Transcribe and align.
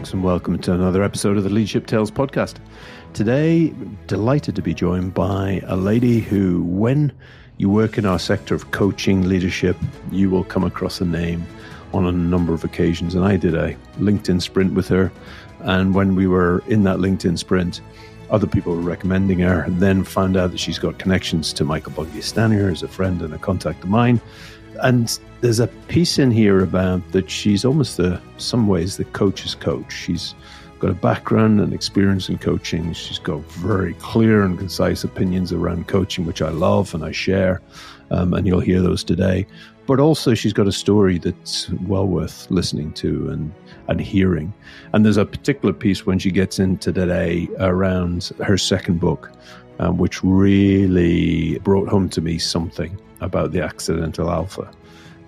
and 0.00 0.24
welcome 0.24 0.58
to 0.58 0.72
another 0.72 1.02
episode 1.02 1.36
of 1.36 1.44
the 1.44 1.50
Leadership 1.50 1.86
Tales 1.86 2.10
podcast. 2.10 2.56
Today, 3.12 3.72
delighted 4.06 4.56
to 4.56 4.62
be 4.62 4.72
joined 4.72 5.12
by 5.12 5.60
a 5.66 5.76
lady 5.76 6.20
who, 6.20 6.62
when 6.62 7.12
you 7.58 7.68
work 7.68 7.98
in 7.98 8.06
our 8.06 8.18
sector 8.18 8.54
of 8.54 8.70
coaching 8.70 9.28
leadership, 9.28 9.76
you 10.10 10.30
will 10.30 10.42
come 10.42 10.64
across 10.64 11.02
a 11.02 11.04
name 11.04 11.46
on 11.92 12.06
a 12.06 12.12
number 12.12 12.54
of 12.54 12.64
occasions. 12.64 13.14
And 13.14 13.26
I 13.26 13.36
did 13.36 13.54
a 13.54 13.74
LinkedIn 13.98 14.40
sprint 14.40 14.72
with 14.72 14.88
her. 14.88 15.12
And 15.60 15.94
when 15.94 16.16
we 16.16 16.26
were 16.26 16.64
in 16.66 16.82
that 16.84 16.96
LinkedIn 16.96 17.38
sprint, 17.38 17.82
other 18.30 18.46
people 18.46 18.74
were 18.74 18.80
recommending 18.80 19.40
her, 19.40 19.60
and 19.60 19.80
then 19.80 20.02
found 20.02 20.34
out 20.34 20.50
that 20.52 20.58
she's 20.58 20.78
got 20.78 20.98
connections 20.98 21.52
to 21.52 21.64
Michael 21.64 21.92
Bungay 21.92 22.20
Stanier 22.20 22.72
as 22.72 22.82
a 22.82 22.88
friend 22.88 23.20
and 23.20 23.34
a 23.34 23.38
contact 23.38 23.84
of 23.84 23.90
mine. 23.90 24.18
And 24.82 25.18
there's 25.40 25.60
a 25.60 25.66
piece 25.66 26.18
in 26.18 26.30
here 26.30 26.62
about 26.62 27.12
that 27.12 27.30
she's 27.30 27.64
almost 27.64 27.96
the 27.96 28.20
some 28.36 28.66
ways 28.66 28.96
the 28.96 29.04
coach's 29.04 29.54
coach. 29.54 29.92
She's 29.92 30.34
got 30.80 30.90
a 30.90 30.94
background 30.94 31.60
and 31.60 31.72
experience 31.72 32.28
in 32.28 32.38
coaching. 32.38 32.92
She's 32.92 33.18
got 33.18 33.40
very 33.52 33.94
clear 33.94 34.42
and 34.42 34.58
concise 34.58 35.04
opinions 35.04 35.52
around 35.52 35.88
coaching, 35.88 36.24
which 36.24 36.42
I 36.42 36.48
love 36.48 36.94
and 36.94 37.04
I 37.04 37.12
share. 37.12 37.60
Um, 38.10 38.34
and 38.34 38.46
you'll 38.46 38.60
hear 38.60 38.80
those 38.80 39.04
today. 39.04 39.46
But 39.86 40.00
also, 40.00 40.34
she's 40.34 40.52
got 40.52 40.66
a 40.66 40.72
story 40.72 41.18
that's 41.18 41.68
well 41.86 42.06
worth 42.06 42.50
listening 42.50 42.92
to 42.94 43.28
and, 43.30 43.52
and 43.88 44.00
hearing. 44.00 44.52
And 44.92 45.04
there's 45.04 45.16
a 45.16 45.24
particular 45.24 45.72
piece 45.72 46.06
when 46.06 46.18
she 46.18 46.30
gets 46.30 46.58
into 46.58 46.92
today 46.92 47.48
around 47.58 48.30
her 48.42 48.56
second 48.56 49.00
book, 49.00 49.30
um, 49.78 49.98
which 49.98 50.22
really 50.22 51.58
brought 51.58 51.88
home 51.88 52.08
to 52.10 52.20
me 52.20 52.38
something 52.38 52.98
about 53.20 53.52
the 53.52 53.62
accidental 53.62 54.30
alpha. 54.30 54.70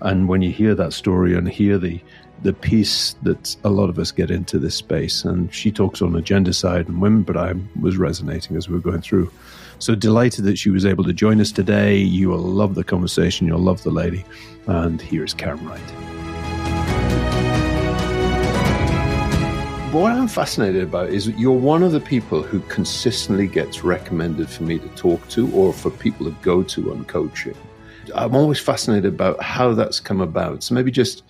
And 0.00 0.28
when 0.28 0.42
you 0.42 0.50
hear 0.50 0.74
that 0.74 0.92
story 0.92 1.34
and 1.34 1.48
hear 1.48 1.78
the 1.78 2.00
the 2.42 2.52
piece 2.52 3.14
that 3.22 3.54
a 3.62 3.70
lot 3.70 3.88
of 3.88 4.00
us 4.00 4.10
get 4.10 4.28
into 4.28 4.58
this 4.58 4.74
space, 4.74 5.24
and 5.24 5.54
she 5.54 5.70
talks 5.70 6.02
on 6.02 6.12
the 6.12 6.20
gender 6.20 6.52
side 6.52 6.88
and 6.88 7.00
women, 7.00 7.22
but 7.22 7.36
I 7.36 7.54
was 7.80 7.96
resonating 7.96 8.56
as 8.56 8.68
we 8.68 8.74
were 8.74 8.80
going 8.80 9.00
through. 9.00 9.30
So 9.78 9.94
delighted 9.94 10.44
that 10.46 10.58
she 10.58 10.70
was 10.70 10.84
able 10.84 11.04
to 11.04 11.12
join 11.12 11.40
us 11.40 11.52
today. 11.52 11.96
You 11.96 12.30
will 12.30 12.38
love 12.38 12.74
the 12.74 12.82
conversation. 12.82 13.46
You'll 13.46 13.60
love 13.60 13.84
the 13.84 13.92
lady. 13.92 14.24
And 14.66 15.00
here's 15.00 15.34
Karen 15.34 15.64
Wright. 15.64 16.12
what 19.92 20.12
I'm 20.12 20.26
fascinated 20.26 20.84
about 20.84 21.10
is 21.10 21.28
you're 21.28 21.52
one 21.52 21.82
of 21.82 21.92
the 21.92 22.00
people 22.00 22.42
who 22.42 22.60
consistently 22.60 23.46
gets 23.46 23.84
recommended 23.84 24.48
for 24.48 24.62
me 24.62 24.78
to 24.78 24.88
talk 24.90 25.28
to 25.28 25.52
or 25.52 25.70
for 25.74 25.90
people 25.90 26.24
to 26.24 26.36
go 26.40 26.62
to 26.62 26.92
on 26.92 27.04
coaching. 27.04 27.54
I'm 28.14 28.34
always 28.34 28.58
fascinated 28.58 29.14
about 29.14 29.42
how 29.42 29.74
that's 29.74 30.00
come 30.00 30.20
about. 30.20 30.62
So 30.62 30.74
maybe 30.74 30.90
just 30.90 31.22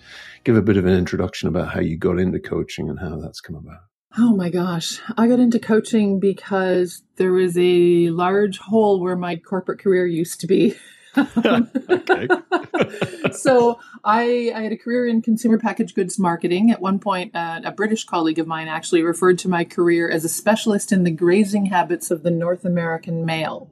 give 0.43 0.57
a 0.57 0.61
bit 0.61 0.77
of 0.77 0.85
an 0.85 0.93
introduction 0.93 1.47
about 1.47 1.73
how 1.73 1.79
you 1.79 1.97
got 1.97 2.19
into 2.19 2.39
coaching 2.39 2.89
and 2.89 2.99
how 2.99 3.19
that's 3.19 3.41
come 3.41 3.55
about. 3.55 3.81
Oh 4.17 4.35
my 4.35 4.49
gosh. 4.49 4.99
I 5.17 5.27
got 5.27 5.39
into 5.39 5.59
coaching 5.59 6.19
because 6.19 7.01
there 7.15 7.33
was 7.33 7.57
a 7.57 8.09
large 8.09 8.59
hole 8.59 9.01
where 9.01 9.15
my 9.15 9.37
corporate 9.37 9.79
career 9.79 10.05
used 10.05 10.39
to 10.41 10.47
be. 10.47 10.75
so 13.31 13.79
I, 14.03 14.51
I, 14.55 14.61
had 14.61 14.71
a 14.71 14.77
career 14.77 15.07
in 15.07 15.21
consumer 15.21 15.59
packaged 15.59 15.93
goods 15.93 16.17
marketing. 16.17 16.71
At 16.71 16.81
one 16.81 16.97
point, 16.97 17.35
uh, 17.35 17.61
a 17.63 17.71
British 17.71 18.03
colleague 18.03 18.39
of 18.39 18.47
mine 18.47 18.67
actually 18.67 19.03
referred 19.03 19.37
to 19.39 19.47
my 19.47 19.63
career 19.63 20.09
as 20.09 20.25
a 20.25 20.29
specialist 20.29 20.91
in 20.91 21.03
the 21.03 21.11
grazing 21.11 21.67
habits 21.67 22.09
of 22.09 22.23
the 22.23 22.31
North 22.31 22.65
American 22.65 23.25
male 23.25 23.69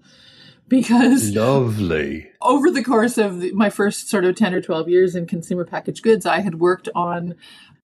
because 0.71 1.35
lovely 1.35 2.31
over 2.41 2.71
the 2.71 2.83
course 2.83 3.17
of 3.17 3.41
the, 3.41 3.51
my 3.51 3.69
first 3.69 4.09
sort 4.09 4.23
of 4.25 4.35
10 4.35 4.55
or 4.55 4.61
12 4.61 4.87
years 4.89 5.15
in 5.15 5.27
consumer 5.27 5.65
packaged 5.65 6.01
goods 6.01 6.25
i 6.25 6.39
had 6.39 6.59
worked 6.59 6.87
on 6.95 7.35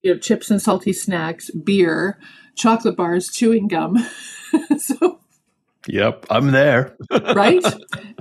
you 0.01 0.13
know 0.13 0.19
chips 0.19 0.49
and 0.49 0.61
salty 0.61 0.93
snacks 0.93 1.51
beer 1.51 2.17
chocolate 2.55 2.95
bars 2.95 3.29
chewing 3.29 3.67
gum 3.67 3.97
so 4.79 5.19
Yep, 5.89 6.25
I'm 6.29 6.51
there. 6.51 6.97
right? 7.33 7.63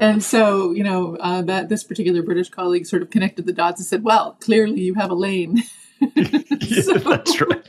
And 0.01 0.23
so, 0.23 0.71
you 0.71 0.85
know, 0.85 1.17
uh, 1.17 1.43
that 1.43 1.69
this 1.69 1.83
particular 1.83 2.23
British 2.23 2.49
colleague 2.49 2.87
sort 2.87 3.03
of 3.03 3.11
connected 3.11 3.45
the 3.45 3.53
dots 3.53 3.81
and 3.81 3.87
said, 3.87 4.05
"Well, 4.05 4.37
clearly 4.41 4.83
you 4.83 4.95
have 4.95 5.11
a 5.11 5.17
lane." 5.17 5.65
yeah, 6.17 6.83
so. 6.83 6.95
that's 6.99 7.41
right 7.41 7.67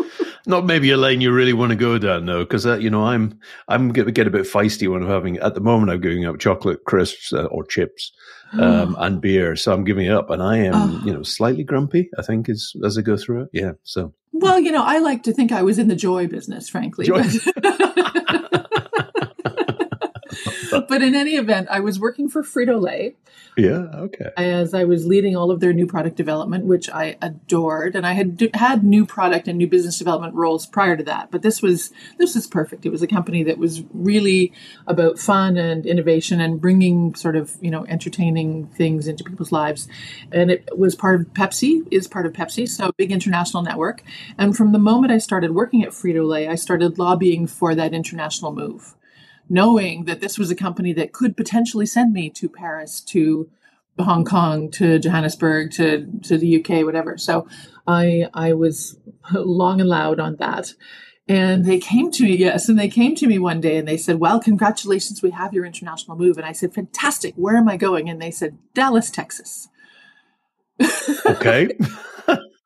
not 0.48 0.66
maybe 0.66 0.90
a 0.92 0.98
lane 0.98 1.22
you 1.22 1.32
really 1.32 1.54
want 1.54 1.72
to 1.72 1.76
go 1.76 1.98
down 1.98 2.26
though, 2.26 2.44
because 2.44 2.66
uh, 2.66 2.78
you 2.78 2.90
know 2.90 3.06
I'm 3.06 3.40
I'm 3.68 3.92
get, 3.92 4.12
get 4.14 4.28
a 4.28 4.32
bit 4.32 4.46
feisty 4.46 4.92
when 4.92 5.04
I'm 5.04 5.10
having 5.10 5.38
at 5.38 5.54
the 5.54 5.62
moment 5.62 5.92
I'm 5.92 6.02
giving 6.02 6.26
up 6.26 6.40
chocolate 6.40 6.86
crisps 6.86 7.34
uh, 7.34 7.46
or 7.46 7.66
chips 7.66 8.12
um, 8.54 8.96
and 8.98 9.22
beer, 9.22 9.56
so 9.56 9.74
I'm 9.74 9.84
giving 9.84 10.10
up, 10.10 10.30
and 10.30 10.42
I 10.42 10.58
am 10.58 10.74
oh. 10.74 11.02
you 11.06 11.14
know 11.14 11.22
slightly 11.22 11.64
grumpy. 11.64 12.10
I 12.18 12.22
think 12.22 12.50
as 12.50 12.74
as 12.84 12.98
I 12.98 13.02
go 13.02 13.18
through 13.18 13.44
it, 13.44 13.50
yeah. 13.54 13.74
So 13.84 14.14
well, 14.32 14.60
you 14.60 14.72
know, 14.72 14.84
I 14.84 15.00
like 15.00 15.24
to 15.24 15.34
think 15.34 15.52
I 15.52 15.64
was 15.64 15.78
in 15.78 15.90
the 15.90 15.96
joy 15.96 16.28
business, 16.28 16.70
frankly. 16.70 17.06
Joy. 17.06 17.24
but 17.56 18.67
in 20.92 21.16
any 21.16 21.36
event, 21.36 21.68
I 21.70 21.80
was 21.80 22.00
working 22.00 22.30
for 22.30 22.44
Frito 22.44 22.82
Lay. 22.82 23.16
Yeah, 23.58 23.88
okay. 23.94 24.30
As 24.38 24.76
I 24.76 24.84
was 24.84 25.08
leading 25.08 25.36
all 25.36 25.50
of 25.50 25.60
their 25.60 25.74
new 25.74 25.88
product 25.88 26.16
development, 26.16 26.66
which 26.66 26.92
I 26.92 27.18
adored, 27.24 27.96
and 27.96 28.06
I 28.06 28.14
had 28.14 28.52
had 28.54 28.84
new 28.84 29.04
product 29.04 29.48
and 29.48 29.58
new 29.58 29.68
business 29.68 29.98
development 29.98 30.36
roles 30.36 30.68
prior 30.68 30.96
to 30.96 31.04
that. 31.06 31.32
But 31.32 31.42
this 31.42 31.60
was 31.60 31.92
this 32.20 32.36
was 32.36 32.46
perfect. 32.46 32.86
It 32.86 32.92
was 32.92 33.02
a 33.02 33.08
company 33.08 33.42
that 33.44 33.58
was 33.58 33.82
really 33.94 34.54
about 34.86 35.18
fun 35.18 35.58
and 35.58 35.88
innovation 35.88 36.40
and 36.40 36.62
bringing 36.62 37.16
sort 37.16 37.36
of 37.36 37.58
you 37.60 37.72
know 37.72 37.84
entertaining 37.88 38.68
things 38.68 39.08
into 39.08 39.24
people's 39.24 39.52
lives. 39.52 39.88
And 40.32 40.52
it 40.52 40.70
was 40.78 40.94
part 40.94 41.20
of 41.20 41.28
Pepsi, 41.34 41.88
is 41.90 42.08
part 42.08 42.28
of 42.28 42.34
Pepsi, 42.34 42.70
so 42.70 42.92
big 42.96 43.12
international 43.12 43.64
network. 43.64 44.04
And 44.38 44.56
from 44.56 44.72
the 44.72 44.80
moment 44.80 45.12
I 45.12 45.18
started 45.18 45.56
working 45.56 45.84
at 45.84 45.90
Frito 45.90 46.28
Lay, 46.28 46.48
I 46.48 46.56
started 46.56 47.00
lobbying 47.00 47.48
for 47.48 47.74
that 47.74 47.92
international 47.92 48.54
move 48.54 48.94
knowing 49.50 50.06
that 50.06 50.20
this 50.20 50.38
was 50.38 50.52
a 50.52 50.56
company 50.56 50.94
that 50.94 51.14
could 51.14 51.38
potentially 51.38 51.86
send 51.86 52.14
me 52.14 52.30
to 52.32 52.50
Paris, 52.50 53.02
to 53.02 53.50
Hong 54.00 54.26
Kong, 54.26 54.70
to 54.72 55.00
Johannesburg, 55.00 55.72
to 55.72 56.08
to 56.24 56.38
the 56.38 56.60
UK, 56.60 56.86
whatever. 56.86 57.18
So 57.18 57.48
I 57.86 58.28
I 58.34 58.54
was 58.54 58.98
long 59.34 59.80
and 59.80 59.90
loud 59.90 60.20
on 60.20 60.36
that. 60.38 60.74
And 61.30 61.66
they 61.66 61.78
came 61.78 62.10
to 62.12 62.24
me, 62.24 62.38
yes, 62.38 62.70
and 62.70 62.80
they 62.80 62.88
came 62.88 63.14
to 63.16 63.28
me 63.28 63.38
one 63.38 63.60
day 63.60 63.76
and 63.76 63.86
they 63.86 63.98
said, 63.98 64.18
Well, 64.18 64.40
congratulations, 64.40 65.22
we 65.22 65.32
have 65.32 65.54
your 65.54 65.66
international 65.66 66.16
move. 66.16 66.38
And 66.38 66.46
I 66.46 66.54
said, 66.54 66.74
Fantastic, 66.74 67.34
where 67.36 67.58
am 67.58 67.68
I 67.68 67.76
going? 67.76 68.10
And 68.10 68.22
they 68.22 68.32
said, 68.32 68.58
Dallas, 68.74 69.10
Texas. 69.12 69.68
Okay. 71.26 71.70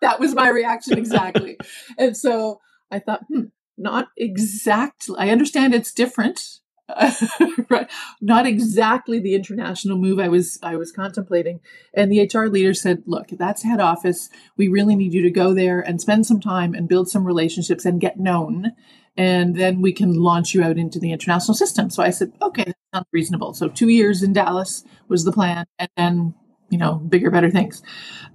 that 0.01 0.19
was 0.19 0.35
my 0.35 0.49
reaction 0.49 0.97
exactly. 0.97 1.57
and 1.97 2.15
so 2.15 2.59
I 2.91 2.99
thought, 2.99 3.23
hmm, 3.27 3.45
not 3.77 4.09
exactly. 4.17 5.15
I 5.17 5.29
understand 5.29 5.73
it's 5.73 5.91
different 5.91 6.60
Not 8.21 8.45
exactly 8.45 9.19
the 9.19 9.35
international 9.35 9.97
move 9.97 10.19
I 10.19 10.27
was 10.27 10.59
I 10.63 10.75
was 10.75 10.91
contemplating. 10.91 11.59
And 11.93 12.11
the 12.11 12.21
HR 12.21 12.47
leader 12.47 12.73
said, 12.73 13.03
"Look, 13.05 13.29
that's 13.29 13.63
head 13.63 13.79
office. 13.79 14.29
We 14.57 14.67
really 14.67 14.95
need 14.95 15.13
you 15.13 15.21
to 15.23 15.31
go 15.31 15.53
there 15.53 15.79
and 15.79 16.01
spend 16.01 16.25
some 16.25 16.39
time 16.39 16.73
and 16.73 16.87
build 16.87 17.09
some 17.09 17.25
relationships 17.25 17.85
and 17.85 18.01
get 18.01 18.19
known, 18.19 18.71
and 19.17 19.55
then 19.55 19.81
we 19.81 19.93
can 19.93 20.13
launch 20.13 20.53
you 20.53 20.63
out 20.63 20.77
into 20.77 20.99
the 20.99 21.11
international 21.11 21.55
system." 21.55 21.89
So 21.89 22.03
I 22.03 22.09
said, 22.09 22.31
"Okay, 22.41 22.65
that 22.65 22.75
sounds 22.93 23.07
reasonable." 23.11 23.53
So 23.53 23.67
2 23.67 23.89
years 23.89 24.23
in 24.23 24.33
Dallas 24.33 24.83
was 25.07 25.23
the 25.25 25.31
plan 25.31 25.65
and 25.79 25.89
then, 25.97 26.33
you 26.69 26.77
know, 26.77 26.95
bigger 26.95 27.31
better 27.31 27.51
things. 27.51 27.81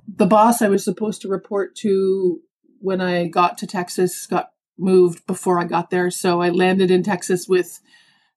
The 0.08 0.26
boss 0.26 0.62
I 0.62 0.68
was 0.68 0.84
supposed 0.84 1.22
to 1.22 1.28
report 1.28 1.74
to 1.76 2.40
when 2.80 3.00
I 3.00 3.26
got 3.26 3.58
to 3.58 3.66
Texas 3.66 4.26
got 4.26 4.50
moved 4.78 5.26
before 5.26 5.58
I 5.58 5.64
got 5.64 5.90
there, 5.90 6.10
so 6.10 6.42
I 6.42 6.50
landed 6.50 6.90
in 6.90 7.02
Texas 7.02 7.48
with 7.48 7.80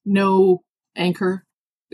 no 0.10 0.64
anchor. 0.96 1.46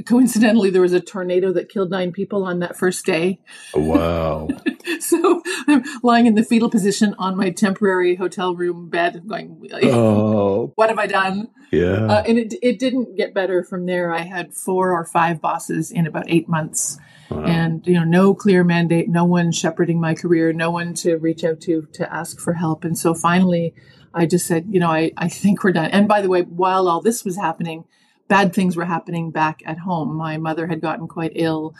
Coincidentally, 0.06 0.70
there 0.70 0.82
was 0.82 0.92
a 0.92 1.00
tornado 1.00 1.54
that 1.54 1.70
killed 1.70 1.90
nine 1.90 2.12
people 2.12 2.44
on 2.44 2.60
that 2.60 2.76
first 2.76 3.06
day. 3.06 3.40
Wow. 3.74 4.50
so 5.00 5.42
I'm 5.68 5.84
lying 6.04 6.26
in 6.26 6.36
the 6.36 6.44
fetal 6.44 6.70
position 6.70 7.16
on 7.18 7.38
my 7.38 7.50
temporary 7.50 8.16
hotel 8.16 8.56
room 8.56 8.90
bed, 8.90 9.24
going, 9.26 9.66
oh. 9.84 10.74
What 10.76 10.90
have 10.90 11.00
I 11.00 11.08
done? 11.08 11.50
Yeah. 11.72 12.08
Uh, 12.08 12.24
and 12.28 12.38
it, 12.38 12.56
it 12.62 12.78
didn't 12.78 13.16
get 13.16 13.34
better 13.34 13.64
from 13.64 13.86
there. 13.86 14.14
I 14.14 14.22
had 14.22 14.54
four 14.54 14.92
or 14.92 15.06
five 15.06 15.40
bosses 15.40 15.92
in 15.92 16.08
about 16.08 16.26
eight 16.28 16.50
months. 16.50 16.98
Wow. 17.30 17.44
And 17.44 17.88
you 17.88 17.94
know, 17.94 18.04
no 18.04 18.36
clear 18.36 18.64
mandate, 18.64 19.10
no 19.10 19.24
one 19.24 19.52
shepherding 19.52 20.00
my 20.00 20.14
career, 20.14 20.54
no 20.54 20.70
one 20.70 20.94
to 20.96 21.16
reach 21.16 21.44
out 21.44 21.62
to 21.62 21.88
to 21.94 22.14
ask 22.14 22.40
for 22.40 22.54
help. 22.54 22.84
And 22.84 22.98
so 22.98 23.14
finally, 23.16 23.74
I 24.14 24.26
just 24.26 24.48
said, 24.48 24.68
you 24.70 24.80
know, 24.80 24.90
I, 24.90 25.12
I 25.18 25.28
think 25.28 25.64
we're 25.64 25.74
done. 25.74 25.92
And 25.92 26.08
by 26.08 26.22
the 26.22 26.30
way, 26.30 26.44
while 26.44 26.88
all 26.88 27.02
this 27.02 27.26
was 27.26 27.36
happening, 27.36 27.86
bad 28.28 28.54
things 28.54 28.76
were 28.76 28.86
happening 28.86 29.32
back 29.32 29.62
at 29.66 29.80
home. 29.80 30.16
My 30.16 30.38
mother 30.38 30.68
had 30.68 30.82
gotten 30.82 31.08
quite 31.08 31.34
ill. 31.36 31.76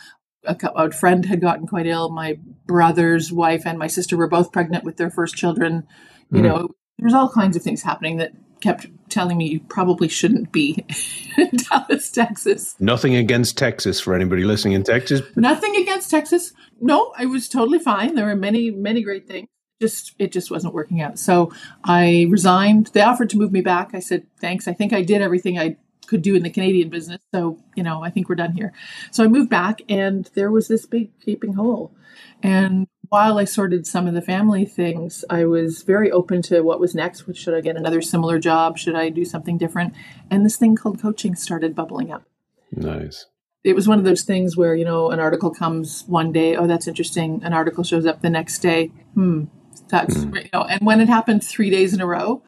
A, 0.46 0.56
a, 0.76 0.92
friend 0.92 1.26
had 1.26 1.42
gotten 1.42 1.66
quite 1.66 1.88
ill. 1.88 2.10
My 2.10 2.38
brother's 2.68 3.32
wife 3.32 3.64
and 3.66 3.80
my 3.80 3.88
sister 3.88 4.16
were 4.16 4.28
both 4.28 4.52
pregnant 4.52 4.84
with 4.84 4.98
their 4.98 5.10
first 5.10 5.36
children. 5.36 5.88
You 6.32 6.42
mm. 6.42 6.44
know, 6.44 6.58
there 6.98 7.06
was 7.06 7.14
all 7.14 7.30
kinds 7.30 7.56
of 7.56 7.64
things 7.64 7.82
happening 7.82 8.18
that 8.18 8.34
kept 8.62 8.88
telling 9.10 9.38
me 9.38 9.48
you 9.48 9.60
probably 9.60 10.08
shouldn't 10.08 10.52
be 10.52 10.86
in 11.38 11.50
Dallas, 11.70 12.10
Texas. 12.10 12.76
Nothing 12.80 13.16
against 13.16 13.58
Texas 13.58 14.00
for 14.00 14.14
anybody 14.14 14.44
listening 14.44 14.74
in 14.74 14.84
Texas. 14.84 15.22
Nothing 15.36 15.76
against 15.76 16.10
Texas. 16.10 16.54
No, 16.80 17.14
I 17.18 17.26
was 17.26 17.50
totally 17.50 17.80
fine. 17.80 18.16
There 18.16 18.26
were 18.26 18.36
many, 18.36 18.72
many 18.72 19.04
great 19.04 19.28
things. 19.28 19.48
just 19.82 20.14
it 20.20 20.32
just 20.32 20.52
wasn't 20.52 20.74
working 20.74 21.02
out. 21.02 21.20
So 21.20 21.52
I 21.84 22.28
resigned. 22.30 22.88
They 22.88 23.02
offered 23.02 23.30
to 23.32 23.38
move 23.38 23.52
me 23.52 23.62
back. 23.62 23.92
I 23.94 24.00
said 24.00 24.26
thanks. 24.40 24.68
I 24.68 24.74
think 24.74 24.94
I 24.94 25.02
did 25.02 25.22
everything 25.22 25.60
I 25.60 25.78
could 26.06 26.22
do 26.22 26.36
in 26.36 26.44
the 26.44 26.50
Canadian 26.50 26.90
business. 26.90 27.22
So, 27.34 27.60
you 27.76 27.84
know, 27.84 28.04
I 28.04 28.10
think 28.10 28.30
we're 28.30 28.36
done 28.36 28.54
here. 28.54 28.72
So 29.12 29.24
I 29.24 29.28
moved 29.28 29.50
back 29.50 29.82
and 29.90 30.30
there 30.36 30.52
was 30.52 30.68
this 30.68 30.86
big 30.86 31.12
gaping 31.20 31.54
hole. 31.54 31.94
And 32.42 32.88
while 33.10 33.38
I 33.38 33.46
sorted 33.46 33.86
some 33.86 34.08
of 34.08 34.14
the 34.14 34.22
family 34.22 34.66
things, 34.66 35.26
I 35.30 35.46
was 35.46 35.84
very 35.84 36.12
open 36.12 36.42
to 36.44 36.62
what 36.62 36.80
was 36.80 36.96
next. 36.96 37.28
Which 37.28 37.38
should 37.38 37.54
I 37.54 37.62
get 37.62 37.76
another 37.76 38.02
similar 38.02 38.40
job? 38.40 38.78
Should 38.78 38.96
I 38.96 39.10
do 39.10 39.26
something 39.26 39.58
different? 39.58 39.94
And 40.30 40.46
this 40.46 40.58
thing 40.58 40.76
called 40.76 41.02
coaching 41.02 41.36
started 41.36 41.76
bubbling 41.76 42.12
up. 42.12 42.24
Nice. 42.72 43.26
It 43.64 43.76
was 43.76 43.88
one 43.88 43.98
of 43.98 44.06
those 44.06 44.24
things 44.24 44.56
where, 44.56 44.76
you 44.76 44.86
know, 44.86 45.10
an 45.10 45.20
article 45.20 45.50
comes 45.50 46.04
one 46.08 46.32
day, 46.32 46.56
oh, 46.56 46.68
that's 46.68 46.88
interesting. 46.88 47.42
An 47.44 47.54
article 47.54 47.84
shows 47.84 48.06
up 48.06 48.22
the 48.22 48.30
next 48.30 48.60
day. 48.60 48.92
Hmm. 49.16 49.46
That's, 49.90 50.16
mm. 50.16 50.44
you 50.44 50.50
know, 50.54 50.64
and 50.64 50.82
when 50.86 51.00
it 51.02 51.08
happened 51.08 51.44
three 51.44 51.70
days 51.70 51.94
in 51.94 52.02
a 52.02 52.06
row, 52.06 52.44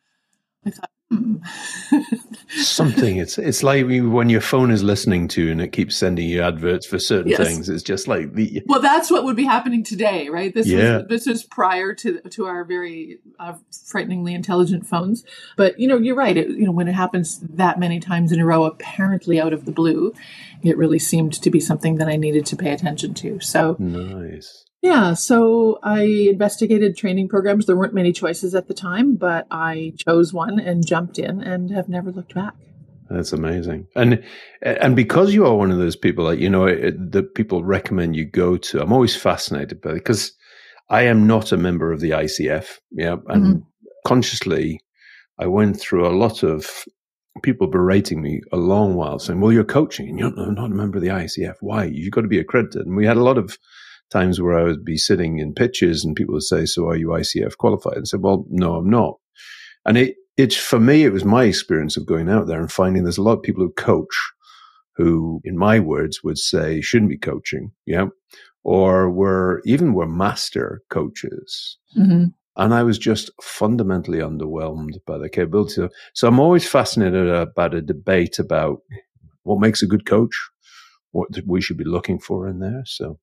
I 0.65 0.71
thought, 0.71 0.89
Something. 2.49 3.17
It's 3.17 3.37
it's 3.37 3.63
like 3.63 3.85
when 3.85 4.29
your 4.29 4.41
phone 4.41 4.71
is 4.71 4.83
listening 4.83 5.29
to 5.29 5.49
and 5.51 5.61
it 5.61 5.69
keeps 5.69 5.95
sending 5.95 6.27
you 6.27 6.41
adverts 6.41 6.85
for 6.85 6.99
certain 6.99 7.31
yes. 7.31 7.39
things. 7.39 7.69
It's 7.69 7.83
just 7.83 8.09
like 8.09 8.33
the. 8.33 8.61
Well, 8.65 8.81
that's 8.81 9.09
what 9.09 9.23
would 9.23 9.37
be 9.37 9.45
happening 9.45 9.83
today, 9.83 10.27
right? 10.27 10.53
This 10.53 10.67
yeah. 10.67 10.97
was 10.97 11.07
this 11.07 11.25
was 11.25 11.43
prior 11.43 11.93
to 11.95 12.19
to 12.19 12.45
our 12.45 12.65
very 12.65 13.19
uh, 13.39 13.53
frighteningly 13.85 14.33
intelligent 14.33 14.85
phones. 14.85 15.23
But 15.55 15.79
you 15.79 15.87
know, 15.87 15.97
you're 15.97 16.15
right. 16.15 16.35
It, 16.35 16.49
you 16.49 16.65
know, 16.65 16.73
when 16.73 16.89
it 16.89 16.95
happens 16.95 17.39
that 17.39 17.79
many 17.79 18.01
times 18.01 18.33
in 18.33 18.41
a 18.41 18.45
row, 18.45 18.65
apparently 18.65 19.39
out 19.39 19.53
of 19.53 19.63
the 19.63 19.71
blue, 19.71 20.13
it 20.61 20.77
really 20.77 20.99
seemed 20.99 21.33
to 21.41 21.49
be 21.49 21.61
something 21.61 21.95
that 21.95 22.09
I 22.09 22.17
needed 22.17 22.45
to 22.47 22.57
pay 22.57 22.71
attention 22.71 23.13
to. 23.15 23.39
So 23.39 23.77
nice. 23.79 24.65
Yeah, 24.81 25.13
so 25.13 25.79
I 25.81 26.01
investigated 26.01 26.95
training 26.95 27.29
programs. 27.29 27.65
There 27.65 27.75
weren't 27.75 27.93
many 27.93 28.13
choices 28.13 28.53
at 28.53 28.67
the 28.67 28.73
time, 28.73 29.15
but 29.15 29.47
I 29.49 29.93
chose 29.97 30.33
one 30.33 30.59
and 30.59 30.85
jumped 30.85 31.17
in 31.17 31.41
and 31.41 31.71
have 31.71 31.89
never 31.89 32.11
looked 32.11 32.35
back. 32.35 32.53
That's 33.09 33.33
amazing. 33.33 33.87
And 33.95 34.23
and 34.61 34.95
because 34.95 35.33
you 35.33 35.45
are 35.45 35.55
one 35.55 35.71
of 35.71 35.77
those 35.77 35.95
people 35.95 36.25
that 36.25 36.39
you 36.39 36.49
know 36.49 36.65
that 36.65 37.35
people 37.35 37.63
recommend 37.63 38.15
you 38.15 38.25
go 38.25 38.57
to. 38.57 38.81
I'm 38.81 38.91
always 38.91 39.15
fascinated 39.15 39.81
by 39.81 39.91
it 39.91 39.95
because 39.95 40.33
I 40.89 41.03
am 41.03 41.25
not 41.25 41.51
a 41.51 41.57
member 41.57 41.91
of 41.91 41.99
the 41.99 42.11
ICF. 42.11 42.79
Yeah, 42.91 43.15
and 43.27 43.43
mm-hmm. 43.43 43.59
consciously 44.05 44.81
I 45.39 45.47
went 45.47 45.79
through 45.79 46.07
a 46.07 46.17
lot 46.17 46.43
of 46.43 46.69
people 47.43 47.67
berating 47.67 48.21
me 48.21 48.41
a 48.51 48.57
long 48.57 48.95
while 48.95 49.19
saying, 49.19 49.39
"Well, 49.39 49.53
you're 49.53 49.63
coaching 49.63 50.09
and 50.09 50.19
you're 50.19 50.51
not 50.51 50.71
a 50.71 50.75
member 50.75 50.97
of 50.97 51.03
the 51.03 51.09
ICF. 51.09 51.55
Why? 51.61 51.85
You've 51.85 52.11
got 52.11 52.21
to 52.21 52.27
be 52.27 52.39
accredited." 52.39 52.85
And 52.85 52.95
we 52.95 53.05
had 53.05 53.17
a 53.17 53.23
lot 53.23 53.37
of 53.37 53.57
times 54.09 54.39
where 54.41 54.57
I 54.57 54.63
would 54.63 54.85
be 54.85 54.97
sitting 54.97 55.39
in 55.39 55.53
pitches 55.53 56.03
and 56.03 56.15
people 56.15 56.33
would 56.33 56.43
say, 56.43 56.65
"So 56.65 56.87
are 56.87 56.95
you 56.95 57.09
ICF 57.09 57.57
qualified?" 57.57 57.97
And 57.97 58.07
said, 58.07 58.21
"Well, 58.21 58.45
no, 58.49 58.75
I'm 58.75 58.89
not." 58.89 59.15
And 59.85 59.97
it 59.97 60.15
it's 60.37 60.55
for 60.55 60.79
me, 60.79 61.03
it 61.03 61.11
was 61.11 61.25
my 61.25 61.45
experience 61.45 61.97
of 61.97 62.05
going 62.05 62.29
out 62.29 62.47
there 62.47 62.59
and 62.59 62.71
finding 62.71 63.03
there's 63.03 63.17
a 63.17 63.23
lot 63.23 63.37
of 63.37 63.43
people 63.43 63.63
who 63.63 63.71
coach 63.71 64.15
who, 64.97 65.41
in 65.43 65.57
my 65.57 65.79
words, 65.79 66.23
would 66.23 66.39
say 66.39 66.81
shouldn't 66.81 67.11
be 67.11 67.17
coaching, 67.17 67.71
yeah, 67.85 68.07
or 68.63 69.09
were 69.09 69.61
even 69.63 69.93
were 69.93 70.07
master 70.07 70.81
coaches. 70.89 71.77
Mm-hmm. 71.95 72.25
And 72.57 72.73
I 72.73 72.81
was 72.81 72.97
just 72.97 73.29
fundamentally 73.39 74.17
underwhelmed 74.17 74.95
by 75.05 75.19
the 75.19 75.29
capability. 75.29 75.87
So 76.15 76.27
I'm 76.27 76.39
always 76.39 76.67
fascinated 76.67 77.29
about 77.29 77.75
a 77.75 77.81
debate 77.83 78.39
about 78.39 78.79
what 79.43 79.59
makes 79.59 79.83
a 79.83 79.87
good 79.87 80.07
coach, 80.07 80.35
what 81.11 81.29
we 81.45 81.61
should 81.61 81.77
be 81.77 81.83
looking 81.83 82.19
for 82.19 82.47
in 82.47 82.57
there. 82.59 82.81
So 82.85 83.19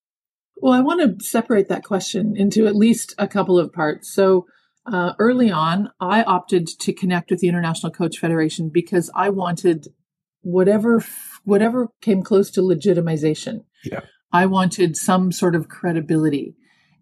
well, 0.56 0.72
I 0.72 0.80
want 0.80 1.18
to 1.18 1.24
separate 1.24 1.68
that 1.68 1.84
question 1.84 2.34
into 2.36 2.66
at 2.66 2.76
least 2.76 3.14
a 3.18 3.28
couple 3.28 3.58
of 3.58 3.72
parts. 3.72 4.12
So, 4.12 4.46
uh, 4.86 5.14
early 5.18 5.50
on, 5.50 5.90
I 5.98 6.22
opted 6.22 6.66
to 6.80 6.92
connect 6.92 7.30
with 7.30 7.40
the 7.40 7.48
International 7.48 7.90
Coach 7.90 8.18
Federation 8.18 8.70
because 8.72 9.10
I 9.14 9.30
wanted 9.30 9.88
whatever 10.42 11.02
whatever 11.44 11.88
came 12.00 12.22
close 12.22 12.50
to 12.52 12.60
legitimization. 12.60 13.64
Yeah. 13.84 14.00
I 14.32 14.46
wanted 14.46 14.96
some 14.96 15.32
sort 15.32 15.54
of 15.54 15.68
credibility. 15.68 16.56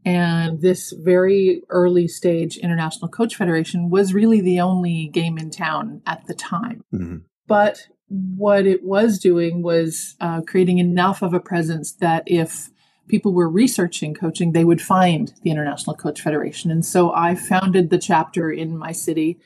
And 0.05 0.61
this 0.61 0.93
very 0.93 1.63
early 1.71 2.09
stage 2.09 2.57
International 2.57 3.09
Coach 3.09 3.37
Federation 3.37 3.89
was 3.89 4.13
really 4.13 4.41
the 4.41 4.61
only 4.61 5.09
game 5.13 5.39
in 5.39 5.51
town 5.51 6.03
at 6.07 6.27
the 6.27 6.35
time. 6.35 6.85
Mm-hmm. 6.93 7.19
But 7.47 7.87
what 8.09 8.67
it 8.67 8.85
was 8.85 9.19
doing 9.19 9.63
was 9.63 10.17
uh, 10.21 10.43
creating 10.43 10.79
enough 10.79 11.23
of 11.23 11.33
a 11.33 11.41
presence 11.41 11.95
that 11.95 12.25
if 12.27 12.71
people 13.13 13.35
were 13.35 13.49
researching 13.49 14.15
coaching, 14.15 14.53
they 14.53 14.65
would 14.65 14.81
find 14.81 15.35
the 15.43 15.51
International 15.51 15.95
Coach 15.95 16.23
Federation. 16.23 16.71
And 16.71 16.83
so 16.83 17.13
I 17.13 17.35
founded 17.35 17.91
the 17.91 17.99
chapter 17.99 18.51
in 18.51 18.75
my 18.75 18.93
city 18.93 19.39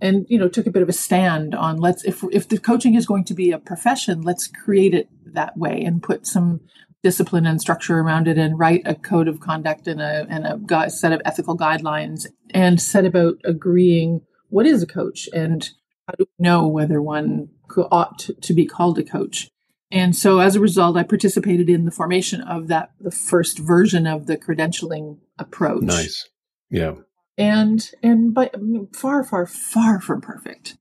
and 0.00 0.24
you 0.30 0.38
know 0.38 0.48
took 0.48 0.66
a 0.66 0.70
bit 0.70 0.82
of 0.82 0.88
a 0.88 0.94
stand 0.94 1.54
on 1.54 1.76
let's 1.76 2.02
if 2.04 2.24
if 2.32 2.48
the 2.48 2.56
coaching 2.58 2.94
is 2.94 3.04
going 3.04 3.24
to 3.24 3.34
be 3.34 3.50
a 3.50 3.58
profession, 3.58 4.22
let's 4.22 4.46
create 4.46 4.94
it 4.94 5.10
that 5.34 5.54
way 5.58 5.82
and 5.84 6.02
put 6.02 6.26
some 6.26 6.60
discipline 7.02 7.44
and 7.44 7.60
structure 7.60 7.98
around 7.98 8.26
it 8.26 8.38
and 8.38 8.58
write 8.58 8.80
a 8.86 8.94
code 8.94 9.28
of 9.28 9.38
conduct 9.40 9.86
and 9.86 10.00
a 10.00 10.26
and 10.30 10.46
a 10.46 10.88
set 10.88 11.12
of 11.12 11.20
ethical 11.26 11.58
guidelines 11.58 12.26
and 12.54 12.80
set 12.80 13.04
about 13.04 13.34
agreeing 13.44 14.22
what 14.48 14.64
is 14.64 14.82
a 14.82 14.86
coach 14.86 15.28
and 15.34 15.72
how 16.06 16.14
do 16.16 16.24
we 16.24 16.42
know 16.42 16.66
whether 16.66 17.02
one 17.02 17.50
ought 17.90 18.30
to 18.40 18.54
be 18.54 18.64
called 18.64 18.98
a 18.98 19.04
coach 19.04 19.50
and 19.90 20.14
so 20.14 20.38
as 20.38 20.54
a 20.54 20.60
result, 20.60 20.96
I 20.96 21.02
participated 21.02 21.68
in 21.68 21.84
the 21.84 21.90
formation 21.90 22.40
of 22.42 22.68
that, 22.68 22.92
the 23.00 23.10
first 23.10 23.58
version 23.58 24.06
of 24.06 24.26
the 24.26 24.36
credentialing 24.36 25.18
approach. 25.38 25.82
Nice. 25.82 26.28
Yeah. 26.70 26.94
And, 27.36 27.90
and 28.02 28.32
by 28.32 28.50
far, 28.94 29.24
far, 29.24 29.46
far 29.46 30.00
from 30.00 30.20
perfect 30.20 30.76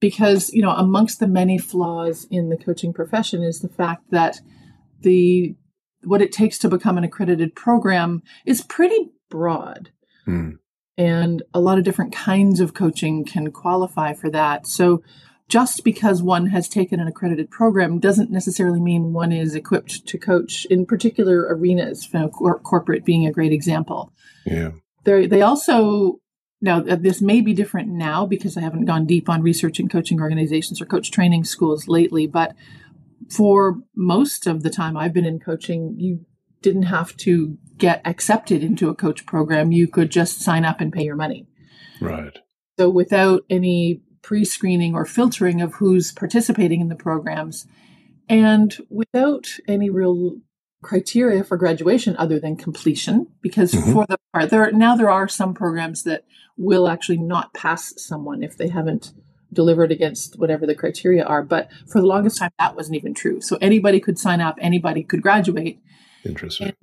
because, 0.00 0.50
you 0.50 0.62
know, 0.62 0.70
amongst 0.70 1.20
the 1.20 1.28
many 1.28 1.58
flaws 1.58 2.26
in 2.30 2.48
the 2.48 2.56
coaching 2.56 2.92
profession 2.92 3.42
is 3.42 3.60
the 3.60 3.68
fact 3.68 4.10
that 4.10 4.40
the, 5.00 5.54
what 6.04 6.22
it 6.22 6.32
takes 6.32 6.58
to 6.58 6.68
become 6.68 6.96
an 6.96 7.04
accredited 7.04 7.54
program 7.54 8.22
is 8.46 8.62
pretty 8.62 9.10
broad. 9.28 9.90
Mm. 10.26 10.58
And 10.96 11.42
a 11.52 11.60
lot 11.60 11.76
of 11.76 11.84
different 11.84 12.14
kinds 12.14 12.60
of 12.60 12.72
coaching 12.72 13.24
can 13.24 13.50
qualify 13.50 14.14
for 14.14 14.30
that. 14.30 14.66
So 14.66 15.02
just 15.48 15.84
because 15.84 16.22
one 16.22 16.46
has 16.48 16.68
taken 16.68 17.00
an 17.00 17.08
accredited 17.08 17.50
program 17.50 17.98
doesn't 17.98 18.30
necessarily 18.30 18.80
mean 18.80 19.12
one 19.12 19.32
is 19.32 19.54
equipped 19.54 20.06
to 20.06 20.18
coach 20.18 20.66
in 20.70 20.86
particular 20.86 21.46
arenas, 21.50 22.08
you 22.12 22.20
know, 22.20 22.28
cor- 22.28 22.58
corporate 22.60 23.04
being 23.04 23.26
a 23.26 23.32
great 23.32 23.52
example. 23.52 24.12
Yeah. 24.46 24.72
They 25.04 25.26
they 25.26 25.42
also 25.42 26.20
now 26.60 26.78
uh, 26.78 26.96
this 26.96 27.20
may 27.20 27.40
be 27.40 27.52
different 27.52 27.88
now 27.88 28.24
because 28.24 28.56
I 28.56 28.62
haven't 28.62 28.86
gone 28.86 29.04
deep 29.04 29.28
on 29.28 29.42
research 29.42 29.78
and 29.78 29.90
coaching 29.90 30.20
organizations 30.20 30.80
or 30.80 30.86
coach 30.86 31.10
training 31.10 31.44
schools 31.44 31.88
lately, 31.88 32.26
but 32.26 32.54
for 33.30 33.76
most 33.94 34.46
of 34.46 34.62
the 34.62 34.70
time 34.70 34.96
I've 34.96 35.12
been 35.12 35.26
in 35.26 35.40
coaching, 35.40 35.94
you 35.98 36.24
didn't 36.62 36.84
have 36.84 37.16
to 37.18 37.58
get 37.76 38.00
accepted 38.06 38.64
into 38.64 38.88
a 38.88 38.94
coach 38.94 39.26
program. 39.26 39.72
You 39.72 39.86
could 39.86 40.10
just 40.10 40.40
sign 40.40 40.64
up 40.64 40.80
and 40.80 40.92
pay 40.92 41.04
your 41.04 41.16
money. 41.16 41.46
Right. 42.00 42.38
So 42.78 42.88
without 42.88 43.42
any 43.50 44.00
pre 44.24 44.44
screening 44.44 44.94
or 44.94 45.04
filtering 45.04 45.60
of 45.60 45.74
who's 45.74 46.10
participating 46.10 46.80
in 46.80 46.88
the 46.88 46.96
programs, 46.96 47.66
and 48.28 48.76
without 48.88 49.46
any 49.68 49.90
real 49.90 50.38
criteria 50.82 51.44
for 51.44 51.56
graduation 51.56 52.14
other 52.18 52.38
than 52.38 52.56
completion 52.56 53.26
because 53.40 53.72
mm-hmm. 53.72 53.92
for 53.92 54.06
the 54.06 54.18
part 54.34 54.50
there 54.50 54.70
now 54.70 54.94
there 54.94 55.08
are 55.08 55.26
some 55.26 55.54
programs 55.54 56.02
that 56.02 56.24
will 56.58 56.88
actually 56.88 57.16
not 57.16 57.54
pass 57.54 57.94
someone 57.96 58.42
if 58.42 58.58
they 58.58 58.68
haven't 58.68 59.14
delivered 59.50 59.90
against 59.90 60.38
whatever 60.38 60.66
the 60.66 60.74
criteria 60.74 61.24
are. 61.24 61.42
But 61.42 61.70
for 61.86 62.00
the 62.00 62.06
longest 62.06 62.38
time 62.38 62.50
that 62.58 62.76
wasn't 62.76 62.96
even 62.96 63.14
true. 63.14 63.40
So 63.40 63.56
anybody 63.60 64.00
could 64.00 64.18
sign 64.18 64.40
up 64.40 64.58
anybody 64.60 65.02
could 65.02 65.22
graduate. 65.22 65.80
Interesting 66.24 66.74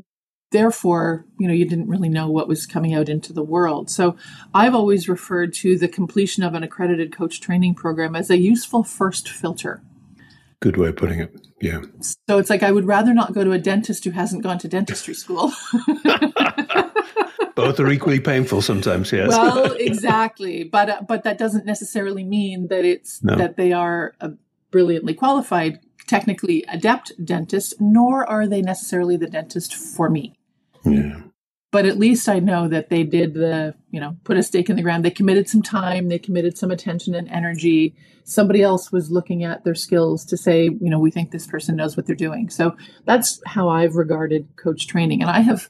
therefore, 0.52 1.26
you 1.40 1.48
know, 1.48 1.54
you 1.54 1.66
didn't 1.66 1.88
really 1.88 2.10
know 2.10 2.30
what 2.30 2.48
was 2.48 2.66
coming 2.66 2.94
out 2.94 3.10
into 3.10 3.34
the 3.34 3.44
world. 3.44 3.90
So 3.90 4.16
I've 4.54 4.76
always 4.76 5.10
referred 5.10 5.54
to 5.56 5.78
the 5.78 5.88
completion 5.88 6.44
of 6.44 6.54
an 6.54 6.64
accredited 6.64 7.16
coach 7.16 7.42
training 7.42 7.76
program 7.76 8.16
as 8.16 8.30
a 8.30 8.38
useful 8.38 8.84
first 8.84 9.30
filter. 9.30 9.82
Good 10.60 10.78
way 10.78 10.90
of 10.90 10.96
putting 10.96 11.20
it. 11.20 11.36
Yeah. 11.60 11.82
So 12.28 12.38
it's 12.38 12.50
like 12.50 12.64
I 12.64 12.72
would 12.72 12.86
rather 12.86 13.14
not 13.14 13.34
go 13.34 13.44
to 13.44 13.52
a 13.52 13.58
dentist 13.58 14.04
who 14.04 14.12
hasn't 14.12 14.44
gone 14.44 14.60
to 14.60 14.68
dentistry 14.68 15.16
school. 15.16 15.52
Both 17.56 17.80
are 17.80 17.90
equally 17.90 18.20
painful 18.20 18.62
sometimes, 18.62 19.12
yes. 19.12 19.30
Well, 19.30 19.74
exactly, 19.74 20.64
but 20.64 20.90
uh, 20.90 21.02
but 21.08 21.24
that 21.24 21.38
doesn't 21.38 21.66
necessarily 21.66 22.24
mean 22.24 22.68
that 22.68 22.86
it's 22.86 23.22
no. 23.24 23.36
that 23.36 23.58
they 23.58 23.74
are 23.74 24.14
a 24.22 24.32
brilliantly 24.72 25.14
qualified, 25.14 25.80
technically 26.08 26.64
adept 26.70 27.12
dentist, 27.24 27.76
nor 27.80 28.28
are 28.28 28.48
they 28.48 28.62
necessarily 28.62 29.18
the 29.18 29.28
dentist 29.28 29.76
for 29.76 30.10
me. 30.10 30.34
Yeah. 30.86 31.22
But 31.72 31.86
at 31.86 31.98
least 31.98 32.28
I 32.28 32.40
know 32.40 32.68
that 32.68 32.90
they 32.90 33.04
did 33.04 33.34
the, 33.34 33.74
you 33.92 34.02
know, 34.02 34.18
put 34.26 34.38
a 34.38 34.44
stake 34.44 34.70
in 34.70 34.76
the 34.76 34.82
ground. 34.82 35.06
They 35.06 35.12
committed 35.12 35.48
some 35.48 35.62
time, 35.62 36.10
they 36.10 36.20
committed 36.20 36.58
some 36.58 36.70
attention 36.70 37.16
and 37.16 37.30
energy. 37.30 37.96
Somebody 38.26 38.62
else 38.62 38.92
was 38.92 39.10
looking 39.10 39.44
at 39.46 39.64
their 39.64 39.76
skills 39.76 40.26
to 40.26 40.38
say, 40.38 40.66
you 40.66 40.90
know, 40.90 41.00
we 41.00 41.12
think 41.12 41.32
this 41.32 41.48
person 41.48 41.78
knows 41.78 41.96
what 41.96 42.06
they're 42.06 42.16
doing. 42.16 42.50
So 42.50 42.76
that's 43.06 43.42
how 43.46 43.70
I've 43.70 43.96
regarded 43.96 44.50
coach 44.58 44.88
training. 44.88 45.22
And 45.22 45.30
I 45.30 45.40
have 45.40 45.70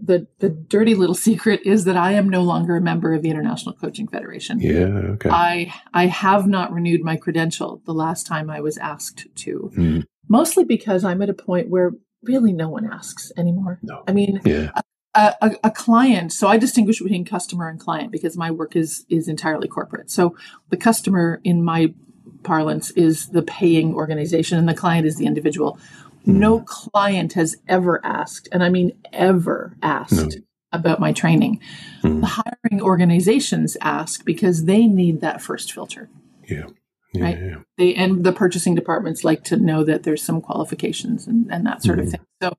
the 0.00 0.26
the 0.38 0.48
dirty 0.48 0.94
little 0.94 1.14
secret 1.28 1.60
is 1.64 1.84
that 1.84 1.96
I 1.96 2.12
am 2.12 2.28
no 2.28 2.42
longer 2.42 2.76
a 2.76 2.80
member 2.80 3.14
of 3.14 3.22
the 3.22 3.30
International 3.30 3.74
Coaching 3.74 4.08
Federation. 4.08 4.60
Yeah, 4.60 4.86
okay. 5.14 5.30
I 5.30 5.72
I 5.94 6.06
have 6.06 6.46
not 6.46 6.72
renewed 6.72 7.02
my 7.02 7.16
credential 7.16 7.80
the 7.86 7.94
last 7.94 8.26
time 8.26 8.50
I 8.50 8.60
was 8.60 8.76
asked 8.78 9.26
to. 9.36 9.70
Mm. 9.76 10.04
Mostly 10.28 10.64
because 10.64 11.04
I'm 11.04 11.22
at 11.22 11.30
a 11.30 11.34
point 11.34 11.70
where 11.70 11.92
really 12.22 12.52
no 12.52 12.68
one 12.68 12.90
asks 12.90 13.32
anymore. 13.36 13.78
No. 13.82 14.02
I 14.06 14.12
mean, 14.12 14.40
Yeah. 14.44 14.70
a, 15.14 15.34
a, 15.40 15.50
a 15.64 15.70
client. 15.70 16.32
So 16.32 16.48
I 16.48 16.56
distinguish 16.58 17.00
between 17.00 17.24
customer 17.24 17.68
and 17.68 17.78
client 17.80 18.12
because 18.12 18.36
my 18.36 18.50
work 18.50 18.76
is 18.76 19.04
is 19.08 19.28
entirely 19.28 19.68
corporate. 19.68 20.10
So 20.10 20.36
the 20.70 20.76
customer, 20.76 21.40
in 21.44 21.62
my 21.62 21.94
parlance, 22.42 22.90
is 22.92 23.28
the 23.28 23.42
paying 23.42 23.94
organization, 23.94 24.58
and 24.58 24.68
the 24.68 24.74
client 24.74 25.06
is 25.06 25.16
the 25.16 25.26
individual. 25.26 25.78
No 26.26 26.60
client 26.60 27.32
has 27.34 27.56
ever 27.68 28.04
asked, 28.04 28.48
and 28.52 28.62
I 28.62 28.68
mean 28.68 28.92
ever 29.12 29.76
asked. 29.82 30.12
No. 30.12 30.28
About 30.70 31.00
my 31.00 31.12
training. 31.14 31.62
Mm. 32.02 32.20
The 32.20 32.26
hiring 32.26 32.82
organizations 32.82 33.78
ask 33.80 34.22
because 34.26 34.66
they 34.66 34.86
need 34.86 35.22
that 35.22 35.40
first 35.40 35.72
filter. 35.72 36.10
Yeah. 36.46 36.66
Yeah. 37.12 37.24
Right. 37.24 37.56
They 37.78 37.94
and 37.94 38.22
the 38.24 38.32
purchasing 38.32 38.74
departments 38.74 39.24
like 39.24 39.42
to 39.44 39.56
know 39.56 39.82
that 39.84 40.02
there's 40.02 40.22
some 40.22 40.40
qualifications 40.40 41.26
and, 41.26 41.50
and 41.50 41.64
that 41.66 41.82
sort 41.82 41.98
of 41.98 42.06
Mhm. 42.06 42.10
thing. 42.10 42.20
So 42.42 42.52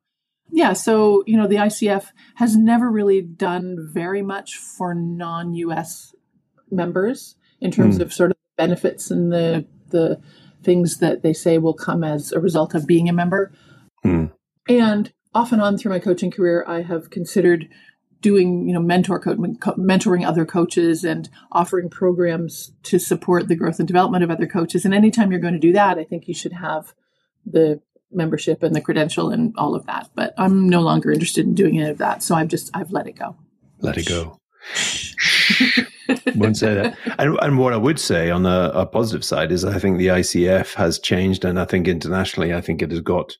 yeah, 0.52 0.74
so 0.74 1.24
you 1.28 1.38
know, 1.38 1.48
the 1.48 1.58
ICF 1.60 2.08
has 2.36 2.56
never 2.56 2.90
really 2.90 3.22
done 3.22 3.78
very 3.94 4.22
much 4.24 4.58
for 4.58 4.96
non-US 4.96 6.16
members 6.72 7.36
in 7.62 7.72
terms 7.72 7.98
Mm. 8.00 8.02
of 8.02 8.14
sort 8.14 8.32
of 8.32 8.38
benefits 8.58 9.12
and 9.12 9.32
the 9.32 9.66
the 9.90 10.20
things 10.64 10.98
that 10.98 11.22
they 11.24 11.34
say 11.34 11.58
will 11.58 11.74
come 11.74 12.04
as 12.04 12.32
a 12.32 12.40
result 12.40 12.74
of 12.76 12.86
being 12.88 13.08
a 13.08 13.14
member. 13.14 13.52
Mm. 14.06 14.32
And 14.68 15.12
off 15.34 15.52
and 15.52 15.62
on 15.62 15.78
through 15.78 15.92
my 15.92 16.00
coaching 16.00 16.32
career, 16.32 16.66
I 16.68 16.82
have 16.82 17.10
considered 17.10 17.70
doing, 18.22 18.68
you 18.68 18.74
know, 18.74 18.82
mentor 18.82 19.20
co- 19.20 19.36
co- 19.36 19.76
mentoring 19.76 20.28
other 20.28 20.46
coaches 20.46 21.04
and 21.04 21.30
offering 21.52 21.90
programs 21.90 22.72
to 22.84 23.00
support 23.00 23.48
the 23.48 23.56
growth 23.56 23.80
and 23.80 23.88
development 23.88 24.24
of 24.24 24.32
other 24.32 24.48
coaches. 24.48 24.86
And 24.86 24.94
anytime 24.94 25.32
you're 25.32 25.40
going 25.40 25.54
to 25.54 25.60
do 25.60 25.74
that, 25.74 25.98
I 25.98 26.04
think 26.04 26.28
you 26.28 26.34
should 26.34 26.54
have 26.54 26.94
the 27.46 27.82
membership 28.12 28.64
and 28.64 28.76
the 28.76 28.82
credential 28.82 29.30
and 29.30 29.54
all 29.58 29.76
of 29.76 29.86
that. 29.86 30.10
But 30.16 30.34
I'm 30.38 30.68
no 30.68 30.82
longer 30.82 31.12
interested 31.12 31.46
in 31.46 31.56
doing 31.56 31.80
any 31.80 31.90
of 31.90 32.00
that, 32.00 32.24
so 32.24 32.36
I've 32.36 32.48
just 32.48 32.70
I've 32.74 32.92
let 32.92 33.08
it 33.08 33.18
go. 33.18 33.36
Let 33.80 33.98
it 33.98 34.08
go. 34.08 34.40
Wouldn't 36.36 36.58
say 36.58 36.74
that. 36.76 36.98
And, 37.18 37.38
and 37.42 37.58
what 37.60 37.74
I 37.74 37.78
would 37.78 38.00
say 38.00 38.30
on 38.30 38.46
a, 38.46 38.72
a 38.74 38.86
positive 38.86 39.24
side 39.24 39.52
is 39.52 39.64
I 39.66 39.78
think 39.80 39.98
the 39.98 40.08
ICF 40.08 40.74
has 40.76 41.00
changed, 41.00 41.46
and 41.46 41.60
I 41.60 41.66
think 41.66 41.88
internationally, 41.88 42.54
I 42.54 42.62
think 42.62 42.82
it 42.82 42.92
has 42.92 43.02
got 43.02 43.36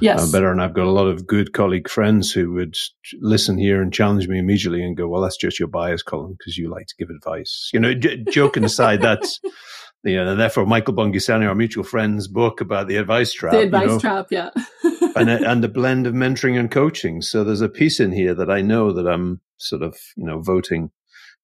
Yes. 0.00 0.20
uh, 0.28 0.32
better. 0.32 0.50
And 0.50 0.60
I've 0.62 0.74
got 0.74 0.86
a 0.86 0.90
lot 0.90 1.06
of 1.06 1.26
good 1.26 1.52
colleague 1.52 1.88
friends 1.88 2.32
who 2.32 2.52
would 2.54 2.76
listen 3.20 3.58
here 3.58 3.80
and 3.82 3.92
challenge 3.92 4.28
me 4.28 4.38
immediately 4.38 4.82
and 4.84 4.96
go, 4.96 5.08
"Well, 5.08 5.22
that's 5.22 5.36
just 5.36 5.58
your 5.58 5.68
bias, 5.68 6.02
Colin, 6.02 6.34
because 6.38 6.56
you 6.56 6.70
like 6.70 6.86
to 6.86 6.94
give 6.98 7.10
advice." 7.10 7.70
You 7.72 7.80
know, 7.80 7.94
j- 7.94 8.24
joking 8.30 8.64
aside, 8.64 9.02
that's 9.02 9.40
you 10.04 10.16
know, 10.16 10.32
and 10.32 10.40
therefore 10.40 10.66
Michael 10.66 10.94
Bungay 10.94 11.18
Stanier, 11.18 11.48
our 11.48 11.54
mutual 11.54 11.84
friend's 11.84 12.28
book 12.28 12.60
about 12.60 12.88
the 12.88 12.96
advice 12.96 13.32
trap. 13.32 13.52
the 13.52 13.58
you 13.60 13.64
advice 13.64 13.88
know, 13.88 13.98
trap, 13.98 14.26
yeah. 14.30 14.50
and 15.16 15.30
a, 15.30 15.50
and 15.50 15.62
the 15.64 15.68
blend 15.68 16.06
of 16.06 16.14
mentoring 16.14 16.58
and 16.58 16.70
coaching. 16.70 17.22
So 17.22 17.44
there's 17.44 17.60
a 17.60 17.68
piece 17.68 18.00
in 18.00 18.12
here 18.12 18.34
that 18.34 18.50
I 18.50 18.60
know 18.60 18.92
that 18.92 19.06
I'm 19.06 19.40
sort 19.58 19.82
of 19.82 19.96
you 20.16 20.24
know 20.26 20.40
voting 20.40 20.90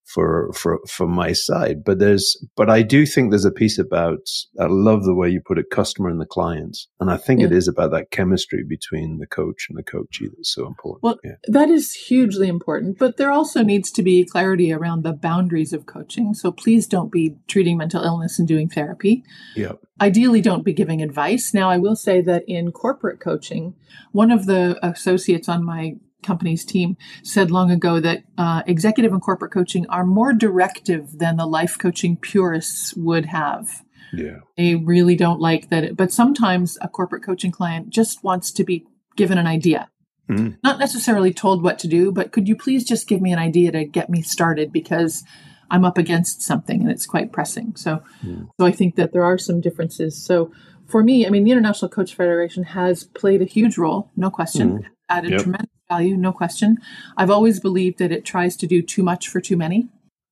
for 0.05 0.51
for 0.53 0.79
for 0.89 1.07
my 1.07 1.31
side, 1.31 1.83
but 1.85 1.99
there's 1.99 2.35
but 2.57 2.69
I 2.69 2.81
do 2.81 3.05
think 3.05 3.29
there's 3.29 3.45
a 3.45 3.51
piece 3.51 3.77
about 3.79 4.19
I 4.59 4.65
love 4.67 5.03
the 5.03 5.15
way 5.15 5.29
you 5.29 5.41
put 5.45 5.57
it, 5.57 5.69
customer 5.71 6.09
and 6.09 6.19
the 6.19 6.25
clients, 6.25 6.87
and 6.99 7.09
I 7.09 7.17
think 7.17 7.39
it 7.41 7.51
Yeah. 7.51 7.57
is 7.57 7.67
about 7.67 7.91
that 7.91 8.11
chemistry 8.11 8.63
between 8.67 9.19
the 9.19 9.27
coach 9.27 9.67
and 9.69 9.77
the 9.77 9.83
coachee 9.83 10.27
that's 10.35 10.53
so 10.53 10.67
important. 10.67 11.03
Well, 11.03 11.19
yeah, 11.23 11.35
That 11.47 11.69
is 11.69 11.93
hugely 11.93 12.47
important, 12.47 12.97
but 12.97 13.17
there 13.17 13.31
also 13.31 13.63
needs 13.63 13.91
to 13.91 14.03
be 14.03 14.25
clarity 14.25 14.73
around 14.73 15.03
the 15.03 15.13
boundaries 15.13 15.71
of 15.73 15.85
coaching. 15.85 16.33
So 16.33 16.51
please 16.51 16.87
don't 16.87 17.11
be 17.11 17.35
treating 17.47 17.77
mental 17.77 18.03
illness 18.03 18.37
and 18.39 18.47
doing 18.47 18.67
therapy. 18.69 19.23
yeah, 19.55 19.73
Ideally, 20.01 20.41
don't 20.41 20.65
be 20.65 20.73
giving 20.73 21.01
advice. 21.01 21.53
Now, 21.53 21.69
I 21.69 21.77
will 21.77 21.95
say 21.95 22.21
that 22.21 22.43
in 22.47 22.71
corporate 22.71 23.19
coaching, 23.19 23.75
one 24.11 24.31
of 24.31 24.45
the 24.47 24.79
associates 24.85 25.47
on 25.47 25.63
my 25.63 25.95
company's 26.23 26.63
team 26.65 26.97
said 27.23 27.51
long 27.51 27.71
ago 27.71 27.99
that 27.99 28.23
uh, 28.37 28.63
executive 28.67 29.11
and 29.13 29.21
corporate 29.21 29.51
coaching 29.51 29.85
are 29.89 30.05
more 30.05 30.33
directive 30.33 31.17
than 31.19 31.37
the 31.37 31.45
life 31.45 31.77
coaching 31.77 32.15
purists 32.17 32.93
would 32.95 33.25
have. 33.25 33.83
yeah, 34.13 34.37
They 34.57 34.75
really 34.75 35.15
don't 35.15 35.39
like 35.39 35.69
that. 35.69 35.83
It, 35.83 35.97
but 35.97 36.11
sometimes 36.11 36.77
a 36.81 36.87
corporate 36.87 37.23
coaching 37.23 37.51
client 37.51 37.89
just 37.89 38.23
wants 38.23 38.51
to 38.53 38.63
be 38.63 38.85
given 39.15 39.37
an 39.37 39.47
idea 39.47 39.87
Mm. 40.29 40.57
not 40.63 40.79
necessarily 40.79 41.33
told 41.33 41.61
what 41.61 41.77
to 41.79 41.87
do, 41.89 42.09
but 42.11 42.31
could 42.31 42.47
you 42.47 42.55
please 42.55 42.85
just 42.85 43.05
give 43.07 43.21
me 43.21 43.33
an 43.33 43.39
idea 43.39 43.69
to 43.71 43.83
get 43.83 44.09
me 44.09 44.21
started 44.21 44.71
because 44.71 45.23
I'm 45.69 45.83
up 45.83 45.97
against 45.97 46.41
something 46.41 46.79
and 46.81 46.89
it's 46.89 47.05
quite 47.05 47.33
pressing. 47.33 47.75
So, 47.75 48.01
Mm. 48.25 48.47
so 48.57 48.65
I 48.65 48.71
think 48.71 48.95
that 48.95 49.11
there 49.11 49.25
are 49.25 49.37
some 49.37 49.59
differences. 49.59 50.23
So, 50.23 50.51
for 50.87 51.03
me, 51.03 51.25
I 51.25 51.29
mean, 51.31 51.43
the 51.43 51.51
International 51.51 51.89
Coach 51.89 52.15
Federation 52.15 52.63
has 52.63 53.03
played 53.03 53.41
a 53.41 53.45
huge 53.45 53.77
role, 53.77 54.09
no 54.15 54.29
question, 54.29 54.87
added 55.09 55.31
Yep. 55.31 55.41
tremendous 55.41 55.69
value, 55.91 56.15
no 56.17 56.31
question. 56.31 56.77
I've 57.17 57.29
always 57.29 57.59
believed 57.59 57.99
that 57.99 58.11
it 58.11 58.23
tries 58.25 58.55
to 58.57 58.67
do 58.67 58.81
too 58.81 59.03
much 59.03 59.27
for 59.27 59.41
too 59.41 59.57
many, 59.57 59.89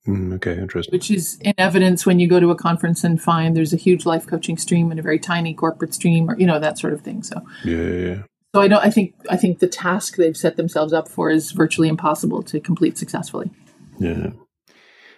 Mm, 0.07 0.33
okay, 0.35 0.57
interesting. 0.57 0.93
which 0.93 1.11
is 1.11 1.37
in 1.41 1.53
evidence 1.57 2.05
when 2.05 2.19
you 2.19 2.27
go 2.27 2.39
to 2.39 2.49
a 2.51 2.55
conference 2.55 3.03
and 3.03 3.21
find 3.21 3.55
there's 3.55 3.73
a 3.73 3.77
huge 3.87 4.05
life 4.05 4.25
coaching 4.25 4.57
stream 4.57 4.89
and 4.91 4.99
a 4.99 5.03
very 5.03 5.19
tiny 5.19 5.53
corporate 5.53 5.93
stream, 5.93 6.29
or 6.29 6.37
you 6.39 6.47
know 6.47 6.59
that 6.59 6.79
sort 6.79 6.93
of 6.93 7.01
thing. 7.01 7.21
So, 7.21 7.35
Yeah, 7.65 7.75
yeah, 7.77 8.05
yeah. 8.07 8.21
so 8.55 8.61
I 8.61 8.67
don't. 8.69 8.83
I 8.83 8.89
think. 8.89 9.13
I 9.29 9.35
think 9.37 9.59
the 9.59 9.67
task 9.67 10.15
they've 10.15 10.37
set 10.45 10.55
themselves 10.55 10.93
up 10.93 11.07
for 11.09 11.29
is 11.29 11.51
virtually 11.51 11.89
impossible 11.89 12.41
to 12.43 12.59
complete 12.61 12.97
successfully. 12.97 13.51
Yeah. 13.99 14.31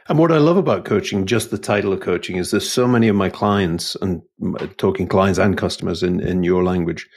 And 0.09 0.17
what 0.19 0.31
I 0.31 0.39
love 0.39 0.57
about 0.57 0.83
coaching, 0.83 1.27
just 1.27 1.51
the 1.51 1.59
title 1.59 1.93
of 1.93 1.99
coaching, 2.01 2.35
is 2.37 2.49
there's 2.49 2.69
so 2.69 2.87
many 2.87 3.07
of 3.07 3.15
my 3.15 3.29
clients, 3.29 3.95
and 4.01 4.21
talking 4.77 5.07
clients 5.07 5.39
and 5.39 5.55
customers 5.55 6.01
in, 6.01 6.19
in 6.19 6.43
your 6.43 6.63
language, 6.63 7.07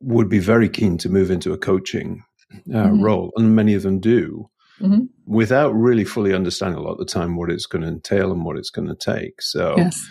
would 0.00 0.28
be 0.30 0.38
very 0.38 0.68
keen 0.68 0.96
to 0.98 1.08
move 1.08 1.30
into 1.30 1.52
a 1.52 1.58
coaching 1.58 2.22
uh, 2.52 2.88
Mhm. 2.88 3.02
role. 3.02 3.32
And 3.36 3.54
many 3.54 3.74
of 3.74 3.82
them 3.82 4.00
do 4.00 4.48
Mhm. 4.80 5.08
without 5.26 5.72
really 5.74 6.04
fully 6.04 6.34
understanding 6.34 6.78
a 6.78 6.82
lot 6.82 6.92
of 6.92 6.98
the 6.98 7.04
time 7.04 7.36
what 7.36 7.50
it's 7.50 7.66
going 7.66 7.82
to 7.82 7.88
entail 7.88 8.32
and 8.32 8.44
what 8.44 8.56
it's 8.56 8.70
going 8.70 8.88
to 8.88 8.94
take. 8.94 9.40
So, 9.42 9.74
Yes. 9.76 10.02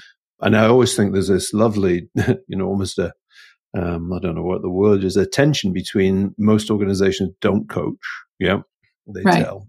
and 0.41 0.55
I 0.55 0.65
always 0.67 0.95
think 0.95 1.11
there's 1.13 1.27
this 1.29 1.53
lovely, 1.53 2.09
you 2.47 2.55
know, 2.57 2.67
almost 2.67 2.97
a, 2.99 3.13
um, 3.77 4.11
I 4.13 4.19
don't 4.19 4.35
know 4.35 4.43
what 4.43 4.61
the 4.61 4.69
word 4.69 5.03
is, 5.03 5.17
a 5.17 5.25
tension 5.25 5.73
between 5.73 6.33
most 6.37 6.69
organizations 6.71 7.31
don't 7.41 7.67
coach. 7.69 7.97
Yeah. 8.39 8.61
They 9.13 9.23
Right. 9.23 9.43
tell 9.43 9.67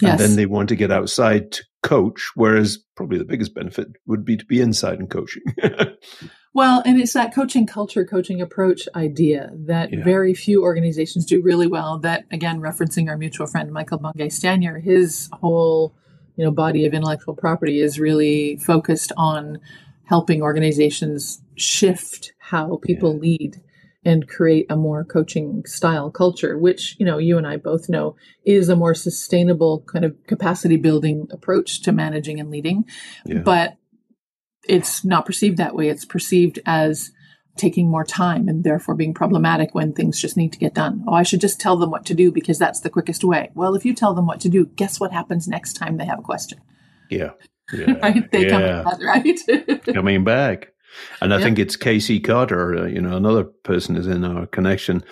Yes. 0.00 0.12
and 0.12 0.20
then 0.20 0.36
they 0.36 0.46
want 0.46 0.68
to 0.70 0.76
get 0.76 0.90
outside 0.90 1.52
to 1.52 1.64
coach, 1.82 2.30
whereas 2.34 2.78
probably 2.96 3.18
the 3.18 3.24
biggest 3.24 3.54
benefit 3.54 3.88
would 4.06 4.24
be 4.24 4.36
to 4.36 4.44
be 4.46 4.60
inside 4.60 4.98
and 4.98 5.10
coaching. 5.10 5.42
well, 6.52 6.82
and 6.84 7.00
it's 7.00 7.12
that 7.12 7.34
coaching 7.34 7.66
culture, 7.66 8.04
coaching 8.04 8.40
approach 8.40 8.88
idea 8.96 9.50
that 9.54 9.92
Yeah. 9.92 10.02
very 10.04 10.34
few 10.34 10.62
organizations 10.62 11.24
do 11.24 11.40
really 11.42 11.66
well. 11.66 11.98
That 11.98 12.24
again, 12.30 12.60
referencing 12.60 13.08
our 13.08 13.16
mutual 13.16 13.46
friend 13.46 13.70
Michael 13.72 13.98
Bungay 13.98 14.28
Stanier, 14.28 14.78
his 14.82 15.28
whole 15.32 15.94
you 16.36 16.44
know 16.44 16.50
body 16.50 16.86
of 16.86 16.94
intellectual 16.94 17.34
property 17.34 17.80
is 17.80 18.00
really 18.00 18.56
focused 18.56 19.12
on 19.16 19.58
helping 20.04 20.42
organizations 20.42 21.42
shift 21.56 22.32
how 22.38 22.78
people 22.82 23.16
lead 23.18 23.60
and 24.04 24.26
create 24.26 24.64
a 24.70 24.76
more 24.76 25.04
coaching 25.04 25.62
style 25.66 26.10
culture 26.10 26.56
which 26.56 26.96
you 26.98 27.04
know 27.04 27.18
you 27.18 27.36
and 27.36 27.46
I 27.46 27.58
both 27.58 27.88
know 27.90 28.16
is 28.44 28.70
a 28.70 28.76
more 28.76 28.94
sustainable 28.94 29.84
kind 29.92 30.04
of 30.06 30.16
capacity 30.26 30.76
building 30.76 31.28
approach 31.30 31.82
to 31.82 31.92
managing 31.92 32.40
and 32.40 32.50
leading 32.50 32.84
Yeah. 33.26 33.40
but 33.40 33.76
it's 34.70 35.04
not 35.04 35.26
perceived 35.26 35.56
that 35.58 35.74
way 35.74 35.88
it's 35.88 36.04
perceived 36.04 36.58
as 36.64 37.10
taking 37.56 37.90
more 37.90 38.04
time 38.04 38.48
and 38.48 38.62
therefore 38.64 38.94
being 38.94 39.12
problematic 39.12 39.74
when 39.74 39.92
things 39.92 40.20
just 40.20 40.36
need 40.36 40.52
to 40.52 40.58
get 40.58 40.72
done 40.74 41.04
oh 41.08 41.12
i 41.14 41.22
should 41.24 41.40
just 41.40 41.60
tell 41.60 41.76
them 41.76 41.90
what 41.90 42.06
to 42.06 42.14
do 42.14 42.30
because 42.30 42.58
that's 42.58 42.80
the 42.80 42.90
quickest 42.90 43.24
way 43.24 43.50
well 43.54 43.74
if 43.74 43.84
you 43.84 43.92
tell 43.92 44.14
them 44.14 44.26
what 44.26 44.40
to 44.40 44.48
do 44.48 44.64
guess 44.76 45.00
what 45.00 45.12
happens 45.12 45.48
next 45.48 45.72
time 45.74 45.96
they 45.96 46.06
have 46.06 46.20
a 46.20 46.22
question 46.22 46.58
yeah. 47.10 47.30
Yeah. 47.72 47.92
right 48.02 48.30
they 48.32 48.46
come 48.50 48.62
back, 48.62 49.00
right 49.00 49.38
Coming 49.94 50.24
back. 50.24 50.72
And 51.20 51.32
I 51.32 51.38
Yeah. 51.38 51.44
think 51.44 51.58
it's 51.60 51.76
Casey 51.76 52.18
Carter, 52.18 52.76
uh, 52.76 52.86
you 52.86 53.00
know, 53.00 53.16
another 53.16 53.44
person 53.44 53.96
is 53.96 54.08
in 54.08 54.24
our 54.24 54.46
connection 54.46 55.04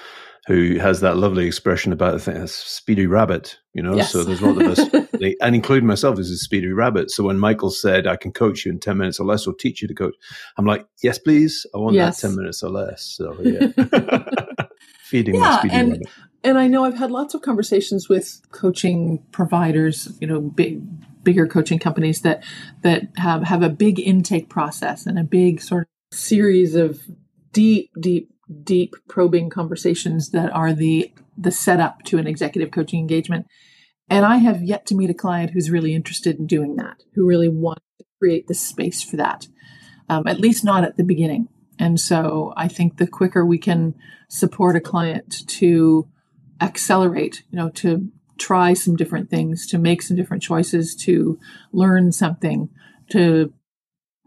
who 0.49 0.79
has 0.79 1.01
that 1.03 1.19
lovely 1.19 1.47
expression 1.47 1.93
about 1.93 2.27
a 2.27 2.49
speedy 2.49 3.07
rabbit, 3.07 3.59
you 3.75 3.83
know. 3.83 3.95
Yes. 3.97 4.11
So 4.11 4.25
there's 4.25 4.41
a 4.41 4.47
lot 4.47 4.63
of 4.65 4.79
us, 4.79 5.35
and 5.43 5.55
including 5.55 5.87
myself, 5.87 6.19
as 6.19 6.31
a 6.31 6.37
speedy 6.39 6.69
rabbit. 6.73 7.11
So 7.11 7.23
when 7.25 7.39
Michael 7.39 7.71
said, 7.71 8.07
I 8.07 8.17
can 8.17 8.33
coach 8.33 8.65
you 8.65 8.73
in 8.73 8.81
10 8.81 8.97
minutes 8.97 9.21
or 9.21 9.27
less 9.27 9.47
or 9.47 9.53
teach 9.55 9.83
you 9.83 9.89
to 9.89 9.95
coach, 9.95 10.15
I'm 10.57 10.65
like, 10.65 10.87
yes, 11.03 11.19
please. 11.19 11.67
I 11.75 11.79
want 11.79 11.95
Yes. 11.95 12.21
that 12.23 12.29
10 12.29 12.37
minutes 12.37 12.63
or 12.63 12.71
less. 12.71 13.03
So 13.03 13.37
yeah. 13.43 13.69
Feeding 15.03 15.39
my 15.39 15.47
Yeah, 15.47 15.59
speedy 15.59 15.75
and- 15.75 15.91
rabbit. 15.93 16.09
and 16.45 16.59
I 16.59 16.67
know 16.67 16.85
I've 16.85 16.99
had 16.99 17.11
lots 17.11 17.35
of 17.35 17.43
conversations 17.43 18.09
with 18.09 18.41
coaching 18.51 19.23
providers, 19.33 20.09
you 20.21 20.27
know, 20.27 20.41
big 20.41 20.81
bigger 21.25 21.47
coaching 21.47 21.79
companies 21.79 22.23
that 22.23 22.43
that 22.83 23.03
have 23.17 23.43
have 23.43 23.63
a 23.63 23.69
big 23.69 24.01
intake 24.01 24.49
process 24.49 25.05
and 25.05 25.19
a 25.19 25.25
big 25.25 25.61
sort 25.61 25.83
of 26.13 26.19
series 26.19 26.75
of 26.75 27.03
deep 27.53 27.91
deep 28.01 28.31
deep 28.63 28.95
probing 29.09 29.51
conversations 29.51 30.31
that 30.31 30.51
are 30.53 30.73
the 30.73 31.13
the 31.37 31.51
setup 31.51 32.03
to 32.05 32.19
an 32.19 32.27
executive 32.27 32.71
coaching 32.71 32.99
engagement. 32.99 33.47
And 34.11 34.25
I 34.25 34.39
have 34.39 34.63
yet 34.63 34.87
to 34.87 34.95
meet 34.95 35.11
a 35.11 35.15
client 35.15 35.51
who's 35.51 35.71
really 35.71 35.95
interested 35.95 36.39
in 36.39 36.47
doing 36.47 36.77
that, 36.77 37.03
who 37.15 37.27
really 37.27 37.49
wants 37.49 37.85
to 37.99 38.05
create 38.19 38.49
the 38.49 38.55
space 38.55 39.03
for 39.03 39.17
that. 39.17 39.47
Um, 40.09 40.27
at 40.27 40.41
least 40.41 40.65
not 40.65 40.85
at 40.85 40.97
the 40.97 41.05
beginning. 41.05 41.49
And 41.79 42.01
so 42.01 42.53
I 42.57 42.67
think 42.67 42.97
the 42.97 43.07
quicker 43.07 43.45
we 43.45 43.59
can 43.59 43.95
support 44.29 44.75
a 44.75 44.81
client 44.81 45.47
to 45.47 46.09
accelerate, 46.61 47.45
you 47.51 47.57
know, 47.57 47.69
to 47.71 48.11
try 48.39 48.73
some 48.73 48.97
different 48.97 49.31
things, 49.31 49.67
to 49.67 49.79
make 49.79 50.03
some 50.03 50.17
different 50.17 50.43
choices, 50.43 50.97
to 50.97 51.39
learn 51.73 52.11
something, 52.11 52.71
to 53.11 53.53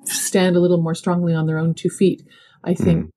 stand 0.05 0.55
a 0.55 0.59
little 0.59 0.81
more 0.81 0.95
strongly 0.95 1.33
on 1.33 1.45
their 1.45 1.57
own 1.57 1.73
two 1.73 1.89
feet, 1.89 2.23
I 2.63 2.73
think 2.73 3.05
mm. 3.05 3.11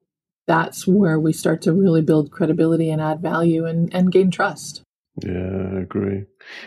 That's 0.47 0.87
where 0.87 1.19
we 1.19 1.33
start 1.33 1.63
to 1.63 1.73
really 1.73 2.03
build 2.03 2.31
credibility 2.31 2.91
and 2.91 3.01
add 3.01 3.21
value 3.21 3.65
and, 3.65 3.93
and 3.95 4.13
gain 4.13 4.31
trust. 4.31 4.83
Yeah, 5.23 5.69
I 5.73 5.81
agree. 5.81 6.25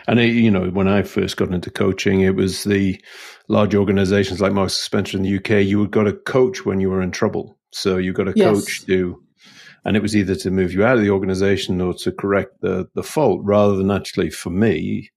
And 0.07 0.19
it, 0.19 0.29
you 0.29 0.49
know, 0.49 0.69
when 0.69 0.87
I 0.87 1.03
first 1.03 1.35
got 1.35 1.53
into 1.53 1.69
coaching, 1.69 2.21
it 2.21 2.35
was 2.35 2.63
the 2.63 3.01
large 3.49 3.75
organizations 3.75 4.39
like 4.39 4.53
Marks 4.53 4.73
Spencer 4.73 5.17
in 5.17 5.23
the 5.23 5.37
UK. 5.37 5.65
You 5.65 5.79
would 5.79 5.91
got 5.91 6.03
to 6.03 6.13
coach 6.13 6.65
when 6.65 6.79
you 6.79 6.89
were 6.89 7.01
in 7.01 7.11
trouble, 7.11 7.57
so 7.71 7.97
you 7.97 8.13
got 8.13 8.29
a 8.29 8.33
yes. 8.35 8.55
coach 8.55 8.85
to, 8.85 9.21
and 9.83 9.97
it 9.97 10.01
was 10.01 10.15
either 10.15 10.35
to 10.35 10.51
move 10.51 10.71
you 10.71 10.85
out 10.85 10.95
of 10.95 11.03
the 11.03 11.09
organization 11.09 11.81
or 11.81 11.93
to 11.95 12.11
correct 12.11 12.61
the 12.61 12.87
the 12.95 13.03
fault, 13.03 13.41
rather 13.43 13.75
than 13.75 13.91
actually 13.91 14.29
for 14.29 14.49
me. 14.49 15.11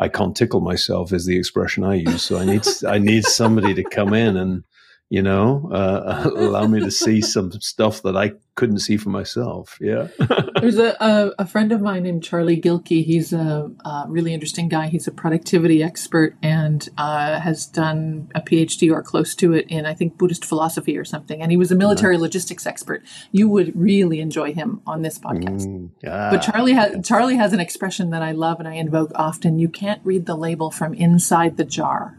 I 0.00 0.08
can't 0.08 0.36
tickle 0.36 0.60
myself 0.60 1.12
is 1.12 1.24
the 1.24 1.38
expression 1.38 1.84
I 1.84 1.94
use. 1.94 2.22
So 2.22 2.36
I 2.36 2.44
need 2.44 2.66
I 2.84 2.98
need 2.98 3.24
somebody 3.24 3.74
to 3.74 3.84
come 3.84 4.12
in 4.12 4.36
and 4.36 4.64
you 5.12 5.20
know, 5.20 5.68
uh, 5.70 6.30
allow 6.36 6.66
me 6.66 6.80
to 6.80 6.90
see 7.04 7.20
some 7.20 7.52
stuff 7.60 8.00
that 8.00 8.16
I 8.16 8.32
couldn't 8.54 8.78
see 8.78 8.96
for 8.96 9.10
myself. 9.10 9.76
Yeah. 9.78 10.08
There's 10.58 10.78
a, 10.78 10.96
a, 11.04 11.32
a, 11.40 11.46
friend 11.46 11.70
of 11.70 11.82
mine 11.82 12.04
named 12.04 12.24
Charlie 12.24 12.58
Gilkey. 12.58 13.04
He's 13.04 13.34
a, 13.34 13.70
a, 13.84 14.06
really 14.08 14.32
interesting 14.32 14.70
guy. 14.70 14.86
He's 14.86 15.06
a 15.06 15.10
productivity 15.10 15.82
expert 15.82 16.38
and 16.42 16.88
uh, 16.96 17.40
has 17.40 17.66
done 17.66 18.30
a 18.34 18.40
PhD 18.40 18.90
or 18.90 19.02
close 19.02 19.34
to 19.34 19.52
it 19.52 19.66
in, 19.68 19.84
I 19.84 19.92
think, 19.92 20.16
Buddhist 20.16 20.46
philosophy 20.46 20.96
or 20.96 21.04
something. 21.04 21.42
And 21.42 21.50
he 21.50 21.58
was 21.58 21.70
a 21.70 21.74
military 21.74 22.14
nice. 22.14 22.22
logistics 22.22 22.66
expert. 22.66 23.02
You 23.32 23.50
would 23.50 23.76
really 23.76 24.18
enjoy 24.18 24.54
him 24.54 24.80
on 24.86 25.02
this 25.02 25.18
podcast. 25.18 25.66
Mm. 25.66 25.90
But 26.00 26.38
Charlie 26.38 26.72
has 26.72 27.06
Charlie 27.06 27.36
has 27.36 27.52
an 27.52 27.60
expression 27.60 28.10
that 28.10 28.22
I 28.22 28.32
love 28.32 28.60
and 28.60 28.68
I 28.68 28.76
invoke 28.76 29.12
often. 29.14 29.58
You 29.58 29.68
can't 29.68 30.00
read 30.04 30.24
the 30.24 30.36
label 30.36 30.70
from 30.70 30.94
inside 30.94 31.58
the 31.58 31.66
jar. 31.66 32.16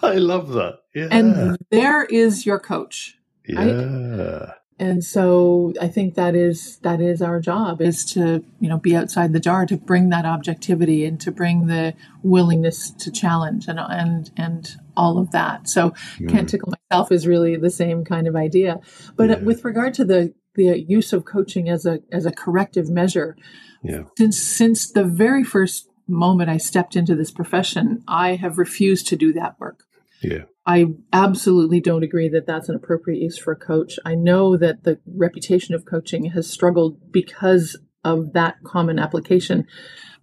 I 0.02 0.14
love 0.14 0.50
that. 0.50 0.80
Yeah. 0.94 1.08
And 1.10 1.58
there 1.70 2.04
is 2.04 2.46
your 2.46 2.58
coach. 2.58 3.16
Right? 3.48 3.68
Yeah. 3.68 4.52
And 4.80 5.04
so 5.04 5.74
I 5.78 5.88
think 5.88 6.14
that 6.14 6.34
is 6.34 6.78
that 6.78 7.02
is 7.02 7.20
our 7.20 7.38
job 7.38 7.82
is 7.82 8.02
to, 8.12 8.42
you 8.60 8.68
know, 8.68 8.78
be 8.78 8.96
outside 8.96 9.34
the 9.34 9.38
jar 9.38 9.66
to 9.66 9.76
bring 9.76 10.08
that 10.08 10.24
objectivity 10.24 11.04
and 11.04 11.20
to 11.20 11.30
bring 11.30 11.66
the 11.66 11.92
willingness 12.22 12.90
to 12.92 13.10
challenge 13.10 13.68
and 13.68 13.78
and 13.78 14.30
and 14.38 14.76
all 14.96 15.18
of 15.18 15.32
that. 15.32 15.68
So 15.68 15.90
mm. 16.16 16.30
can't 16.30 16.48
tickle 16.48 16.72
myself 16.90 17.12
is 17.12 17.26
really 17.26 17.56
the 17.56 17.68
same 17.68 18.06
kind 18.06 18.26
of 18.26 18.34
idea. 18.34 18.80
But 19.16 19.28
yeah. 19.28 19.38
with 19.40 19.66
regard 19.66 19.92
to 19.94 20.04
the 20.06 20.32
the 20.54 20.82
use 20.88 21.12
of 21.12 21.26
coaching 21.26 21.68
as 21.68 21.84
a 21.84 22.00
as 22.10 22.24
a 22.24 22.32
corrective 22.32 22.88
measure, 22.88 23.36
yeah. 23.82 24.04
since 24.16 24.40
since 24.40 24.90
the 24.90 25.04
very 25.04 25.44
first 25.44 25.90
moment 26.08 26.48
I 26.48 26.56
stepped 26.56 26.96
into 26.96 27.14
this 27.14 27.30
profession, 27.30 28.02
I 28.08 28.36
have 28.36 28.56
refused 28.56 29.08
to 29.08 29.16
do 29.16 29.34
that 29.34 29.60
work. 29.60 29.84
Yeah. 30.22 30.44
I 30.66 30.86
absolutely 31.12 31.80
don't 31.80 32.04
agree 32.04 32.28
that 32.28 32.46
that's 32.46 32.68
an 32.68 32.74
appropriate 32.74 33.20
use 33.20 33.38
for 33.38 33.52
a 33.52 33.56
coach. 33.56 33.98
I 34.04 34.14
know 34.14 34.56
that 34.56 34.84
the 34.84 35.00
reputation 35.06 35.74
of 35.74 35.84
coaching 35.84 36.26
has 36.26 36.48
struggled 36.48 37.12
because 37.12 37.78
of 38.04 38.32
that 38.34 38.56
common 38.64 38.98
application, 38.98 39.66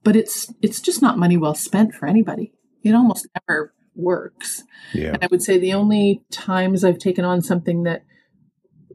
but 0.04 0.16
it's 0.16 0.54
it's 0.62 0.80
just 0.80 1.01
not 1.01 1.18
money 1.18 1.38
well 1.38 1.56
spent 1.56 1.93
for 1.93 2.08
anybody. 2.08 2.54
It 2.84 2.93
almost 2.93 3.28
never 3.48 3.74
works. 3.95 4.63
Yeah. 4.93 5.10
And 5.10 5.24
I 5.24 5.28
would 5.30 5.41
say 5.41 5.58
the 5.58 5.74
only 5.74 6.24
times 6.32 6.84
I've 6.84 7.00
taken 7.00 7.26
on 7.26 7.41
something 7.41 7.84
that 7.84 8.04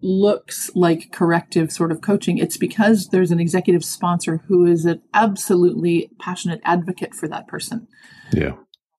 looks 0.03 0.71
like 0.75 1.13
corrective 1.13 1.71
sort 1.71 1.93
of 1.93 2.01
coaching, 2.01 2.39
it's 2.39 2.57
because 2.57 3.09
there's 3.09 3.31
an 3.31 3.41
executive 3.41 3.85
sponsor 3.85 4.43
who 4.49 4.67
is 4.67 4.85
an 4.85 5.01
absolutely 5.15 6.11
passionate 6.19 6.61
advocate 6.65 7.15
for 7.15 7.29
that 7.29 7.47
person. 7.47 7.87
Yeah. 8.33 8.55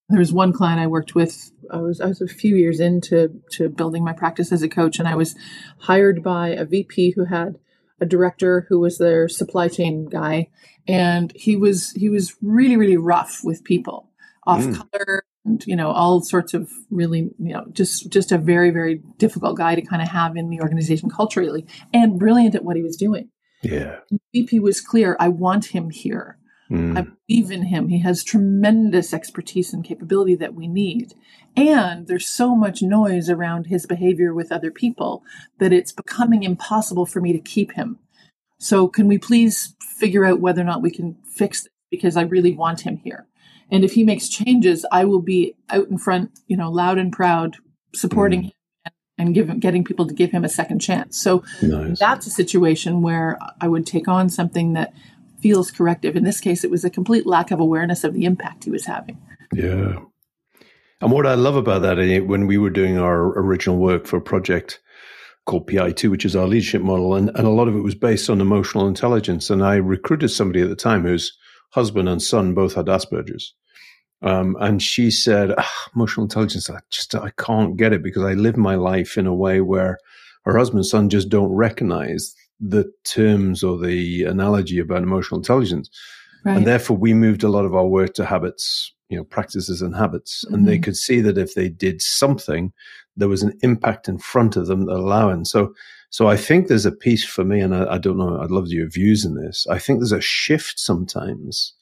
There 0.10 0.19
was 0.19 0.32
one 0.32 0.54
client 0.54 0.80
I 0.80 0.88
worked 0.88 1.15
with. 1.15 1.51
I 1.71 1.78
was 1.78 2.02
I 2.02 2.08
was 2.08 2.21
a 2.21 2.28
few 2.28 2.56
years 2.56 2.80
into 2.80 3.41
to 3.52 3.69
building 3.69 4.04
my 4.04 4.13
practice 4.13 4.52
as 4.52 4.62
a 4.62 4.69
coach, 4.69 4.99
and 4.99 5.08
I 5.08 5.15
was 5.15 5.36
hired 5.80 6.23
by 6.23 6.49
a 6.49 6.65
VP 6.65 7.12
who 7.12 7.26
had 7.26 7.56
a 7.99 8.06
director 8.06 8.65
who 8.69 8.80
was 8.80 8.97
their 8.97 9.28
supply 9.30 9.67
chain 9.67 10.06
guy, 10.06 10.49
and 10.88 11.32
he 11.36 11.56
was 11.56 11.91
he 11.91 12.10
was 12.10 12.36
really 12.41 12.78
really 12.78 12.97
rough 12.97 13.41
with 13.43 13.63
people, 13.63 14.10
off 14.45 14.62
mm. 14.62 14.76
color, 14.76 15.23
and 15.45 15.65
you 15.65 15.76
know 15.76 15.91
all 15.91 16.21
sorts 16.21 16.54
of 16.54 16.69
really 16.89 17.30
you 17.39 17.54
know 17.54 17.65
just 17.71 18.12
just 18.12 18.32
a 18.32 18.38
very 18.38 18.71
very 18.71 19.02
difficult 19.17 19.58
guy 19.58 19.76
to 19.76 19.82
kind 19.82 20.02
of 20.02 20.10
have 20.10 20.36
in 20.36 20.49
the 20.49 20.62
organization 20.62 21.10
culturally, 21.10 21.65
and 21.93 22.19
brilliant 22.19 22.56
at 22.56 22.63
what 22.63 22.76
he 22.76 22.84
was 22.84 22.97
doing. 22.97 23.30
Yeah, 23.62 23.99
VP 24.34 24.60
was 24.60 24.82
clear. 24.82 25.15
I 25.19 25.30
want 25.30 25.65
him 25.65 25.89
here. 25.89 26.38
Mm. 26.73 26.97
I 26.97 27.05
believe 27.27 27.51
in 27.51 27.65
him. 27.65 27.89
He 27.89 27.99
has 27.99 28.23
tremendous 28.23 29.13
expertise 29.13 29.73
and 29.73 29.86
capability 29.86 30.36
that 30.36 30.55
we 30.55 30.67
need. 30.67 31.13
And 31.55 32.07
there's 32.07 32.25
so 32.25 32.55
much 32.55 32.81
noise 32.81 33.29
around 33.29 33.67
his 33.67 33.86
behavior 33.86 34.33
with 34.33 34.51
other 34.51 34.71
people 34.71 35.23
that 35.59 35.71
it's 35.71 35.91
becoming 35.91 36.41
impossible 36.41 37.05
for 37.05 37.21
me 37.21 37.31
to 37.31 37.39
keep 37.39 37.73
him. 37.73 37.99
So, 38.59 38.88
can 38.88 39.07
we 39.07 39.19
please 39.19 39.75
figure 39.99 40.25
out 40.25 40.39
whether 40.39 40.62
or 40.62 40.65
not 40.65 40.81
we 40.81 40.89
can 40.89 41.17
fix 41.25 41.63
this? 41.63 41.69
Because 41.91 42.17
I 42.17 42.23
really 42.23 42.53
want 42.53 42.81
him 42.81 42.97
here. 42.97 43.27
And 43.69 43.83
if 43.83 43.93
he 43.93 44.03
makes 44.03 44.27
changes, 44.27 44.83
I 44.91 45.05
will 45.05 45.21
be 45.21 45.55
out 45.69 45.89
in 45.89 45.99
front, 45.99 46.31
you 46.47 46.57
know, 46.57 46.71
loud 46.71 46.97
and 46.97 47.13
proud, 47.13 47.57
supporting 47.93 48.41
mm. 48.41 48.45
him 48.45 48.51
and 49.19 49.36
give, 49.36 49.59
getting 49.59 49.83
people 49.83 50.07
to 50.07 50.13
give 50.13 50.31
him 50.31 50.43
a 50.43 50.49
second 50.49 50.79
chance. 50.79 51.21
So 51.21 51.43
nice. 51.62 51.99
that's 51.99 52.25
a 52.25 52.31
situation 52.31 53.03
where 53.03 53.38
I 53.62 53.67
would 53.67 53.86
take 53.86 54.07
on 54.07 54.29
something 54.29 54.73
that 54.73 54.93
feels 55.43 55.69
corrective. 55.71 56.15
In 56.15 56.23
this 56.23 56.39
case, 56.39 56.63
it 56.63 56.71
was 56.71 56.86
a 56.86 56.89
complete 56.89 57.27
lack 57.27 57.51
of 57.51 57.60
awareness 57.60 58.06
of 58.06 58.13
the 58.13 58.23
impact 58.23 58.63
he 58.63 58.71
was 58.71 58.86
having. 58.86 59.21
Yeah. 59.53 59.99
And 61.01 61.12
what 61.12 61.27
I 61.27 61.34
love 61.34 61.58
about 61.58 61.82
that, 61.82 61.99
eh, 61.99 62.19
when 62.19 62.47
we 62.47 62.58
were 62.58 62.69
doing 62.69 62.97
our 62.97 63.38
original 63.38 63.77
work 63.77 64.08
for 64.08 64.15
a 64.15 64.21
project 64.21 64.79
called 65.45 65.67
PI2, 65.67 66.10
which 66.10 66.23
is 66.23 66.34
our 66.34 66.47
leadership 66.47 66.82
model, 66.82 67.13
and, 67.15 67.29
and 67.36 67.45
a 67.45 67.49
lot 67.51 67.67
of 67.67 67.75
it 67.75 67.82
was 67.82 67.93
based 67.93 68.29
on 68.29 68.39
emotional 68.39 68.88
intelligence. 68.88 69.49
And 69.49 69.62
I 69.62 69.75
recruited 69.75 70.29
somebody 70.29 70.62
at 70.62 70.69
the 70.69 70.77
time 70.77 71.03
whose 71.03 71.38
husband 71.71 72.08
and 72.08 72.21
son 72.21 72.53
both 72.53 72.75
had 72.75 72.86
Asperger's. 72.86 73.53
Um, 74.21 74.56
and 74.62 74.82
she 74.82 75.12
said, 75.12 75.53
ah, 75.58 75.89
emotional 75.93 76.23
intelligence, 76.23 76.69
I 76.69 76.79
just, 76.89 77.13
I 77.13 77.32
can't 77.38 77.75
get 77.75 77.91
it 77.91 78.01
because 78.01 78.23
I 78.23 78.34
live 78.34 78.56
my 78.56 78.75
life 78.75 79.17
in 79.17 79.27
a 79.27 79.36
way 79.36 79.60
where 79.60 79.97
her 80.45 80.58
husband 80.58 80.79
and 80.79 80.86
son 80.86 81.10
just 81.10 81.27
don't 81.27 81.51
recognize 81.51 82.34
the 82.65 82.89
terms 83.04 83.63
or 83.63 83.78
the 83.78 84.23
analogy 84.23 84.80
about 84.80 85.04
emotional 85.04 85.39
intelligence. 85.39 85.89
Right. 86.45 86.58
And 86.58 86.67
therefore, 86.67 86.97
we 86.97 87.13
moved 87.13 87.43
a 87.43 87.49
lot 87.49 87.65
of 87.65 87.76
our 87.76 87.86
work 87.86 88.13
to 88.15 88.26
habits, 88.26 88.93
you 89.10 89.17
know, 89.17 89.23
practices 89.23 89.82
and 89.82 89.95
habits. 89.95 90.43
Mm-hmm. 90.45 90.54
And 90.54 90.67
they 90.67 90.76
mm-hmm. 90.76 90.84
could 90.84 90.97
see 90.97 91.21
that 91.21 91.38
if 91.38 91.56
they 91.56 91.69
did 91.69 92.02
something, 92.02 92.71
there 93.15 93.30
was 93.30 93.43
an 93.43 93.58
impact 93.62 94.08
in 94.08 94.17
front 94.17 94.56
of 94.56 94.67
them 94.67 94.88
allowing. 94.89 95.45
So, 95.45 95.73
so 96.10 96.28
I 96.28 96.38
think 96.38 96.67
there's 96.67 96.86
a 96.86 96.91
piece 96.91 97.23
for 97.23 97.43
me, 97.43 97.60
and 97.60 97.76
I, 97.76 97.93
I 97.93 97.97
don't 97.97 98.17
know, 98.17 98.39
I'd 98.39 98.52
love 98.52 98.67
your 98.67 98.89
views 98.89 99.26
in 99.26 99.36
this. 99.36 99.65
I 99.69 99.80
think 99.80 99.99
there's 99.99 100.12
a 100.12 100.21
shift 100.21 100.80
sometimes 100.80 101.73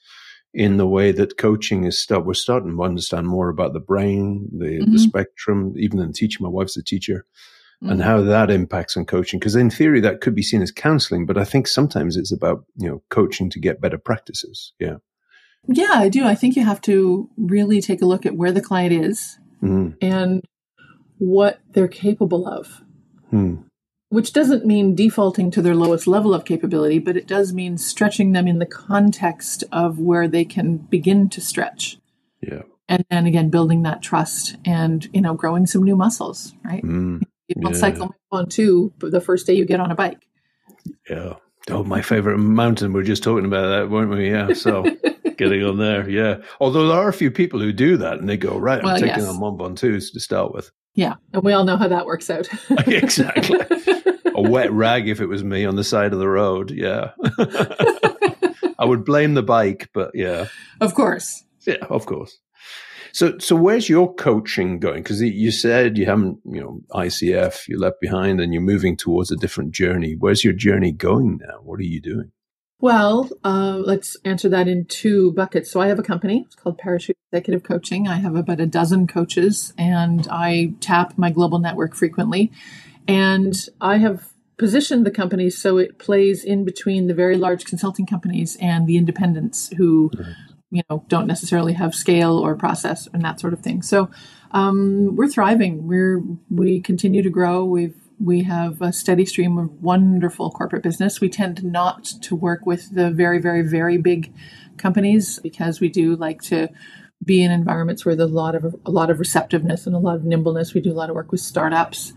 in 0.54 0.78
the 0.78 0.88
way 0.88 1.12
that 1.12 1.38
coaching 1.38 1.86
is 1.86 2.02
start. 2.02 2.26
We're 2.26 2.34
starting 2.34 2.76
to 2.76 2.84
understand 2.84 3.28
more 3.28 3.50
about 3.50 3.74
the 3.74 3.80
brain, 3.80 4.50
the, 4.52 4.80
mm-hmm. 4.80 4.92
the 4.92 5.00
spectrum, 5.00 5.74
even 5.78 6.00
in 6.00 6.12
teaching. 6.12 6.44
My 6.44 6.50
wife's 6.50 6.78
a 6.78 6.84
teacher 6.84 7.26
mm-hmm. 7.82 7.92
and 7.92 8.02
how 8.02 8.22
that 8.22 8.52
impacts 8.52 8.96
on 8.96 9.06
coaching. 9.06 9.40
Because 9.40 9.56
in 9.56 9.70
theory, 9.70 10.00
that 10.02 10.22
could 10.22 10.36
be 10.36 10.44
seen 10.44 10.62
as 10.62 10.72
counseling, 10.72 11.26
but 11.26 11.38
I 11.38 11.46
think 11.46 11.68
sometimes 11.68 12.18
it's 12.18 12.32
about 12.32 12.66
you 12.76 12.88
know 12.88 13.04
coaching 13.10 13.50
to 13.50 13.60
get 13.60 13.82
better 13.82 13.98
practices. 13.98 14.74
Yeah. 14.80 14.98
Yeah, 15.68 15.92
I 15.92 16.10
do. 16.10 16.26
I 16.26 16.36
think 16.36 16.56
you 16.56 16.66
have 16.66 16.82
to 16.82 17.30
really 17.38 17.82
take 17.82 18.02
a 18.02 18.08
look 18.08 18.26
at 18.26 18.36
where 18.36 18.52
the 18.52 18.62
client 18.62 18.94
is 18.94 19.38
mm. 19.62 19.96
and 20.02 20.42
what 21.20 21.60
they're 21.72 21.88
capable 21.88 22.48
of. 22.48 22.82
Mm. 23.32 23.66
Which 24.10 24.34
doesn't 24.34 24.66
mean 24.66 24.96
defaulting 24.96 25.52
to 25.52 25.62
their 25.62 25.76
lowest 25.76 26.08
level 26.08 26.34
of 26.34 26.46
capability, 26.46 27.00
but 27.00 27.16
it 27.16 27.28
does 27.28 27.54
mean 27.54 27.78
stretching 27.78 28.32
them 28.32 28.48
in 28.48 28.60
the 28.60 28.66
context 28.66 29.64
of 29.72 30.00
where 30.00 30.28
they 30.28 30.44
can 30.44 30.78
begin 30.78 31.30
to 31.30 31.40
stretch. 31.40 31.98
Yeah. 32.42 32.64
And 32.90 33.06
then 33.10 33.26
again, 33.26 33.50
building 33.50 33.84
that 33.84 34.02
trust 34.02 34.58
and, 34.66 35.08
you 35.14 35.22
know, 35.22 35.34
growing 35.34 35.66
some 35.66 35.84
new 35.84 35.96
muscles, 35.96 36.54
right? 36.66 36.84
Mm. 36.84 37.22
You 37.56 37.62
don't 37.62 37.74
yeah. 37.74 37.80
cycle 37.80 38.16
on 38.32 38.48
two 38.48 38.94
the 39.00 39.22
first 39.22 39.48
day 39.48 39.54
you 39.54 39.66
get 39.66 39.80
on 39.80 39.92
a 39.92 39.96
bike. 39.96 40.26
Yeah. 41.10 41.34
Oh, 41.70 41.84
my 41.84 42.02
favorite 42.02 42.38
mountain. 42.38 42.94
We 42.94 43.02
are 43.02 43.06
just 43.06 43.24
talking 43.24 43.46
about 43.46 43.70
that, 43.70 43.90
weren't 43.90 44.10
we? 44.10 44.30
Yeah. 44.30 44.54
So 44.54 44.84
getting 45.38 45.64
on 45.64 45.78
there. 45.78 46.10
Yeah. 46.10 46.38
Although 46.60 46.88
there 46.88 46.98
are 46.98 47.10
a 47.10 47.14
few 47.14 47.30
people 47.30 47.60
who 47.60 47.72
do 47.72 47.98
that 47.98 48.20
and 48.20 48.28
they 48.28 48.38
go, 48.38 48.58
right, 48.58 48.80
I'm 48.80 48.86
well, 48.86 48.96
taking 48.96 49.10
yes. 49.10 49.28
on 49.28 49.40
Mont 49.40 49.60
Ventoux 49.60 50.12
to 50.12 50.20
start 50.20 50.54
with. 50.54 50.72
Yeah. 50.96 51.16
And 51.34 51.44
we 51.44 51.54
all 51.54 51.64
know 51.64 51.78
how 51.78 51.88
that 51.88 52.06
works 52.06 52.30
out. 52.30 52.48
exactly. 52.88 53.60
a 54.36 54.42
wet 54.42 54.72
rag 54.72 55.08
if 55.08 55.22
it 55.22 55.28
was 55.28 55.44
me 55.44 55.66
on 55.66 55.76
the 55.76 55.84
side 55.84 56.14
of 56.14 56.20
the 56.20 56.28
road. 56.28 56.72
Yeah. 56.72 57.12
I 58.80 58.86
would 58.86 59.06
blame 59.06 59.36
the 59.36 59.44
bike, 59.44 59.90
but 59.94 60.12
yeah. 60.16 60.48
Of 60.80 60.96
course. 60.96 61.44
Yeah, 61.68 61.86
of 61.90 62.08
course. 62.08 62.40
So, 63.14 63.38
so 63.40 63.56
where's 63.56 63.90
your 63.90 64.14
coaching 64.16 64.80
going? 64.80 65.04
Because 65.04 65.22
you 65.22 65.52
said 65.52 65.98
you 65.98 66.06
haven't, 66.06 66.40
you 66.46 66.62
know, 66.62 66.82
ICF, 66.92 67.68
you 67.68 67.78
left 67.78 68.00
behind, 68.00 68.40
and 68.40 68.54
you're 68.54 68.62
moving 68.62 68.96
towards 68.96 69.32
a 69.32 69.36
different 69.36 69.72
journey. 69.72 70.16
Where's 70.18 70.44
your 70.44 70.54
journey 70.54 70.92
going 70.92 71.40
now? 71.42 71.60
What 71.62 71.80
are 71.80 71.84
you 71.84 72.02
doing? 72.02 72.32
Well, 72.80 73.30
uh, 73.44 73.78
let's 73.78 74.18
answer 74.26 74.50
that 74.50 74.68
in 74.68 74.86
two 74.86 75.34
buckets. 75.34 75.70
So 75.70 75.82
I 75.82 75.88
have 75.88 76.00
a 76.00 76.04
company. 76.04 76.46
It's 76.48 76.56
called 76.56 76.80
Parachute 76.80 77.18
Executive 77.32 77.64
Coaching. 77.64 78.08
I 78.08 78.16
have 78.16 78.36
about 78.36 78.60
a 78.60 78.66
dozen 78.66 79.08
coaches, 79.08 79.74
and 79.78 80.28
I 80.32 80.74
tap 80.80 81.18
my 81.18 81.30
global 81.30 81.60
network 81.60 81.94
frequently. 81.94 82.52
And 83.08 83.56
I 83.80 83.98
have 83.98 84.32
positioned 84.58 85.06
the 85.06 85.12
company 85.12 85.50
so 85.50 85.78
it 85.78 86.00
plays 86.00 86.44
in 86.44 86.64
between 86.64 87.08
the 87.08 87.14
very 87.14 87.36
large 87.36 87.66
consulting 87.66 88.06
companies 88.06 88.58
and 88.62 88.88
the 88.88 88.98
independents 88.98 89.70
who 89.78 90.10
mm-hmm 90.12 90.51
you 90.72 90.82
know 90.90 91.06
don't 91.08 91.28
necessarily 91.28 91.74
have 91.74 91.94
scale 91.94 92.38
or 92.38 92.56
process 92.56 93.08
and 93.14 93.24
that 93.24 93.40
sort 93.40 93.54
of 93.54 93.60
thing. 93.60 93.82
So 93.82 94.10
um, 94.52 95.16
we're 95.16 95.28
thriving. 95.28 95.88
We're 95.88 96.24
we 96.50 96.82
continue 96.82 97.22
to 97.22 97.30
grow. 97.30 97.64
We've 97.64 97.96
we 98.20 98.44
have 98.44 98.82
a 98.82 98.94
steady 98.94 99.26
stream 99.26 99.58
of 99.58 99.82
wonderful 99.82 100.52
corporate 100.52 100.84
business. 100.84 101.22
We 101.22 101.30
tend 101.30 101.64
not 101.64 102.06
to 102.22 102.36
work 102.36 102.66
with 102.66 102.94
the 102.94 103.12
very 103.12 103.40
very 103.40 103.62
very 103.62 103.98
big 103.98 104.34
companies 104.78 105.40
because 105.40 105.80
we 105.80 105.90
do 105.90 106.16
like 106.16 106.42
to 106.44 106.70
be 107.24 107.44
in 107.44 107.52
environments 107.52 108.06
where 108.06 108.16
there's 108.16 108.32
a 108.32 108.34
lot 108.34 108.56
of 108.56 108.76
a 108.86 108.92
lot 108.92 109.10
of 109.10 109.20
receptiveness 109.20 109.86
and 109.86 109.96
a 109.96 110.00
lot 110.00 110.16
of 110.16 110.24
nimbleness. 110.24 110.74
We 110.74 110.82
do 110.82 110.92
a 110.92 110.96
lot 110.96 111.10
of 111.10 111.16
work 111.16 111.32
with 111.32 111.42
startups. 111.42 112.14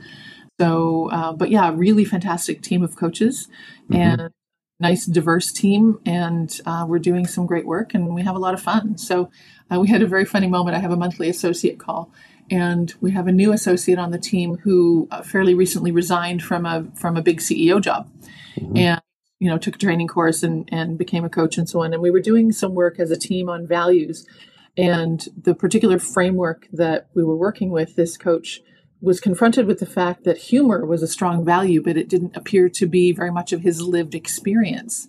So, 0.60 1.10
uh, 1.10 1.32
but 1.32 1.50
yeah, 1.50 1.72
really 1.74 2.04
fantastic 2.04 2.62
team 2.62 2.82
of 2.84 2.94
coaches, 2.96 3.48
mm-hmm. 3.90 3.94
and 3.94 4.30
nice, 4.80 5.06
diverse 5.06 5.52
team, 5.52 6.00
and 6.04 6.60
uh, 6.66 6.84
we're 6.88 6.98
doing 6.98 7.26
some 7.26 7.46
great 7.46 7.66
work 7.66 7.94
and 7.94 8.14
we 8.14 8.22
have 8.22 8.36
a 8.36 8.38
lot 8.38 8.54
of 8.54 8.62
fun. 8.62 8.98
So 8.98 9.30
uh, 9.72 9.80
we 9.80 9.88
had 9.88 10.02
a 10.02 10.06
very 10.06 10.24
funny 10.24 10.48
moment. 10.48 10.76
I 10.76 10.80
have 10.80 10.90
a 10.90 10.96
monthly 10.96 11.28
associate 11.28 11.78
call, 11.78 12.12
and 12.50 12.92
we 13.00 13.12
have 13.12 13.26
a 13.26 13.32
new 13.32 13.52
associate 13.52 13.98
on 13.98 14.10
the 14.10 14.18
team 14.18 14.56
who 14.58 15.08
uh, 15.10 15.22
fairly 15.22 15.54
recently 15.54 15.92
resigned 15.92 16.42
from 16.42 16.66
a 16.66 16.86
from 16.96 17.16
a 17.16 17.22
big 17.22 17.38
CEO 17.38 17.80
job, 17.80 18.10
mm-hmm. 18.56 18.76
and 18.76 19.02
you 19.38 19.48
know 19.48 19.58
took 19.58 19.76
a 19.76 19.78
training 19.78 20.08
course 20.08 20.42
and 20.42 20.68
and 20.72 20.98
became 20.98 21.24
a 21.24 21.30
coach 21.30 21.56
and 21.56 21.68
so 21.68 21.82
on. 21.82 21.92
And 21.92 22.02
we 22.02 22.10
were 22.10 22.20
doing 22.20 22.52
some 22.52 22.74
work 22.74 22.98
as 22.98 23.10
a 23.10 23.16
team 23.16 23.48
on 23.48 23.66
values, 23.66 24.26
and 24.76 25.26
the 25.40 25.54
particular 25.54 25.98
framework 25.98 26.66
that 26.72 27.08
we 27.14 27.22
were 27.22 27.36
working 27.36 27.70
with 27.70 27.96
this 27.96 28.16
coach 28.16 28.60
was 29.04 29.20
confronted 29.20 29.66
with 29.66 29.80
the 29.80 29.86
fact 29.86 30.24
that 30.24 30.38
humor 30.38 30.84
was 30.84 31.02
a 31.02 31.08
strong 31.08 31.44
value, 31.44 31.82
but 31.82 31.96
it 31.96 32.08
didn't 32.08 32.36
appear 32.36 32.68
to 32.70 32.86
be 32.86 33.12
very 33.12 33.30
much 33.30 33.52
of 33.52 33.60
his 33.60 33.80
lived 33.80 34.14
experience. 34.14 35.08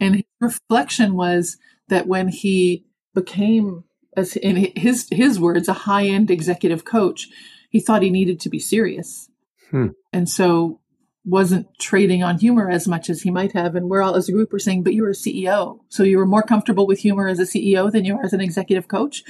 And 0.00 0.16
his 0.16 0.24
reflection 0.40 1.14
was 1.14 1.56
that 1.88 2.06
when 2.06 2.28
he 2.28 2.86
became, 3.14 3.84
as 4.16 4.36
in 4.36 4.72
his 4.76 5.08
his 5.10 5.40
words, 5.40 5.68
a 5.68 5.72
high 5.72 6.06
end 6.06 6.30
executive 6.30 6.84
coach, 6.84 7.28
he 7.70 7.80
thought 7.80 8.02
he 8.02 8.10
needed 8.10 8.40
to 8.40 8.48
be 8.48 8.58
serious, 8.58 9.28
hmm. 9.70 9.88
and 10.12 10.28
so 10.28 10.80
wasn't 11.26 11.66
trading 11.78 12.22
on 12.22 12.38
humor 12.38 12.70
as 12.70 12.86
much 12.86 13.08
as 13.08 13.22
he 13.22 13.30
might 13.30 13.52
have. 13.52 13.74
And 13.74 13.88
we're 13.88 14.02
all, 14.02 14.14
as 14.14 14.28
a 14.28 14.32
group, 14.32 14.52
were 14.52 14.58
saying, 14.58 14.82
"But 14.82 14.94
you're 14.94 15.10
a 15.10 15.14
CEO, 15.14 15.80
so 15.88 16.02
you 16.02 16.18
were 16.18 16.26
more 16.26 16.42
comfortable 16.42 16.86
with 16.86 17.00
humor 17.00 17.28
as 17.28 17.40
a 17.40 17.46
CEO 17.46 17.90
than 17.90 18.04
you 18.04 18.16
are 18.16 18.24
as 18.24 18.32
an 18.32 18.40
executive 18.40 18.88
coach." 18.88 19.24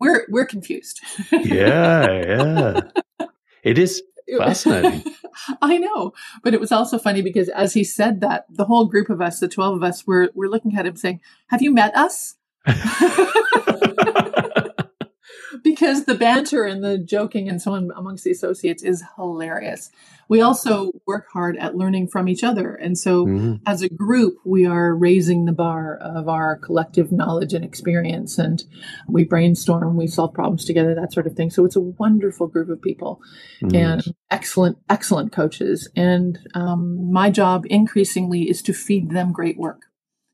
We're 0.00 0.26
we're 0.28 0.46
confused. 0.46 1.00
yeah, 1.32 2.10
yeah. 2.10 2.80
It 3.62 3.78
is 3.78 4.02
fascinating. 4.38 5.04
I 5.62 5.78
know, 5.78 6.12
but 6.42 6.54
it 6.54 6.60
was 6.60 6.72
also 6.72 6.98
funny 6.98 7.22
because 7.22 7.48
as 7.48 7.74
he 7.74 7.84
said 7.84 8.20
that, 8.20 8.46
the 8.50 8.64
whole 8.64 8.86
group 8.86 9.08
of 9.08 9.20
us, 9.20 9.40
the 9.40 9.48
12 9.48 9.76
of 9.76 9.82
us, 9.82 10.06
were, 10.06 10.30
were 10.34 10.48
looking 10.48 10.76
at 10.76 10.86
him 10.86 10.96
saying, 10.96 11.20
Have 11.48 11.62
you 11.62 11.72
met 11.72 11.96
us? 11.96 12.36
because 15.62 16.04
the 16.04 16.14
banter 16.14 16.64
and 16.64 16.82
the 16.82 16.98
joking 16.98 17.48
and 17.48 17.60
so 17.60 17.74
on 17.74 17.90
amongst 17.96 18.24
the 18.24 18.30
associates 18.30 18.82
is 18.82 19.02
hilarious. 19.16 19.90
We 20.28 20.40
also 20.40 20.92
work 21.06 21.26
hard 21.32 21.56
at 21.58 21.76
learning 21.76 22.08
from 22.08 22.28
each 22.28 22.42
other. 22.42 22.74
And 22.74 22.96
so 22.96 23.26
mm-hmm. 23.26 23.54
as 23.66 23.82
a 23.82 23.88
group, 23.88 24.38
we 24.44 24.66
are 24.66 24.94
raising 24.94 25.44
the 25.44 25.52
bar 25.52 25.96
of 25.96 26.28
our 26.28 26.56
collective 26.56 27.12
knowledge 27.12 27.52
and 27.52 27.64
experience. 27.64 28.38
And 28.38 28.62
we 29.06 29.24
brainstorm, 29.24 29.96
we 29.96 30.06
solve 30.06 30.32
problems 30.32 30.64
together, 30.64 30.94
that 30.94 31.12
sort 31.12 31.26
of 31.26 31.34
thing. 31.34 31.50
So 31.50 31.64
it's 31.64 31.76
a 31.76 31.80
wonderful 31.80 32.46
group 32.46 32.70
of 32.70 32.80
people 32.80 33.20
nice. 33.60 34.06
and 34.06 34.14
excellent, 34.30 34.78
excellent 34.88 35.32
coaches. 35.32 35.88
And 35.94 36.38
um, 36.54 37.12
my 37.12 37.30
job 37.30 37.66
increasingly 37.68 38.48
is 38.48 38.62
to 38.62 38.72
feed 38.72 39.10
them 39.10 39.32
great 39.32 39.58
work. 39.58 39.82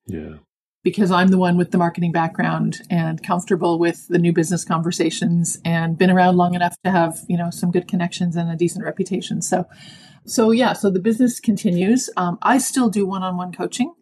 Yeah 0.06 0.36
because 0.82 1.10
I'm 1.10 1.28
the 1.28 1.38
one 1.38 1.56
with 1.56 1.70
the 1.70 1.78
marketing 1.78 2.12
background 2.12 2.82
and 2.88 3.22
comfortable 3.22 3.78
with 3.78 4.06
the 4.08 4.18
new 4.18 4.32
business 4.32 4.64
conversations 4.64 5.58
and 5.64 5.98
been 5.98 6.10
around 6.10 6.36
long 6.36 6.54
enough 6.54 6.76
to 6.84 6.90
have, 6.90 7.20
you 7.28 7.36
know, 7.36 7.50
some 7.50 7.70
good 7.70 7.88
connections 7.88 8.36
and 8.36 8.50
a 8.50 8.56
decent 8.56 8.84
reputation. 8.84 9.42
So, 9.42 9.66
so 10.24 10.50
yeah, 10.50 10.72
so 10.72 10.90
the 10.90 11.00
business 11.00 11.40
continues. 11.40 12.10
Um, 12.16 12.38
I 12.42 12.58
still 12.58 12.88
do 12.88 13.06
one-on-one 13.06 13.52
coaching. 13.52 13.92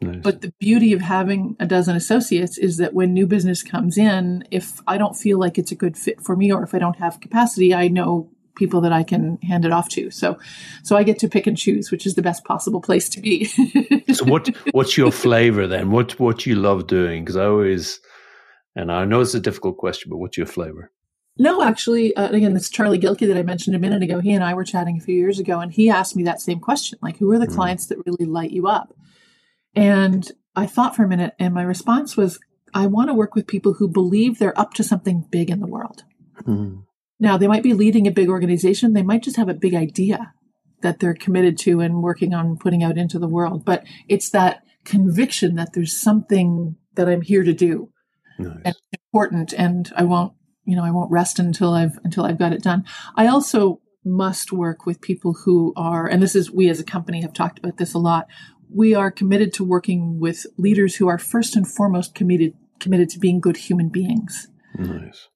Nice. 0.00 0.20
But 0.22 0.40
the 0.42 0.52
beauty 0.58 0.92
of 0.92 1.00
having 1.00 1.56
a 1.60 1.66
dozen 1.66 1.94
associates 1.94 2.58
is 2.58 2.78
that 2.78 2.94
when 2.94 3.14
new 3.14 3.26
business 3.26 3.62
comes 3.62 3.96
in, 3.96 4.44
if 4.50 4.80
I 4.86 4.98
don't 4.98 5.14
feel 5.14 5.38
like 5.38 5.56
it's 5.56 5.70
a 5.70 5.76
good 5.76 5.96
fit 5.96 6.20
for 6.20 6.36
me 6.36 6.52
or 6.52 6.62
if 6.64 6.74
I 6.74 6.78
don't 6.78 6.96
have 6.96 7.20
capacity, 7.20 7.72
I 7.72 7.88
know 7.88 8.30
people 8.56 8.80
that 8.82 8.92
I 8.92 9.02
can 9.02 9.38
hand 9.42 9.64
it 9.64 9.72
off 9.72 9.88
to. 9.90 10.10
So, 10.10 10.38
so 10.82 10.96
I 10.96 11.02
get 11.02 11.18
to 11.20 11.28
pick 11.28 11.46
and 11.46 11.56
choose, 11.56 11.90
which 11.90 12.06
is 12.06 12.14
the 12.14 12.22
best 12.22 12.44
possible 12.44 12.80
place 12.80 13.08
to 13.10 13.20
be. 13.20 13.44
so, 14.12 14.24
what 14.24 14.48
what's 14.72 14.96
your 14.96 15.12
flavor 15.12 15.66
then? 15.66 15.90
What 15.90 16.18
what 16.20 16.46
you 16.46 16.54
love 16.54 16.86
doing? 16.86 17.24
Because 17.24 17.36
I 17.36 17.46
always, 17.46 18.00
and 18.74 18.90
I 18.90 19.04
know 19.04 19.20
it's 19.20 19.34
a 19.34 19.40
difficult 19.40 19.76
question, 19.78 20.10
but 20.10 20.18
what's 20.18 20.36
your 20.36 20.46
flavor? 20.46 20.90
No, 21.36 21.62
actually, 21.62 22.14
uh, 22.14 22.30
again, 22.30 22.54
this 22.54 22.70
Charlie 22.70 22.98
Gilkey 22.98 23.26
that 23.26 23.36
I 23.36 23.42
mentioned 23.42 23.74
a 23.74 23.80
minute 23.80 24.02
ago. 24.02 24.20
He 24.20 24.32
and 24.32 24.44
I 24.44 24.54
were 24.54 24.64
chatting 24.64 24.98
a 24.98 25.04
few 25.04 25.16
years 25.16 25.40
ago, 25.40 25.58
and 25.58 25.72
he 25.72 25.90
asked 25.90 26.14
me 26.14 26.22
that 26.24 26.40
same 26.40 26.60
question: 26.60 26.98
like, 27.02 27.18
who 27.18 27.30
are 27.32 27.38
the 27.38 27.46
mm. 27.46 27.54
clients 27.54 27.86
that 27.86 27.98
really 28.06 28.24
light 28.24 28.52
you 28.52 28.68
up? 28.68 28.94
And 29.74 30.30
I 30.54 30.66
thought 30.66 30.94
for 30.94 31.04
a 31.04 31.08
minute, 31.08 31.34
and 31.38 31.52
my 31.52 31.62
response 31.62 32.16
was, 32.16 32.38
I 32.72 32.86
want 32.86 33.08
to 33.08 33.14
work 33.14 33.34
with 33.34 33.46
people 33.46 33.74
who 33.74 33.88
believe 33.88 34.38
they're 34.38 34.58
up 34.58 34.74
to 34.74 34.84
something 34.84 35.26
big 35.30 35.50
in 35.50 35.60
the 35.60 35.66
world. 35.66 36.04
Mm. 36.42 36.84
Now, 37.20 37.36
they 37.36 37.48
might 37.48 37.62
be 37.62 37.74
leading 37.74 38.06
a 38.06 38.12
big 38.12 38.28
organization, 38.28 38.92
they 38.92 39.02
might 39.02 39.22
just 39.22 39.36
have 39.36 39.48
a 39.48 39.54
big 39.54 39.74
idea 39.74 40.32
that 40.82 41.00
they're 41.00 41.14
committed 41.14 41.56
to 41.58 41.80
and 41.80 42.02
working 42.02 42.34
on 42.34 42.58
putting 42.58 42.82
out 42.82 42.98
into 42.98 43.18
the 43.18 43.28
world. 43.28 43.64
But 43.64 43.84
it's 44.08 44.30
that 44.30 44.62
conviction 44.84 45.54
that 45.56 45.72
there's 45.72 45.96
something 45.96 46.76
that 46.94 47.08
I'm 47.08 47.22
here 47.22 47.42
to 47.42 47.52
do. 47.52 47.90
Nice. 48.38 48.60
And 48.64 48.74
important 48.92 49.52
and 49.52 49.92
I 49.96 50.04
won't, 50.04 50.34
you 50.64 50.76
know, 50.76 50.84
I 50.84 50.90
won't 50.90 51.10
rest 51.10 51.38
until 51.38 51.72
I've 51.72 51.98
until 52.04 52.24
I've 52.24 52.38
got 52.38 52.52
it 52.52 52.62
done. 52.62 52.84
I 53.16 53.26
also 53.26 53.80
must 54.04 54.52
work 54.52 54.84
with 54.84 55.00
people 55.00 55.34
who 55.44 55.72
are 55.76 56.06
and 56.06 56.22
this 56.22 56.36
is 56.36 56.50
we 56.50 56.68
as 56.68 56.80
a 56.80 56.84
company 56.84 57.22
have 57.22 57.32
talked 57.32 57.58
about 57.58 57.78
this 57.78 57.94
a 57.94 57.98
lot. 57.98 58.26
We 58.70 58.94
are 58.94 59.10
committed 59.10 59.52
to 59.54 59.64
working 59.64 60.18
with 60.20 60.46
leaders 60.58 60.96
who 60.96 61.08
are 61.08 61.18
first 61.18 61.56
and 61.56 61.66
foremost 61.66 62.14
committed 62.14 62.54
committed 62.80 63.08
to 63.10 63.18
being 63.18 63.40
good 63.40 63.56
human 63.56 63.88
beings. 63.88 64.48
Nice. 64.76 65.28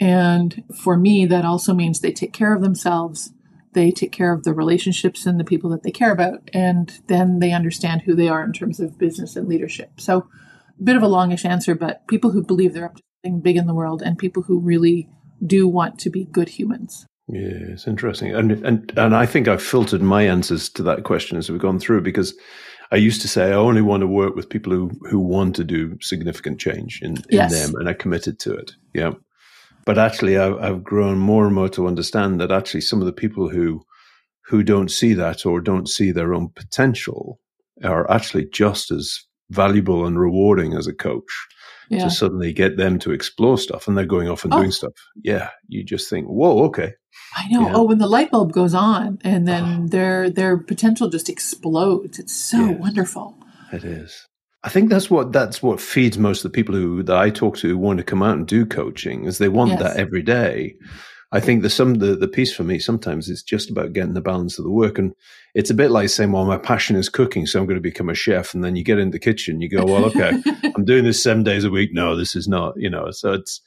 And 0.00 0.64
for 0.82 0.96
me, 0.96 1.26
that 1.26 1.44
also 1.44 1.72
means 1.72 2.00
they 2.00 2.12
take 2.12 2.32
care 2.32 2.54
of 2.54 2.62
themselves, 2.62 3.32
they 3.74 3.90
take 3.90 4.12
care 4.12 4.32
of 4.32 4.44
the 4.44 4.54
relationships 4.54 5.26
and 5.26 5.38
the 5.38 5.44
people 5.44 5.70
that 5.70 5.82
they 5.82 5.90
care 5.90 6.12
about, 6.12 6.48
and 6.52 7.00
then 7.06 7.38
they 7.38 7.52
understand 7.52 8.02
who 8.02 8.14
they 8.14 8.28
are 8.28 8.42
in 8.42 8.52
terms 8.52 8.80
of 8.80 8.98
business 8.98 9.36
and 9.36 9.48
leadership. 9.48 10.00
So, 10.00 10.26
a 10.78 10.82
bit 10.82 10.96
of 10.96 11.02
a 11.02 11.08
longish 11.08 11.44
answer, 11.44 11.74
but 11.74 12.06
people 12.08 12.32
who 12.32 12.42
believe 12.42 12.74
they're 12.74 12.86
up 12.86 12.96
to 12.96 13.02
something 13.24 13.40
big 13.40 13.56
in 13.56 13.66
the 13.66 13.74
world 13.74 14.02
and 14.02 14.18
people 14.18 14.42
who 14.42 14.58
really 14.58 15.08
do 15.46 15.68
want 15.68 15.98
to 16.00 16.10
be 16.10 16.24
good 16.24 16.48
humans. 16.48 17.06
Yeah, 17.28 17.72
it's 17.72 17.86
interesting. 17.86 18.34
And, 18.34 18.52
and, 18.64 18.92
and 18.96 19.14
I 19.14 19.24
think 19.24 19.48
I've 19.48 19.62
filtered 19.62 20.02
my 20.02 20.22
answers 20.22 20.68
to 20.70 20.82
that 20.82 21.04
question 21.04 21.38
as 21.38 21.48
we've 21.48 21.60
gone 21.60 21.78
through 21.78 22.02
because 22.02 22.34
I 22.90 22.96
used 22.96 23.22
to 23.22 23.28
say 23.28 23.50
I 23.50 23.54
only 23.54 23.82
want 23.82 24.02
to 24.02 24.06
work 24.06 24.34
with 24.34 24.48
people 24.48 24.72
who, 24.72 24.90
who 25.08 25.18
want 25.18 25.56
to 25.56 25.64
do 25.64 25.96
significant 26.00 26.60
change 26.60 27.00
in, 27.02 27.16
in 27.16 27.24
yes. 27.30 27.52
them 27.52 27.74
and 27.76 27.88
are 27.88 27.94
committed 27.94 28.38
to 28.40 28.54
it. 28.54 28.72
Yeah. 28.92 29.12
But 29.86 29.98
actually, 29.98 30.38
I've, 30.38 30.56
I've 30.58 30.84
grown 30.84 31.18
more 31.18 31.46
and 31.46 31.54
more 31.54 31.68
to 31.70 31.86
understand 31.86 32.40
that 32.40 32.50
actually 32.50 32.80
some 32.80 33.00
of 33.00 33.06
the 33.06 33.12
people 33.12 33.48
who 33.48 33.82
who 34.46 34.62
don't 34.62 34.90
see 34.90 35.14
that 35.14 35.46
or 35.46 35.60
don't 35.60 35.88
see 35.88 36.10
their 36.10 36.34
own 36.34 36.50
potential 36.54 37.40
are 37.82 38.10
actually 38.10 38.46
just 38.52 38.90
as 38.90 39.24
valuable 39.50 40.06
and 40.06 40.18
rewarding 40.18 40.74
as 40.74 40.86
a 40.86 40.92
coach 40.92 41.46
yeah. 41.88 42.04
to 42.04 42.10
suddenly 42.10 42.52
get 42.52 42.76
them 42.76 42.98
to 42.98 43.12
explore 43.12 43.58
stuff 43.58 43.88
and 43.88 43.96
they're 43.96 44.04
going 44.04 44.28
off 44.28 44.44
and 44.44 44.52
oh. 44.52 44.58
doing 44.58 44.70
stuff. 44.70 44.92
Yeah, 45.22 45.50
you 45.68 45.84
just 45.84 46.08
think, 46.10 46.26
whoa, 46.26 46.64
okay. 46.64 46.92
I 47.36 47.48
know. 47.48 47.62
Yeah. 47.62 47.72
Oh, 47.74 47.82
when 47.84 47.98
the 47.98 48.06
light 48.06 48.30
bulb 48.30 48.52
goes 48.52 48.74
on 48.74 49.18
and 49.22 49.46
then 49.46 49.64
oh. 49.64 49.88
their 49.88 50.30
their 50.30 50.56
potential 50.56 51.08
just 51.08 51.28
explodes. 51.28 52.18
It's 52.18 52.34
so 52.34 52.58
yes, 52.58 52.80
wonderful. 52.80 53.36
It 53.72 53.84
is. 53.84 54.26
I 54.64 54.70
think 54.70 54.88
that's 54.88 55.10
what 55.10 55.30
that's 55.30 55.62
what 55.62 55.78
feeds 55.78 56.16
most 56.16 56.42
of 56.42 56.50
the 56.50 56.56
people 56.56 56.74
who 56.74 57.02
that 57.02 57.16
I 57.16 57.28
talk 57.28 57.58
to 57.58 57.68
who 57.68 57.78
want 57.78 57.98
to 57.98 58.04
come 58.04 58.22
out 58.22 58.36
and 58.36 58.46
do 58.46 58.64
coaching 58.64 59.26
is 59.26 59.36
they 59.36 59.50
want 59.50 59.72
yes. 59.72 59.82
that 59.82 59.96
every 59.98 60.22
day. 60.22 60.74
I 61.32 61.40
think 61.40 61.62
the 61.62 61.68
some 61.68 61.96
the, 61.96 62.16
the 62.16 62.28
piece 62.28 62.54
for 62.54 62.64
me 62.64 62.78
sometimes 62.78 63.28
is 63.28 63.42
just 63.42 63.68
about 63.68 63.92
getting 63.92 64.14
the 64.14 64.22
balance 64.22 64.58
of 64.58 64.64
the 64.64 64.70
work. 64.70 64.98
And 64.98 65.14
it's 65.54 65.68
a 65.68 65.74
bit 65.74 65.90
like 65.90 66.08
saying, 66.08 66.32
Well, 66.32 66.46
my 66.46 66.56
passion 66.56 66.96
is 66.96 67.10
cooking, 67.10 67.44
so 67.44 67.60
I'm 67.60 67.66
going 67.66 67.76
to 67.76 67.82
become 67.82 68.08
a 68.08 68.14
chef. 68.14 68.54
And 68.54 68.64
then 68.64 68.74
you 68.74 68.82
get 68.82 68.98
in 68.98 69.10
the 69.10 69.18
kitchen, 69.18 69.60
you 69.60 69.68
go, 69.68 69.84
Well, 69.84 70.06
okay, 70.06 70.32
I'm 70.74 70.86
doing 70.86 71.04
this 71.04 71.22
seven 71.22 71.42
days 71.42 71.64
a 71.64 71.70
week. 71.70 71.90
No, 71.92 72.16
this 72.16 72.34
is 72.34 72.48
not, 72.48 72.72
you 72.76 72.88
know. 72.88 73.10
So 73.10 73.34
it's 73.34 73.60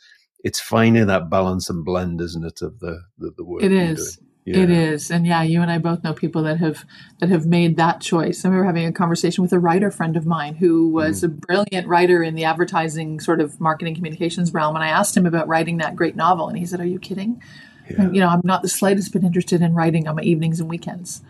it's 0.43 0.59
finding 0.59 1.07
that 1.07 1.29
balance 1.29 1.69
and 1.69 1.85
blend, 1.85 2.21
isn't 2.21 2.43
it, 2.43 2.61
of 2.63 2.79
the 2.79 3.01
the, 3.19 3.31
the 3.37 3.45
work. 3.45 3.61
It 3.61 3.71
is. 3.71 4.19
Yeah. 4.47 4.59
It 4.59 4.69
is, 4.69 5.11
and 5.11 5.27
yeah, 5.27 5.43
you 5.43 5.61
and 5.61 5.69
I 5.69 5.77
both 5.77 6.05
know 6.05 6.13
people 6.13 6.43
that 6.43 6.59
have 6.59 6.85
that 7.19 7.27
have 7.27 7.45
made 7.45 7.75
that 7.75 7.99
choice. 7.99 8.45
I 8.45 8.47
remember 8.47 8.65
having 8.65 8.85
a 8.85 8.93
conversation 8.93 9.41
with 9.41 9.51
a 9.51 9.59
writer 9.59 9.91
friend 9.91 10.15
of 10.15 10.25
mine 10.25 10.55
who 10.55 10.87
was 10.87 11.19
mm. 11.19 11.25
a 11.25 11.27
brilliant 11.27 11.85
writer 11.85 12.23
in 12.23 12.33
the 12.33 12.45
advertising 12.45 13.19
sort 13.19 13.41
of 13.41 13.59
marketing 13.59 13.93
communications 13.93 14.53
realm, 14.53 14.73
and 14.77 14.85
I 14.85 14.87
asked 14.87 15.17
him 15.17 15.25
about 15.25 15.49
writing 15.49 15.79
that 15.79 15.97
great 15.97 16.15
novel, 16.15 16.47
and 16.47 16.57
he 16.57 16.65
said, 16.65 16.79
"Are 16.79 16.85
you 16.85 16.97
kidding? 16.97 17.43
Yeah. 17.89 18.03
And, 18.03 18.15
you 18.15 18.21
know, 18.21 18.29
I'm 18.29 18.39
not 18.45 18.61
the 18.61 18.69
slightest 18.69 19.11
bit 19.11 19.25
interested 19.25 19.61
in 19.61 19.75
writing 19.75 20.07
on 20.07 20.15
my 20.15 20.21
evenings 20.21 20.61
and 20.61 20.69
weekends." 20.69 21.21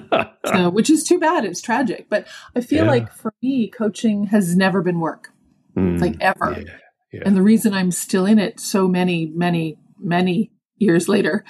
so, 0.46 0.70
which 0.70 0.88
is 0.88 1.04
too 1.04 1.20
bad. 1.20 1.44
It's 1.44 1.60
tragic, 1.60 2.06
but 2.08 2.26
I 2.56 2.62
feel 2.62 2.86
yeah. 2.86 2.90
like 2.90 3.12
for 3.12 3.34
me, 3.42 3.68
coaching 3.68 4.28
has 4.28 4.56
never 4.56 4.80
been 4.80 4.98
work, 4.98 5.28
mm. 5.76 6.00
like 6.00 6.16
ever. 6.22 6.64
And 7.12 7.36
the 7.36 7.42
reason 7.42 7.74
I'm 7.74 7.90
still 7.90 8.24
in 8.24 8.38
it 8.38 8.60
so 8.60 8.88
many, 8.88 9.26
many, 9.26 9.76
many 9.98 10.52
years 10.78 11.06
later 11.06 11.44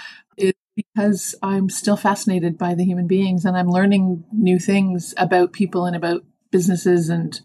because 0.76 1.34
I'm 1.42 1.68
still 1.68 1.96
fascinated 1.96 2.58
by 2.58 2.74
the 2.74 2.84
human 2.84 3.06
beings 3.06 3.44
and 3.44 3.56
I'm 3.56 3.68
learning 3.68 4.24
new 4.32 4.58
things 4.58 5.14
about 5.16 5.52
people 5.52 5.84
and 5.86 5.96
about 5.96 6.22
businesses 6.50 7.08
and 7.08 7.38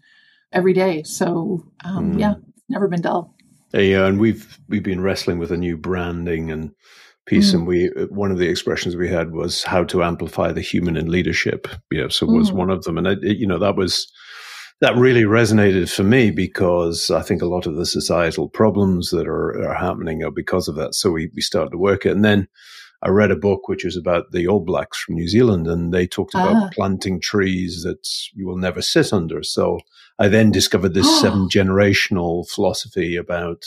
every 0.52 0.72
day. 0.72 1.02
So 1.02 1.64
um, 1.84 2.14
mm. 2.14 2.20
yeah, 2.20 2.34
never 2.68 2.88
been 2.88 3.02
dull. 3.02 3.34
Yeah, 3.72 4.06
and 4.06 4.18
we've 4.18 4.58
we've 4.68 4.82
been 4.82 5.02
wrestling 5.02 5.38
with 5.38 5.52
a 5.52 5.56
new 5.56 5.76
branding 5.76 6.50
and 6.50 6.70
piece, 7.26 7.50
mm. 7.50 7.54
and 7.54 7.66
we 7.66 7.86
one 8.08 8.30
of 8.30 8.38
the 8.38 8.48
expressions 8.48 8.96
we 8.96 9.08
had 9.08 9.32
was 9.32 9.62
how 9.62 9.84
to 9.84 10.02
amplify 10.02 10.52
the 10.52 10.62
human 10.62 10.96
in 10.96 11.10
leadership. 11.10 11.68
Yeah, 11.90 12.08
so 12.08 12.26
was 12.26 12.50
mm. 12.50 12.54
one 12.54 12.70
of 12.70 12.84
them, 12.84 12.96
and 12.96 13.06
it, 13.06 13.18
it, 13.22 13.36
you 13.36 13.46
know 13.46 13.58
that 13.58 13.76
was 13.76 14.10
that 14.80 14.96
really 14.96 15.24
resonated 15.24 15.92
for 15.92 16.04
me 16.04 16.30
because 16.30 17.10
I 17.10 17.22
think 17.22 17.42
a 17.42 17.46
lot 17.46 17.66
of 17.66 17.76
the 17.76 17.84
societal 17.84 18.48
problems 18.48 19.10
that 19.10 19.26
are, 19.26 19.68
are 19.68 19.74
happening 19.74 20.22
are 20.22 20.30
because 20.30 20.68
of 20.68 20.76
that. 20.76 20.94
So 20.94 21.10
we 21.10 21.30
we 21.34 21.42
started 21.42 21.70
to 21.70 21.78
work 21.78 22.06
it, 22.06 22.12
and 22.12 22.24
then 22.24 22.48
I 23.02 23.10
read 23.10 23.30
a 23.30 23.36
book 23.36 23.68
which 23.68 23.84
was 23.84 23.96
about 23.96 24.32
the 24.32 24.48
All 24.48 24.60
Blacks 24.60 24.98
from 24.98 25.14
New 25.14 25.28
Zealand, 25.28 25.68
and 25.68 25.92
they 25.94 26.06
talked 26.06 26.34
about 26.34 26.56
ah. 26.56 26.70
planting 26.72 27.20
trees 27.20 27.82
that 27.84 28.08
you 28.34 28.46
will 28.46 28.56
never 28.56 28.82
sit 28.82 29.12
under. 29.12 29.42
So 29.42 29.80
I 30.18 30.26
then 30.28 30.50
discovered 30.50 30.94
this 30.94 31.20
seven 31.20 31.48
generational 31.48 32.48
philosophy 32.48 33.14
about 33.14 33.64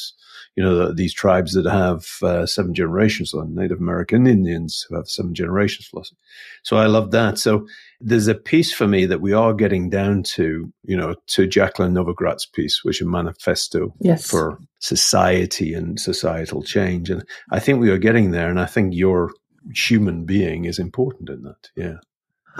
you 0.56 0.64
know 0.64 0.76
the, 0.76 0.94
these 0.94 1.14
tribes 1.14 1.54
that 1.54 1.66
have 1.66 2.06
uh, 2.24 2.46
seven 2.46 2.74
generations, 2.74 3.34
or 3.34 3.46
Native 3.46 3.80
American 3.80 4.28
Indians 4.28 4.86
who 4.88 4.96
have 4.96 5.08
seven 5.08 5.34
generations 5.34 5.88
philosophy. 5.88 6.18
So 6.64 6.78
I 6.78 6.88
love 6.88 7.12
that. 7.12 7.38
So 7.38 7.66
there's 8.00 8.28
a 8.28 8.36
piece 8.36 8.74
for 8.74 8.88
me 8.88 9.06
that 9.06 9.22
we 9.22 9.34
are 9.34 9.54
getting 9.54 9.90
down 9.90 10.24
to, 10.24 10.72
you 10.84 10.98
know, 10.98 11.16
to 11.28 11.48
Jacqueline 11.48 11.94
Novogratz 11.94 12.52
piece, 12.52 12.84
which 12.84 13.02
is 13.02 13.08
a 13.08 13.10
manifesto 13.10 13.94
yes. 14.00 14.30
for 14.30 14.58
society 14.80 15.74
and 15.74 16.00
societal 16.00 16.64
change. 16.64 17.10
And 17.10 17.24
I 17.52 17.60
think 17.60 17.80
we 17.80 17.92
are 17.92 17.98
getting 17.98 18.32
there. 18.32 18.50
And 18.50 18.60
I 18.60 18.66
think 18.66 18.94
your 18.94 19.32
human 19.76 20.26
being 20.26 20.66
is 20.66 20.80
important 20.80 21.30
in 21.30 21.44
that. 21.44 21.70
Yeah. 21.76 21.98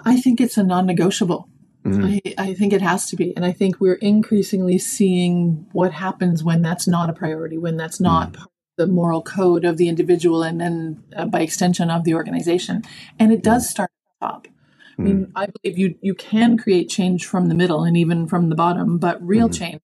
I 0.06 0.21
think 0.21 0.39
it's 0.39 0.58
a 0.58 0.63
non 0.63 0.86
negotiable. 0.86 1.49
Mm. 1.86 2.22
I, 2.38 2.50
I, 2.50 2.54
think 2.54 2.74
it 2.74 2.82
has 2.82 3.08
to 3.08 3.15
be. 3.15 3.36
And 3.36 3.44
I 3.44 3.52
think 3.52 3.80
we're 3.80 3.96
increasingly 3.96 4.78
seeing 4.78 5.67
what 5.72 5.94
happens 5.94 6.44
when 6.44 6.62
that's 6.62 6.88
not 6.88 7.10
a 7.10 7.13
priority, 7.13 7.58
when 7.58 7.76
that's 7.76 8.00
not 8.00 8.34
mm. 8.34 8.46
the 8.78 8.86
moral 8.86 9.24
code 9.24 9.65
of 9.65 9.78
the 9.78 9.89
individual 9.89 10.44
and 10.44 10.62
then 10.62 11.04
uh, 11.15 11.26
by 11.26 11.41
extension 11.41 11.89
of 11.89 12.04
the 12.04 12.13
organization. 12.13 12.84
And 13.17 13.34
it 13.34 13.41
does 13.41 13.67
mm. 13.67 13.72
start 13.72 13.89
at 13.89 14.20
the 14.20 14.26
top. 14.28 14.48
I 15.00 15.02
mean, 15.02 15.26
mm. 15.26 15.32
I 15.36 15.48
believe 15.48 15.80
you 15.80 15.96
you 16.02 16.13
can 16.13 16.58
create 16.58 16.88
change 16.88 17.26
from 17.26 17.50
the 17.50 17.56
middle 17.56 17.84
and 17.84 17.98
even 17.98 18.28
from 18.28 18.50
the 18.50 18.56
bottom, 18.56 19.00
but 19.00 19.26
real 19.26 19.50
change 19.50 19.82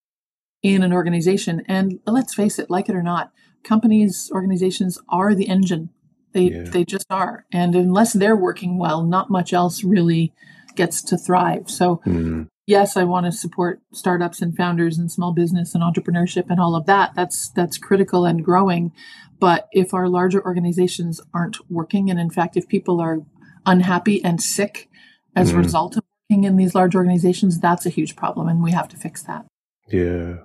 in 0.62 0.84
an 0.84 0.94
organization. 0.94 1.64
And 1.68 2.00
let's 2.06 2.36
face 2.36 2.60
it, 2.60 2.70
like 2.70 2.90
it 2.90 2.96
or 2.96 3.02
not, 3.02 3.32
companies, 3.64 4.30
organizations 4.32 5.00
are 5.10 5.34
the 5.34 5.48
engine. 5.48 5.90
They 6.34 6.52
yeah. 6.52 6.64
they 6.64 6.86
just 6.86 7.08
are. 7.10 7.46
And 7.52 7.74
unless 7.74 8.14
they're 8.14 8.36
working 8.36 8.78
well, 8.78 9.04
not 9.04 9.32
much 9.32 9.54
else 9.54 9.84
really 9.84 10.34
gets 10.78 11.02
to 11.04 11.18
thrive. 11.18 11.70
So 11.70 12.02
mm. 12.06 12.48
yes, 12.66 12.96
I 12.96 13.04
want 13.04 13.26
to 13.26 13.32
support 13.32 13.82
startups 13.92 14.42
and 14.42 14.56
founders 14.56 14.98
and 14.98 15.12
small 15.12 15.34
business 15.34 15.76
and 15.76 15.84
entrepreneurship 15.84 16.46
and 16.50 16.60
all 16.60 16.76
of 16.76 16.86
that. 16.86 17.14
That's 17.16 17.50
that's 17.50 17.78
critical 17.78 18.26
and 18.26 18.46
growing. 18.46 18.94
But 19.40 19.68
if 19.72 19.94
our 19.94 20.08
larger 20.08 20.44
organizations 20.44 21.20
aren't 21.34 21.58
working, 21.70 22.10
and 22.10 22.20
in 22.20 22.30
fact, 22.30 22.56
if 22.58 22.68
people 22.68 23.02
are 23.02 23.20
unhappy 23.66 24.24
and 24.24 24.42
sick 24.42 24.90
as 25.36 25.52
mm. 25.52 25.56
a 25.56 25.58
result 25.58 25.98
of 25.98 26.04
working 26.30 26.46
in 26.46 26.56
these 26.56 26.74
large 26.74 26.96
organizations, 26.96 27.60
that's 27.60 27.86
a 27.86 27.92
huge 27.92 28.16
problem, 28.16 28.48
and 28.48 28.64
we 28.64 28.72
have 28.72 28.88
to 28.88 28.98
fix 28.98 29.24
that. 29.24 29.46
Yeah. 29.90 30.38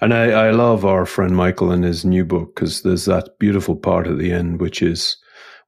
And 0.00 0.14
I, 0.14 0.30
I 0.30 0.50
love 0.50 0.84
our 0.84 1.06
friend 1.06 1.36
Michael 1.36 1.70
and 1.70 1.84
his 1.84 2.04
new 2.04 2.24
book 2.24 2.54
because 2.54 2.82
there's 2.82 3.04
that 3.04 3.38
beautiful 3.38 3.76
part 3.76 4.06
at 4.06 4.18
the 4.18 4.32
end, 4.32 4.60
which 4.60 4.82
is 4.82 5.16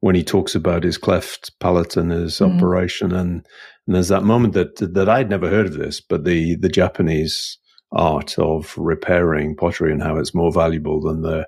when 0.01 0.15
he 0.15 0.25
talks 0.25 0.55
about 0.55 0.85
his 0.85 0.97
cleft 0.97 1.59
palate 1.61 1.97
and 1.97 2.11
his 2.11 2.39
mm. 2.39 2.57
operation. 2.57 3.13
And, 3.13 3.47
and 3.87 3.97
there's 3.97 4.09
that 4.09 4.25
moment 4.25 4.55
that, 4.55 4.77
that 4.77 5.09
I'd 5.09 5.31
never 5.31 5.49
heard 5.49 5.66
of 5.66 5.75
this, 5.75 6.01
but 6.01 6.25
the, 6.25 6.57
the 6.57 6.69
Japanese 6.69 7.59
art 7.93 8.38
of 8.38 8.77
repairing 8.79 9.57
pottery 9.57 9.93
and 9.93 10.03
how 10.03 10.16
it's 10.16 10.35
more 10.35 10.53
valuable 10.53 11.01
than 11.01 11.23
the, 11.23 11.47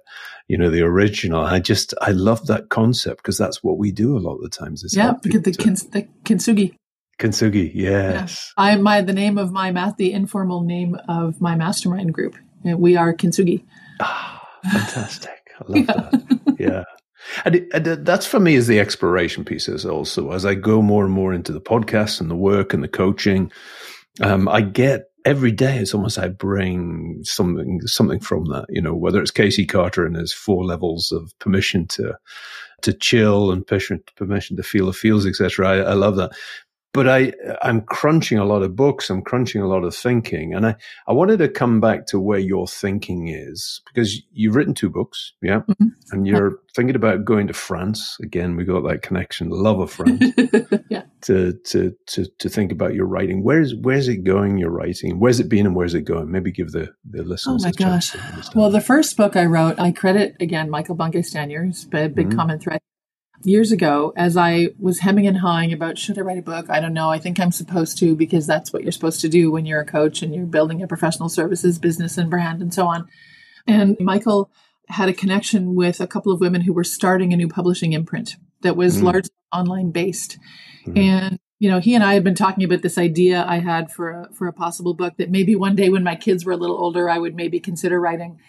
you 0.48 0.58
know, 0.58 0.70
the 0.70 0.82
original. 0.82 1.44
I 1.44 1.60
just, 1.60 1.94
I 2.00 2.10
love 2.10 2.46
that 2.48 2.68
concept 2.68 3.18
because 3.18 3.38
that's 3.38 3.62
what 3.62 3.78
we 3.78 3.92
do 3.92 4.16
a 4.16 4.20
lot 4.20 4.36
of 4.36 4.42
the 4.42 4.48
times. 4.48 4.84
yeah, 4.96 5.14
the, 5.22 5.38
the, 5.38 5.52
kins, 5.52 5.84
the 5.90 6.02
kintsugi. 6.24 6.74
Kintsugi, 7.18 7.70
yes. 7.74 8.52
Yeah. 8.58 8.64
I 8.64 8.76
my 8.76 9.00
the 9.00 9.12
name 9.12 9.38
of 9.38 9.52
my 9.52 9.70
math, 9.70 9.96
the 9.96 10.12
informal 10.12 10.62
name 10.62 10.96
of 11.08 11.40
my 11.40 11.54
mastermind 11.54 12.12
group. 12.12 12.34
We 12.64 12.96
are 12.96 13.14
Kintsugi. 13.14 13.64
Ah, 14.00 14.48
fantastic! 14.64 15.40
I 15.60 15.64
love 15.68 15.76
yeah. 15.76 15.84
that. 15.84 16.56
Yeah. 16.58 16.84
And, 17.44 17.56
it, 17.56 17.68
and, 17.72 18.06
that's 18.06 18.26
for 18.26 18.40
me 18.40 18.54
is 18.54 18.66
the 18.66 18.80
exploration 18.80 19.44
pieces 19.44 19.86
also 19.86 20.32
as 20.32 20.44
I 20.44 20.54
go 20.54 20.82
more 20.82 21.04
and 21.04 21.12
more 21.12 21.32
into 21.32 21.52
the 21.52 21.60
podcast 21.60 22.20
and 22.20 22.30
the 22.30 22.36
work 22.36 22.74
and 22.74 22.82
the 22.82 22.88
coaching. 22.88 23.50
Um, 24.20 24.48
I 24.48 24.60
get 24.60 25.10
every 25.24 25.52
day 25.52 25.78
it's 25.78 25.94
almost 25.94 26.18
I 26.18 26.28
bring 26.28 27.20
something 27.22 27.80
something 27.86 28.20
from 28.20 28.44
that. 28.46 28.66
You 28.68 28.82
know, 28.82 28.94
whether 28.94 29.20
it's 29.20 29.30
Casey 29.30 29.66
Carter 29.66 30.04
and 30.04 30.16
his 30.16 30.32
four 30.32 30.64
levels 30.64 31.12
of 31.12 31.32
permission 31.38 31.86
to 31.88 32.14
to 32.82 32.92
chill 32.92 33.52
and 33.52 33.66
permission, 33.66 34.02
permission 34.16 34.56
to 34.56 34.62
feel 34.62 34.86
the 34.86 34.92
feels, 34.92 35.26
etc. 35.26 35.68
I, 35.68 35.76
I 35.78 35.92
love 35.94 36.16
that 36.16 36.32
but 36.92 37.08
I, 37.08 37.32
I'm 37.62 37.80
crunching 37.80 38.38
a 38.38 38.44
lot 38.44 38.62
of 38.62 38.76
books. 38.76 39.08
I'm 39.08 39.22
crunching 39.22 39.62
a 39.62 39.66
lot 39.66 39.82
of 39.82 39.94
thinking. 39.94 40.52
And 40.54 40.66
I, 40.66 40.76
I 41.08 41.12
wanted 41.12 41.38
to 41.38 41.48
come 41.48 41.80
back 41.80 42.06
to 42.08 42.20
where 42.20 42.38
your 42.38 42.66
thinking 42.66 43.28
is 43.28 43.80
because 43.86 44.22
you've 44.32 44.54
written 44.54 44.74
two 44.74 44.90
books. 44.90 45.32
Yeah. 45.40 45.60
Mm-hmm. 45.60 45.86
And 46.10 46.26
you're 46.26 46.58
thinking 46.76 46.94
about 46.94 47.24
going 47.24 47.46
to 47.46 47.54
France. 47.54 48.18
Again, 48.22 48.56
we 48.56 48.64
got 48.64 48.86
that 48.86 49.00
connection, 49.00 49.48
love 49.48 49.80
of 49.80 49.90
France 49.90 50.34
yeah. 50.90 51.04
to, 51.22 51.54
to, 51.64 51.94
to, 52.08 52.26
to 52.38 52.48
think 52.50 52.72
about 52.72 52.94
your 52.94 53.06
writing. 53.06 53.42
Where's, 53.42 53.74
where's 53.74 54.08
it 54.08 54.24
going? 54.24 54.58
Your 54.58 54.70
writing, 54.70 55.18
where's 55.18 55.40
it 55.40 55.48
been 55.48 55.64
and 55.64 55.74
where's 55.74 55.94
it 55.94 56.02
going? 56.02 56.30
Maybe 56.30 56.52
give 56.52 56.72
the, 56.72 56.92
the 57.08 57.22
listeners. 57.22 57.64
Oh 57.64 57.66
my 57.66 57.72
gosh. 57.72 58.14
Well, 58.54 58.70
the 58.70 58.82
first 58.82 59.16
book 59.16 59.34
I 59.34 59.46
wrote, 59.46 59.80
I 59.80 59.92
credit 59.92 60.36
again, 60.40 60.68
Michael 60.68 60.94
Bungay 60.94 61.22
Stanier, 61.22 61.62
a 61.94 62.08
big 62.08 62.28
mm-hmm. 62.28 62.36
common 62.36 62.58
thread 62.58 62.80
years 63.44 63.72
ago 63.72 64.12
as 64.16 64.36
I 64.36 64.68
was 64.78 65.00
hemming 65.00 65.26
and 65.26 65.38
hawing 65.38 65.72
about 65.72 65.98
should 65.98 66.18
I 66.18 66.22
write 66.22 66.38
a 66.38 66.42
book? 66.42 66.70
I 66.70 66.80
don't 66.80 66.94
know. 66.94 67.10
I 67.10 67.18
think 67.18 67.40
I'm 67.40 67.52
supposed 67.52 67.98
to 67.98 68.14
because 68.14 68.46
that's 68.46 68.72
what 68.72 68.82
you're 68.82 68.92
supposed 68.92 69.20
to 69.22 69.28
do 69.28 69.50
when 69.50 69.66
you're 69.66 69.80
a 69.80 69.86
coach 69.86 70.22
and 70.22 70.34
you're 70.34 70.46
building 70.46 70.82
a 70.82 70.88
professional 70.88 71.28
services 71.28 71.78
business 71.78 72.18
and 72.18 72.30
brand 72.30 72.62
and 72.62 72.72
so 72.72 72.86
on. 72.86 73.08
And 73.66 73.96
Michael 74.00 74.50
had 74.88 75.08
a 75.08 75.14
connection 75.14 75.74
with 75.74 76.00
a 76.00 76.06
couple 76.06 76.32
of 76.32 76.40
women 76.40 76.62
who 76.62 76.72
were 76.72 76.84
starting 76.84 77.32
a 77.32 77.36
new 77.36 77.48
publishing 77.48 77.92
imprint 77.92 78.36
that 78.62 78.76
was 78.76 78.98
mm. 78.98 79.04
largely 79.04 79.34
online 79.52 79.90
based. 79.90 80.38
Mm. 80.86 80.98
And 80.98 81.38
you 81.58 81.70
know, 81.70 81.78
he 81.78 81.94
and 81.94 82.02
I 82.02 82.14
had 82.14 82.24
been 82.24 82.34
talking 82.34 82.64
about 82.64 82.82
this 82.82 82.98
idea 82.98 83.44
I 83.46 83.60
had 83.60 83.92
for 83.92 84.10
a, 84.10 84.32
for 84.32 84.48
a 84.48 84.52
possible 84.52 84.94
book 84.94 85.16
that 85.18 85.30
maybe 85.30 85.54
one 85.54 85.76
day 85.76 85.90
when 85.90 86.02
my 86.02 86.16
kids 86.16 86.44
were 86.44 86.50
a 86.50 86.56
little 86.56 86.76
older, 86.76 87.08
I 87.08 87.18
would 87.18 87.36
maybe 87.36 87.60
consider 87.60 88.00
writing. 88.00 88.40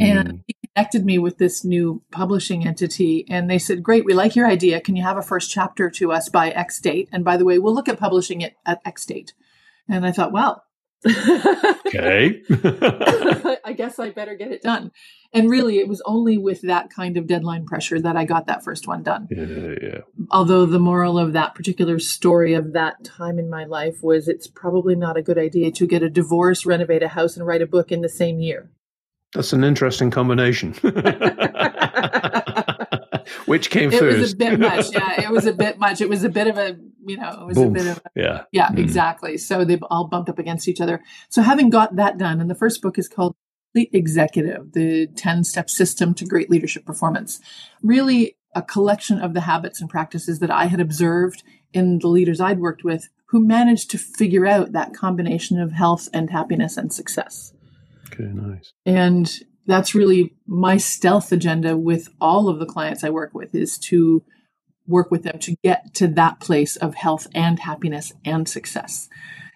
And 0.00 0.28
mm. 0.28 0.40
he 0.48 0.55
connected 0.76 1.06
me 1.06 1.18
with 1.18 1.38
this 1.38 1.64
new 1.64 2.02
publishing 2.10 2.66
entity. 2.66 3.24
And 3.30 3.48
they 3.48 3.58
said, 3.58 3.82
Great, 3.82 4.04
we 4.04 4.12
like 4.12 4.36
your 4.36 4.46
idea. 4.46 4.80
Can 4.80 4.94
you 4.94 5.02
have 5.02 5.16
a 5.16 5.22
first 5.22 5.50
chapter 5.50 5.88
to 5.90 6.12
us 6.12 6.28
by 6.28 6.50
X 6.50 6.80
date? 6.80 7.08
And 7.12 7.24
by 7.24 7.38
the 7.38 7.46
way, 7.46 7.58
we'll 7.58 7.74
look 7.74 7.88
at 7.88 7.98
publishing 7.98 8.42
it 8.42 8.56
at 8.66 8.82
X 8.84 9.06
date. 9.06 9.32
And 9.88 10.04
I 10.04 10.12
thought, 10.12 10.32
well, 10.32 10.64
okay. 11.06 12.42
I 13.64 13.74
guess 13.74 13.98
I 13.98 14.10
better 14.10 14.34
get 14.34 14.52
it 14.52 14.60
done. 14.60 14.92
And 15.32 15.48
really, 15.48 15.78
it 15.78 15.88
was 15.88 16.02
only 16.04 16.36
with 16.36 16.60
that 16.62 16.90
kind 16.90 17.16
of 17.16 17.26
deadline 17.26 17.64
pressure 17.64 17.98
that 18.00 18.16
I 18.16 18.26
got 18.26 18.46
that 18.48 18.62
first 18.62 18.86
one 18.86 19.02
done. 19.02 19.28
Yeah, 19.30 19.74
yeah. 19.80 20.00
Although 20.30 20.66
the 20.66 20.78
moral 20.78 21.18
of 21.18 21.32
that 21.32 21.54
particular 21.54 21.98
story 21.98 22.52
of 22.52 22.74
that 22.74 23.02
time 23.02 23.38
in 23.38 23.48
my 23.48 23.64
life 23.64 24.02
was 24.02 24.28
it's 24.28 24.46
probably 24.46 24.94
not 24.94 25.16
a 25.16 25.22
good 25.22 25.38
idea 25.38 25.70
to 25.72 25.86
get 25.86 26.02
a 26.02 26.10
divorce, 26.10 26.66
renovate 26.66 27.02
a 27.02 27.08
house, 27.08 27.36
and 27.36 27.46
write 27.46 27.62
a 27.62 27.66
book 27.66 27.90
in 27.90 28.02
the 28.02 28.08
same 28.10 28.40
year. 28.40 28.70
That's 29.36 29.52
an 29.52 29.62
interesting 29.64 30.10
combination. 30.10 30.72
Which 33.46 33.70
came 33.70 33.92
it 33.92 33.98
first? 33.98 34.18
was 34.18 34.32
a 34.32 34.36
bit 34.36 34.58
much. 34.58 34.92
Yeah, 34.92 35.20
it 35.22 35.30
was 35.30 35.46
a 35.46 35.52
bit 35.52 35.78
much. 35.78 36.00
It 36.00 36.08
was 36.08 36.24
a 36.24 36.28
bit 36.28 36.46
of 36.46 36.56
a, 36.58 36.76
you 37.06 37.16
know, 37.16 37.38
it 37.42 37.46
was 37.46 37.56
Boom. 37.56 37.68
a 37.68 37.70
bit 37.70 37.86
of 37.86 37.98
a, 37.98 38.02
yeah. 38.14 38.42
yeah, 38.52 38.68
Mm. 38.70 38.78
exactly. 38.78 39.36
So 39.36 39.64
they've 39.64 39.82
all 39.90 40.06
bumped 40.08 40.28
up 40.28 40.38
against 40.38 40.68
each 40.68 40.80
other. 40.80 41.02
So 41.28 41.42
having 41.42 41.70
got 41.70 41.96
that 41.96 42.18
done, 42.18 42.40
and 42.40 42.48
the 42.50 42.54
first 42.54 42.80
book 42.82 42.98
is 42.98 43.08
called 43.08 43.34
Complete 43.74 43.90
Executive, 43.92 44.72
the 44.72 45.06
10 45.16 45.44
step 45.44 45.68
system 45.70 46.14
to 46.14 46.24
great 46.24 46.50
leadership 46.50 46.84
performance. 46.86 47.40
Really 47.82 48.36
a 48.54 48.62
collection 48.62 49.20
of 49.20 49.34
the 49.34 49.42
habits 49.42 49.80
and 49.80 49.90
practices 49.90 50.38
that 50.38 50.50
I 50.50 50.66
had 50.66 50.80
observed 50.80 51.42
in 51.72 51.98
the 51.98 52.08
leaders 52.08 52.40
I'd 52.40 52.58
worked 52.60 52.84
with 52.84 53.08
who 53.30 53.44
managed 53.46 53.90
to 53.90 53.98
figure 53.98 54.46
out 54.46 54.72
that 54.72 54.94
combination 54.94 55.60
of 55.60 55.72
health 55.72 56.08
and 56.14 56.30
happiness 56.30 56.76
and 56.76 56.92
success. 56.92 57.52
Okay, 58.12 58.24
nice. 58.32 58.72
And 58.84 59.30
that's 59.66 59.94
really 59.94 60.34
my 60.46 60.76
stealth 60.76 61.32
agenda 61.32 61.76
with 61.76 62.08
all 62.20 62.48
of 62.48 62.58
the 62.58 62.66
clients 62.66 63.02
I 63.04 63.10
work 63.10 63.34
with 63.34 63.54
is 63.54 63.78
to 63.78 64.22
work 64.86 65.10
with 65.10 65.24
them 65.24 65.38
to 65.40 65.56
get 65.64 65.92
to 65.94 66.06
that 66.06 66.38
place 66.40 66.76
of 66.76 66.94
health 66.94 67.26
and 67.34 67.58
happiness 67.58 68.12
and 68.24 68.48
success. 68.48 69.08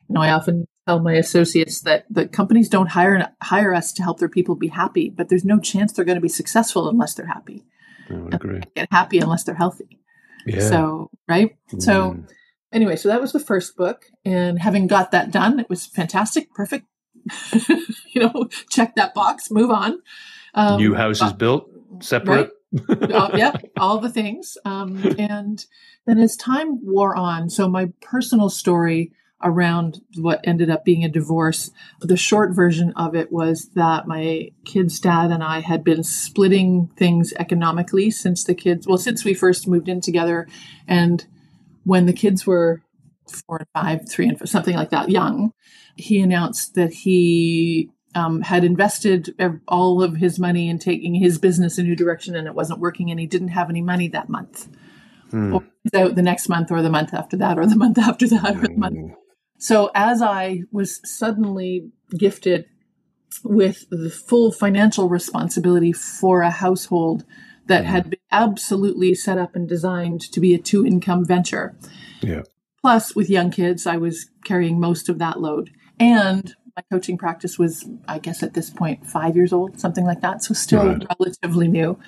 You 0.09 0.15
know, 0.15 0.23
I 0.23 0.33
often 0.33 0.67
tell 0.89 0.99
my 1.01 1.15
associates 1.15 1.83
that 1.83 2.07
the 2.11 2.27
companies 2.27 2.69
don't 2.69 2.89
hire 2.89 3.29
hire 3.41 3.73
us 3.73 3.93
to 3.93 4.03
help 4.03 4.19
their 4.19 4.29
people 4.29 4.57
be 4.57 4.69
happy, 4.69 5.09
but 5.09 5.29
there's 5.29 5.45
no 5.45 5.61
chance 5.61 5.93
they're 5.93 6.05
going 6.05 6.17
to 6.17 6.21
be 6.21 6.29
successful 6.29 6.89
unless 6.89 7.15
they're 7.15 7.27
happy. 7.27 7.65
I 8.09 8.15
would 8.15 8.35
agree. 8.35 8.61
Get 8.75 8.89
happy 8.91 9.19
unless 9.21 9.45
they're 9.45 9.55
healthy. 9.55 10.01
Yeah. 10.47 10.69
So, 10.69 11.11
right? 11.29 11.57
So, 11.79 12.15
Mm. 12.15 12.29
anyway, 12.73 12.97
so 12.97 13.09
that 13.09 13.21
was 13.21 13.31
the 13.33 13.39
first 13.39 13.77
book. 13.77 14.07
And 14.25 14.59
having 14.59 14.89
got 14.89 15.13
that 15.13 15.31
done, 15.31 15.61
it 15.61 15.69
was 15.69 15.87
fantastic, 15.87 16.53
perfect. 16.53 16.87
you 18.09 18.21
know, 18.21 18.49
check 18.71 18.95
that 18.97 19.14
box, 19.14 19.51
move 19.51 19.71
on. 19.71 20.01
Um, 20.55 20.79
new 20.79 20.95
house 20.95 21.23
is 21.23 21.33
built 21.33 21.71
separate. 22.01 22.51
uh, 22.88 23.31
yep, 23.35 23.64
all 23.79 23.99
the 23.99 24.11
things. 24.11 24.57
Um, 24.64 25.03
and 25.19 25.64
then 26.07 26.19
as 26.19 26.37
time 26.37 26.85
wore 26.85 27.16
on, 27.16 27.51
so 27.51 27.69
my 27.69 27.93
personal 28.01 28.49
story 28.49 29.12
around 29.43 30.03
what 30.16 30.40
ended 30.45 30.69
up 30.69 30.85
being 30.85 31.05
a 31.05 31.09
divorce, 31.09 31.71
the 32.01 32.16
short 32.16 32.55
version 32.55 32.93
of 32.95 33.14
it 33.14 33.33
was 33.33 33.71
that 33.75 34.07
my 34.07 34.51
kid's 34.64 35.01
dad 35.01 35.31
and 35.31 35.43
I 35.43 35.61
had 35.61 35.83
been 35.83 36.05
splitting 36.05 36.90
things 36.97 37.33
economically 37.38 38.11
since 38.11 38.45
the 38.45 38.55
kids, 38.55 38.87
well, 38.87 38.99
since 38.99 39.25
we 39.25 39.33
first 39.33 39.66
moved 39.66 39.88
in 39.88 40.01
together. 40.01 40.47
And 40.87 41.25
when 41.85 42.07
the 42.07 42.12
kids 42.12 42.47
were 42.47 42.83
four 43.31 43.59
and 43.59 43.69
five, 43.75 44.09
three 44.09 44.29
and 44.29 44.40
f- 44.40 44.49
something 44.49 44.77
like 44.77 44.90
that, 44.90 45.09
young, 45.09 45.53
he 45.97 46.21
announced 46.21 46.75
that 46.75 46.93
he 46.93 47.90
um, 48.14 48.43
had 48.43 48.64
invested 48.64 49.35
all 49.69 50.03
of 50.03 50.16
his 50.16 50.38
money 50.38 50.69
in 50.69 50.79
taking 50.79 51.14
his 51.14 51.38
business 51.38 51.79
a 51.79 51.83
new 51.83 51.95
direction 51.95 52.35
and 52.35 52.47
it 52.47 52.55
wasn't 52.55 52.81
working 52.81 53.11
and 53.11 53.21
he 53.21 53.27
didn't 53.27 53.49
have 53.49 53.71
any 53.71 53.83
money 53.83 54.09
that 54.09 54.29
month. 54.29 54.69
Hmm. 55.31 55.55
Or 55.55 55.64
the 55.93 56.23
next 56.23 56.49
month 56.49 56.71
or 56.71 56.83
the 56.83 56.90
month 56.90 57.14
after 57.14 57.37
that 57.37 57.59
or 57.59 57.66
the 57.66 57.77
month 57.77 57.99
after 58.09 58.27
that 58.29 58.57
or 58.57 58.69
the 58.69 58.77
month. 58.77 58.97
Mm. 58.97 59.14
So 59.59 59.90
as 59.95 60.23
I 60.23 60.62
was 60.73 61.01
suddenly 61.05 61.90
gifted 62.16 62.66
with 63.45 63.87
the 63.90 64.11
full 64.11 64.51
financial 64.51 65.09
responsibility 65.09 65.93
for 65.93 66.43
a 66.43 66.51
household 66.51 67.25
that 67.66 67.85
had 67.85 68.11
been 68.11 68.21
absolutely 68.33 69.14
set 69.14 69.38
up 69.38 69.55
and 69.55 69.69
designed 69.69 70.21
to 70.21 70.40
be 70.40 70.55
a 70.55 70.59
two 70.59 70.85
income 70.85 71.25
venture. 71.25 71.77
Yeah. 72.21 72.43
Plus, 72.83 73.14
with 73.14 73.29
young 73.31 73.51
kids, 73.51 73.87
I 73.87 73.97
was 73.97 74.31
carrying 74.45 74.81
most 74.81 75.09
of 75.09 75.19
that 75.19 75.40
load. 75.40 75.71
And 75.99 76.55
my 76.77 76.83
coaching 76.90 77.19
practice 77.19 77.59
was, 77.59 77.87
I 78.09 78.19
guess, 78.19 78.43
at 78.43 78.55
this 78.55 78.71
point, 78.71 79.07
five 79.07 79.37
years 79.37 79.53
old, 79.53 79.79
something 79.79 80.05
like 80.07 80.21
that. 80.23 80.43
So 80.43 80.55
still 80.55 80.87
Right. 80.87 81.07
relatively 81.21 81.69
new. 81.69 81.99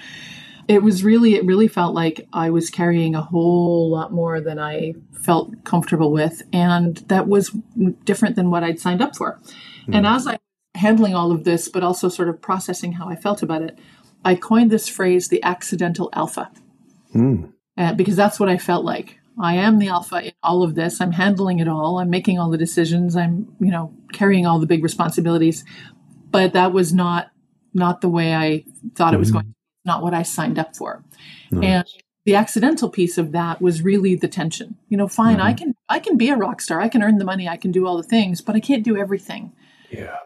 It 0.69 0.83
was 0.83 1.03
really, 1.05 1.35
it 1.35 1.45
really 1.45 1.69
felt 1.69 1.95
like 1.95 2.27
I 2.33 2.49
was 2.51 2.71
carrying 2.71 3.15
a 3.15 3.21
whole 3.21 3.91
lot 3.91 4.13
more 4.13 4.41
than 4.41 4.59
I 4.59 4.95
felt 5.13 5.65
comfortable 5.65 6.11
with. 6.13 6.43
And 6.53 6.99
that 7.09 7.29
was 7.29 7.51
different 8.05 8.37
than 8.37 8.51
what 8.51 8.63
I'd 8.65 8.81
signed 8.81 9.03
up 9.03 9.17
for. 9.17 9.41
And 9.93 10.07
as 10.07 10.27
I 10.27 10.39
handling 10.75 11.15
all 11.15 11.33
of 11.33 11.45
this, 11.45 11.69
but 11.69 11.83
also 11.83 12.09
sort 12.09 12.29
of 12.29 12.41
processing 12.41 12.93
how 12.93 13.09
I 13.09 13.17
felt 13.17 13.43
about 13.43 13.61
it, 13.63 13.79
I 14.25 14.37
coined 14.37 14.71
this 14.71 14.89
phrase, 14.89 15.29
the 15.29 15.43
accidental 15.43 16.09
alpha 16.15 16.51
Mm. 17.15 17.53
uh, 17.77 17.93
because 17.93 18.17
that's 18.17 18.41
what 18.41 18.49
I 18.49 18.57
felt 18.57 18.85
like. 18.85 19.19
I 19.41 19.55
am 19.55 19.79
the 19.79 19.89
alpha 19.89 20.27
in 20.27 20.33
all 20.43 20.63
of 20.63 20.75
this. 20.75 21.01
I'm 21.01 21.13
handling 21.13 21.59
it 21.59 21.69
all. 21.69 21.99
I'm 21.99 22.11
making 22.11 22.39
all 22.39 22.51
the 22.51 22.59
decisions. 22.59 23.17
I'm, 23.17 23.55
you 23.61 23.71
know, 23.71 23.95
carrying 24.13 24.47
all 24.47 24.59
the 24.59 24.67
big 24.67 24.83
responsibilities. 24.83 25.65
But 26.31 26.53
that 26.53 26.73
was 26.73 26.93
not 26.93 27.31
not 27.75 28.01
the 28.03 28.09
way 28.09 28.35
I 28.35 28.65
thought 28.95 29.15
it 29.15 29.19
was 29.19 29.29
mm-hmm. 29.29 29.37
going. 29.37 29.45
to 29.45 29.51
be, 29.51 29.57
Not 29.85 30.03
what 30.03 30.15
I 30.15 30.23
signed 30.23 30.59
up 30.59 30.77
for. 30.77 31.03
Nice. 31.51 31.65
And 31.65 31.85
the 32.25 32.35
accidental 32.35 32.91
piece 32.91 33.19
of 33.19 33.33
that 33.33 33.61
was 33.61 33.83
really 33.83 34.15
the 34.15 34.29
tension. 34.29 34.77
You 34.89 34.97
know, 34.97 35.09
fine, 35.09 35.41
I 35.41 35.51
mm-hmm. 35.53 35.57
can 35.57 35.75
I 35.89 35.99
can 35.99 36.17
be 36.17 36.29
a 36.29 36.37
rock 36.37 36.61
star. 36.61 36.81
I 36.81 36.89
can 36.89 37.03
earn 37.03 37.19
the 37.19 37.25
money. 37.25 37.49
I 37.49 37.57
can 37.57 37.73
do 37.73 37.87
all 37.87 37.97
the 37.97 38.03
things, 38.03 38.41
but 38.41 38.55
I 38.55 38.61
can't 38.61 38.85
do 38.85 38.97
everything 38.97 39.53
yeah. 39.93 40.17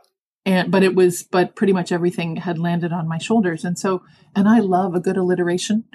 And 0.46 0.70
but 0.70 0.82
it 0.82 0.94
was 0.94 1.24
but 1.24 1.54
pretty 1.56 1.72
much 1.74 1.92
everything 1.92 2.36
had 2.36 2.58
landed 2.58 2.92
on 2.92 3.06
my 3.08 3.18
shoulders. 3.18 3.64
And 3.64 3.78
so 3.78 4.02
and 4.34 4.48
i 4.48 4.60
love 4.60 4.94
a 4.94 5.00
good 5.00 5.16
alliteration. 5.18 5.84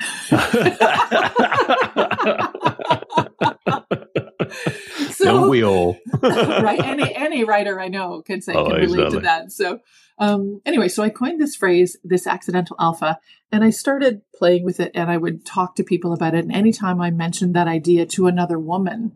So 5.12 5.26
Don't 5.26 5.50
we 5.50 5.64
all? 5.64 5.98
right. 6.22 6.84
Any 6.84 7.14
any 7.16 7.44
writer 7.44 7.80
i 7.80 7.88
know 7.88 8.22
can 8.22 8.42
say 8.42 8.54
Oh, 8.54 8.66
can 8.66 8.76
relate 8.76 9.06
exactly. 9.06 9.20
to 9.20 9.24
that. 9.24 9.52
So 9.52 9.80
um 10.18 10.62
anyway 10.66 10.88
so 10.88 11.04
i 11.04 11.10
coined 11.10 11.40
this 11.40 11.56
phrase 11.56 11.96
this 12.04 12.28
accidental 12.28 12.76
alpha 12.80 13.20
and 13.52 13.64
i 13.64 13.70
started 13.70 14.22
playing 14.36 14.66
with 14.66 14.80
it 14.80 14.92
and 14.94 15.10
i 15.12 15.18
would 15.18 15.46
talk 15.46 15.76
to 15.76 15.84
people 15.84 16.12
about 16.12 16.34
it. 16.34 16.44
And 16.44 16.52
anytime 16.52 17.00
i 17.02 17.12
mentioned 17.12 17.56
that 17.56 17.68
idea 17.68 18.06
to 18.08 18.28
another 18.28 18.60
woman 18.60 19.14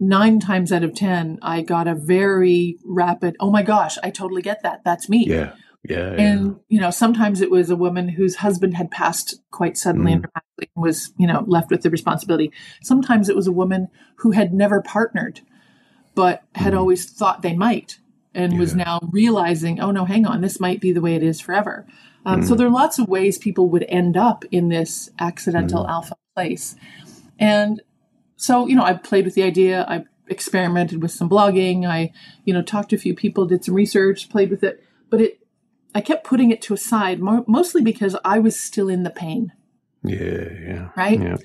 nine 0.00 0.38
times 0.40 0.72
out 0.72 0.82
of 0.84 0.94
ten 0.94 1.38
i 1.42 1.60
got 1.62 1.86
a 1.88 1.94
very 1.94 2.78
rapid 2.84 3.36
oh 3.40 3.50
my 3.50 3.62
gosh 3.62 3.98
i 4.02 4.10
totally 4.10 4.42
get 4.42 4.62
that 4.62 4.82
that's 4.84 5.08
me 5.08 5.24
Yeah. 5.28 5.52
Yeah. 5.88 6.12
yeah. 6.12 6.20
and 6.22 6.56
you 6.68 6.80
know 6.80 6.90
sometimes 6.90 7.40
it 7.40 7.50
was 7.50 7.70
a 7.70 7.76
woman 7.76 8.08
whose 8.08 8.36
husband 8.36 8.74
had 8.76 8.90
passed 8.90 9.40
quite 9.50 9.76
suddenly 9.76 10.12
and 10.12 10.22
Mm. 10.22 10.26
dramatically 10.26 10.70
and 10.76 10.82
was 10.82 11.12
you 11.18 11.26
know 11.26 11.44
left 11.46 11.70
with 11.70 11.82
the 11.82 11.90
responsibility 11.90 12.52
sometimes 12.82 13.28
it 13.28 13.36
was 13.36 13.46
a 13.46 13.52
woman 13.52 13.88
who 14.16 14.32
had 14.32 14.52
never 14.52 14.80
partnered 14.82 15.40
but 16.14 16.42
had 16.54 16.72
Mm. 16.72 16.78
always 16.78 17.08
thought 17.10 17.42
they 17.42 17.54
might 17.56 17.98
and 18.34 18.58
was 18.58 18.74
now 18.74 19.00
realizing 19.12 19.80
oh 19.80 19.90
no 19.90 20.04
hang 20.04 20.26
on 20.26 20.40
this 20.42 20.60
might 20.60 20.80
be 20.80 20.92
the 20.92 21.00
way 21.00 21.14
it 21.14 21.22
is 21.22 21.40
forever 21.40 21.86
um, 22.26 22.40
Mm. 22.42 22.48
so 22.48 22.54
there 22.54 22.66
are 22.66 22.70
lots 22.70 22.98
of 22.98 23.08
ways 23.08 23.38
people 23.38 23.68
would 23.70 23.84
end 23.88 24.16
up 24.16 24.44
in 24.50 24.68
this 24.68 25.10
accidental 25.18 25.84
Mm. 25.84 25.90
alpha 25.90 26.14
place 26.36 26.76
and 27.38 27.80
so 28.38 28.66
you 28.66 28.74
know 28.74 28.84
i 28.84 28.94
played 28.94 29.26
with 29.26 29.34
the 29.34 29.42
idea 29.42 29.84
i 29.88 30.04
experimented 30.28 31.02
with 31.02 31.10
some 31.10 31.28
blogging 31.28 31.86
i 31.86 32.10
you 32.44 32.54
know 32.54 32.62
talked 32.62 32.90
to 32.90 32.96
a 32.96 32.98
few 32.98 33.14
people 33.14 33.44
did 33.44 33.64
some 33.64 33.74
research 33.74 34.30
played 34.30 34.50
with 34.50 34.62
it 34.62 34.82
but 35.10 35.20
it 35.20 35.40
i 35.94 36.00
kept 36.00 36.24
putting 36.24 36.50
it 36.50 36.62
to 36.62 36.72
a 36.72 36.78
side 36.78 37.20
mo- 37.20 37.44
mostly 37.46 37.82
because 37.82 38.16
i 38.24 38.38
was 38.38 38.58
still 38.58 38.88
in 38.88 39.02
the 39.02 39.10
pain 39.10 39.52
yeah. 40.04 40.48
Yeah. 40.66 40.88
right 40.96 41.20
Yeah. 41.20 41.36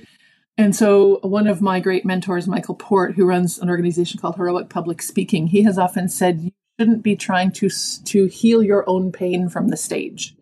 and 0.58 0.76
so 0.76 1.20
one 1.24 1.48
of 1.48 1.62
my 1.62 1.80
great 1.80 2.06
mentors 2.06 2.48
michael 2.48 2.76
port 2.76 3.16
who 3.16 3.26
runs 3.26 3.58
an 3.58 3.70
organization 3.70 4.20
called 4.20 4.36
heroic 4.36 4.70
public 4.70 5.02
speaking 5.02 5.48
he 5.48 5.64
has 5.64 5.78
often 5.78 6.08
said 6.08 6.42
you 6.42 6.52
shouldn't 6.80 7.04
be 7.04 7.16
trying 7.16 7.52
to 7.54 7.70
to 8.06 8.26
heal 8.28 8.62
your 8.62 8.88
own 8.88 9.12
pain 9.12 9.50
from 9.50 9.70
the 9.70 9.78
stage 9.78 10.36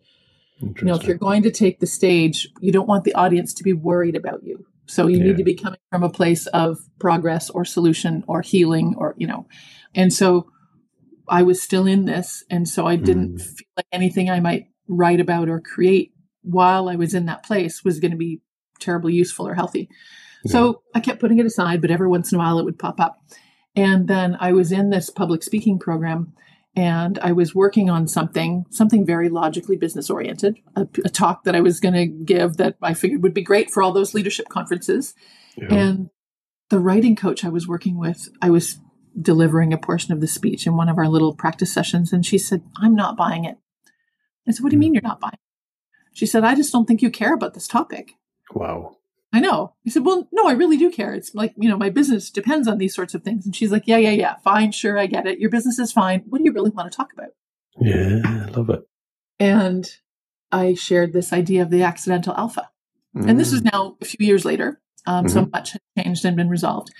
you 0.60 0.74
know 0.82 0.94
if 0.96 1.04
you're 1.04 1.16
going 1.16 1.42
to 1.42 1.50
take 1.50 1.80
the 1.80 1.86
stage 1.86 2.48
you 2.60 2.72
don't 2.72 2.88
want 2.88 3.04
the 3.04 3.14
audience 3.14 3.54
to 3.54 3.62
be 3.62 3.72
worried 3.72 4.16
about 4.16 4.42
you 4.42 4.66
so 4.92 5.06
you 5.06 5.16
Yeah. 5.18 5.24
need 5.24 5.36
to 5.38 5.44
be 5.44 5.54
coming 5.54 5.78
from 5.90 6.02
a 6.02 6.10
place 6.10 6.46
of 6.48 6.78
progress 6.98 7.48
or 7.50 7.64
solution 7.64 8.22
or 8.26 8.42
healing 8.42 8.94
or 8.98 9.14
you 9.16 9.26
know 9.26 9.46
and 9.94 10.12
so 10.12 10.46
i 11.28 11.42
was 11.42 11.62
still 11.62 11.86
in 11.86 12.04
this 12.04 12.44
and 12.50 12.68
so 12.68 12.86
i 12.86 12.96
didn't 12.96 13.34
Mm. 13.36 13.40
feel 13.42 13.68
like 13.78 13.86
anything 13.92 14.28
i 14.30 14.40
might 14.40 14.66
write 14.88 15.20
about 15.20 15.48
or 15.48 15.60
create 15.60 16.12
while 16.42 16.88
i 16.88 16.96
was 16.96 17.14
in 17.14 17.26
that 17.26 17.42
place 17.44 17.82
was 17.84 18.00
going 18.00 18.10
to 18.10 18.16
be 18.28 18.40
terribly 18.80 19.14
useful 19.14 19.46
or 19.46 19.54
healthy 19.54 19.88
so 20.46 20.82
i 20.94 21.00
kept 21.00 21.20
putting 21.20 21.38
it 21.38 21.46
aside 21.46 21.80
but 21.80 21.90
every 21.90 22.08
once 22.08 22.32
in 22.32 22.36
a 22.36 22.38
while 22.42 22.58
it 22.58 22.64
would 22.64 22.78
pop 22.78 22.98
up 23.00 23.14
and 23.76 24.08
then 24.08 24.36
i 24.40 24.52
was 24.52 24.72
in 24.72 24.90
this 24.90 25.08
public 25.08 25.42
speaking 25.42 25.78
program 25.78 26.32
and 26.74 27.18
I 27.18 27.32
was 27.32 27.54
working 27.54 27.90
on 27.90 28.08
something, 28.08 28.64
something 28.70 29.04
very 29.04 29.28
logically 29.28 29.76
business 29.76 30.08
oriented, 30.08 30.58
a, 30.74 30.86
a 31.04 31.10
talk 31.10 31.44
that 31.44 31.54
I 31.54 31.60
was 31.60 31.80
going 31.80 31.94
to 31.94 32.06
give 32.06 32.56
that 32.56 32.76
I 32.80 32.94
figured 32.94 33.22
would 33.22 33.34
be 33.34 33.42
great 33.42 33.70
for 33.70 33.82
all 33.82 33.92
those 33.92 34.14
leadership 34.14 34.48
conferences. 34.48 35.14
Yeah. 35.56 35.74
And 35.74 36.10
the 36.70 36.78
writing 36.78 37.14
coach 37.14 37.44
I 37.44 37.50
was 37.50 37.68
working 37.68 37.98
with, 37.98 38.30
I 38.40 38.48
was 38.48 38.78
delivering 39.20 39.74
a 39.74 39.78
portion 39.78 40.14
of 40.14 40.22
the 40.22 40.26
speech 40.26 40.66
in 40.66 40.76
one 40.76 40.88
of 40.88 40.96
our 40.96 41.08
little 41.08 41.34
practice 41.34 41.72
sessions, 41.72 42.12
and 42.12 42.24
she 42.24 42.38
said, 42.38 42.62
I'm 42.76 42.94
not 42.94 43.16
buying 43.16 43.44
it. 43.44 43.58
I 44.48 44.52
said, 44.52 44.62
What 44.62 44.70
do 44.70 44.76
you 44.76 44.78
hmm. 44.78 44.80
mean 44.80 44.94
you're 44.94 45.02
not 45.02 45.20
buying 45.20 45.34
it? 45.34 45.38
She 46.14 46.24
said, 46.26 46.44
I 46.44 46.54
just 46.54 46.72
don't 46.72 46.86
think 46.86 47.02
you 47.02 47.10
care 47.10 47.34
about 47.34 47.54
this 47.54 47.68
topic. 47.68 48.12
wow. 48.54 48.96
I 49.32 49.40
know. 49.40 49.74
I 49.86 49.90
said, 49.90 50.04
Well, 50.04 50.28
no, 50.32 50.46
I 50.46 50.52
really 50.52 50.76
do 50.76 50.90
care. 50.90 51.14
It's 51.14 51.34
like, 51.34 51.54
you 51.56 51.68
know, 51.68 51.78
my 51.78 51.90
business 51.90 52.30
depends 52.30 52.68
on 52.68 52.78
these 52.78 52.94
sorts 52.94 53.14
of 53.14 53.22
things. 53.22 53.46
And 53.46 53.56
she's 53.56 53.72
like, 53.72 53.84
Yeah, 53.86 53.96
yeah, 53.96 54.10
yeah. 54.10 54.36
Fine. 54.44 54.72
Sure. 54.72 54.98
I 54.98 55.06
get 55.06 55.26
it. 55.26 55.38
Your 55.38 55.50
business 55.50 55.78
is 55.78 55.92
fine. 55.92 56.22
What 56.28 56.38
do 56.38 56.44
you 56.44 56.52
really 56.52 56.70
want 56.70 56.90
to 56.90 56.96
talk 56.96 57.12
about? 57.12 57.30
Yeah. 57.80 58.20
I 58.24 58.44
love 58.50 58.68
it. 58.70 58.82
And 59.40 59.88
I 60.50 60.74
shared 60.74 61.12
this 61.12 61.32
idea 61.32 61.62
of 61.62 61.70
the 61.70 61.82
accidental 61.82 62.34
alpha. 62.34 62.68
Mm. 63.16 63.30
And 63.30 63.40
this 63.40 63.52
is 63.52 63.62
now 63.62 63.96
a 64.00 64.04
few 64.04 64.26
years 64.26 64.44
later. 64.44 64.80
Um, 65.06 65.24
mm-hmm. 65.24 65.34
So 65.34 65.48
much 65.52 65.72
has 65.72 65.80
changed 65.98 66.24
and 66.24 66.36
been 66.36 66.50
resolved. 66.50 66.92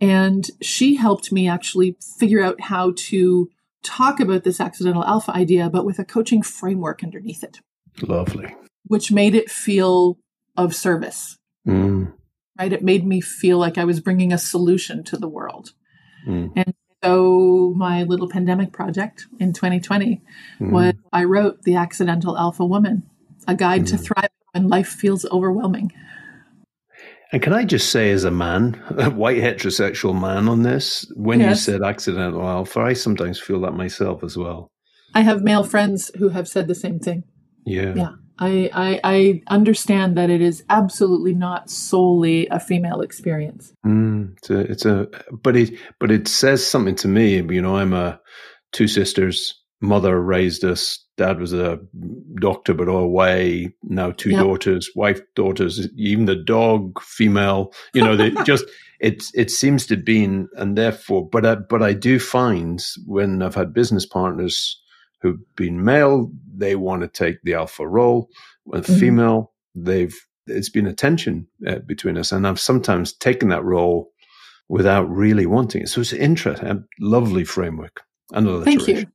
And 0.00 0.48
she 0.62 0.94
helped 0.94 1.32
me 1.32 1.48
actually 1.48 1.96
figure 2.18 2.42
out 2.42 2.60
how 2.60 2.92
to 2.96 3.48
talk 3.82 4.20
about 4.20 4.44
this 4.44 4.60
accidental 4.60 5.04
alpha 5.04 5.32
idea, 5.32 5.70
but 5.70 5.84
with 5.84 5.98
a 5.98 6.04
coaching 6.04 6.42
framework 6.42 7.02
underneath 7.02 7.42
it. 7.42 7.58
Lovely. 8.02 8.54
Which 8.86 9.10
made 9.10 9.34
it 9.34 9.50
feel 9.50 10.18
of 10.56 10.74
service. 10.74 11.37
Mm. 11.68 12.12
Right? 12.58 12.72
It 12.72 12.82
made 12.82 13.06
me 13.06 13.20
feel 13.20 13.58
like 13.58 13.78
I 13.78 13.84
was 13.84 14.00
bringing 14.00 14.32
a 14.32 14.38
solution 14.38 15.04
to 15.04 15.16
the 15.16 15.28
world. 15.28 15.72
Mm. 16.26 16.52
And 16.56 16.74
so 17.04 17.74
my 17.76 18.02
little 18.02 18.28
pandemic 18.28 18.72
project 18.72 19.26
in 19.38 19.52
2020 19.52 20.22
mm. 20.60 20.70
was 20.72 20.94
I 21.12 21.24
wrote 21.24 21.62
The 21.62 21.76
Accidental 21.76 22.36
Alpha 22.36 22.64
Woman, 22.64 23.04
a 23.46 23.54
guide 23.54 23.86
to 23.88 23.98
thrive 23.98 24.30
when 24.52 24.68
life 24.68 24.88
feels 24.88 25.24
overwhelming. 25.26 25.92
And 27.30 27.42
can 27.42 27.52
I 27.52 27.64
just 27.64 27.90
say, 27.90 28.10
as 28.10 28.24
a 28.24 28.30
man, 28.30 28.82
a 28.96 29.10
white 29.10 29.36
heterosexual 29.36 30.18
man 30.18 30.48
on 30.48 30.62
this, 30.62 31.10
when 31.14 31.40
yes. 31.40 31.48
you 31.50 31.72
said 31.72 31.82
accidental 31.82 32.46
alpha, 32.48 32.80
I 32.80 32.94
sometimes 32.94 33.38
feel 33.38 33.60
that 33.60 33.72
myself 33.72 34.24
as 34.24 34.36
well. 34.36 34.70
I 35.14 35.20
have 35.20 35.42
male 35.42 35.64
friends 35.64 36.10
who 36.18 36.30
have 36.30 36.48
said 36.48 36.68
the 36.68 36.74
same 36.74 36.98
thing. 36.98 37.24
Yeah. 37.66 37.92
Yeah. 37.94 38.12
I, 38.38 38.70
I, 38.72 39.00
I 39.04 39.42
understand 39.48 40.16
that 40.16 40.30
it 40.30 40.40
is 40.40 40.64
absolutely 40.70 41.34
not 41.34 41.70
solely 41.70 42.46
a 42.48 42.60
female 42.60 43.00
experience. 43.00 43.72
Mm, 43.84 44.36
it's 44.38 44.50
a, 44.50 44.58
it's 44.60 44.84
a, 44.84 45.08
but 45.32 45.56
it, 45.56 45.74
but 45.98 46.10
it 46.10 46.28
says 46.28 46.64
something 46.64 46.94
to 46.96 47.08
me. 47.08 47.36
You 47.36 47.62
know, 47.62 47.76
I'm 47.76 47.92
a 47.92 48.20
two 48.72 48.88
sisters. 48.88 49.54
Mother 49.80 50.20
raised 50.20 50.64
us. 50.64 51.04
Dad 51.16 51.40
was 51.40 51.52
a 51.52 51.78
doctor, 52.40 52.74
but 52.74 52.88
away. 52.88 53.74
Now 53.84 54.12
two 54.12 54.30
yep. 54.30 54.40
daughters, 54.40 54.90
wife, 54.94 55.20
daughters, 55.34 55.88
even 55.96 56.26
the 56.26 56.36
dog, 56.36 57.00
female. 57.02 57.72
You 57.92 58.02
know, 58.02 58.16
they 58.16 58.30
just 58.44 58.64
it 59.00 59.24
it 59.34 59.50
seems 59.50 59.86
to 59.86 59.96
be, 59.96 60.24
and 60.24 60.48
therefore, 60.76 61.28
but 61.28 61.46
I, 61.46 61.54
but 61.56 61.82
I 61.82 61.92
do 61.92 62.18
find 62.18 62.84
when 63.06 63.42
I've 63.42 63.54
had 63.54 63.72
business 63.72 64.06
partners 64.06 64.80
who've 65.20 65.40
been 65.56 65.84
male, 65.84 66.30
they 66.58 66.74
want 66.74 67.02
to 67.02 67.08
take 67.08 67.42
the 67.42 67.54
alpha 67.54 67.86
role. 67.86 68.28
When 68.64 68.82
mm-hmm. 68.82 68.98
female, 68.98 69.52
they've 69.74 70.14
it's 70.46 70.70
been 70.70 70.86
a 70.86 70.94
tension 70.94 71.46
uh, 71.66 71.80
between 71.80 72.16
us, 72.16 72.32
and 72.32 72.46
I've 72.46 72.60
sometimes 72.60 73.12
taken 73.12 73.48
that 73.50 73.64
role 73.64 74.10
without 74.68 75.08
really 75.08 75.46
wanting 75.46 75.82
it. 75.82 75.88
So 75.88 76.00
it's 76.00 76.12
interesting, 76.12 76.68
a 76.68 76.84
lovely 77.00 77.44
framework 77.44 78.02
and 78.32 78.64
Thank 78.64 78.88
you. 78.88 79.06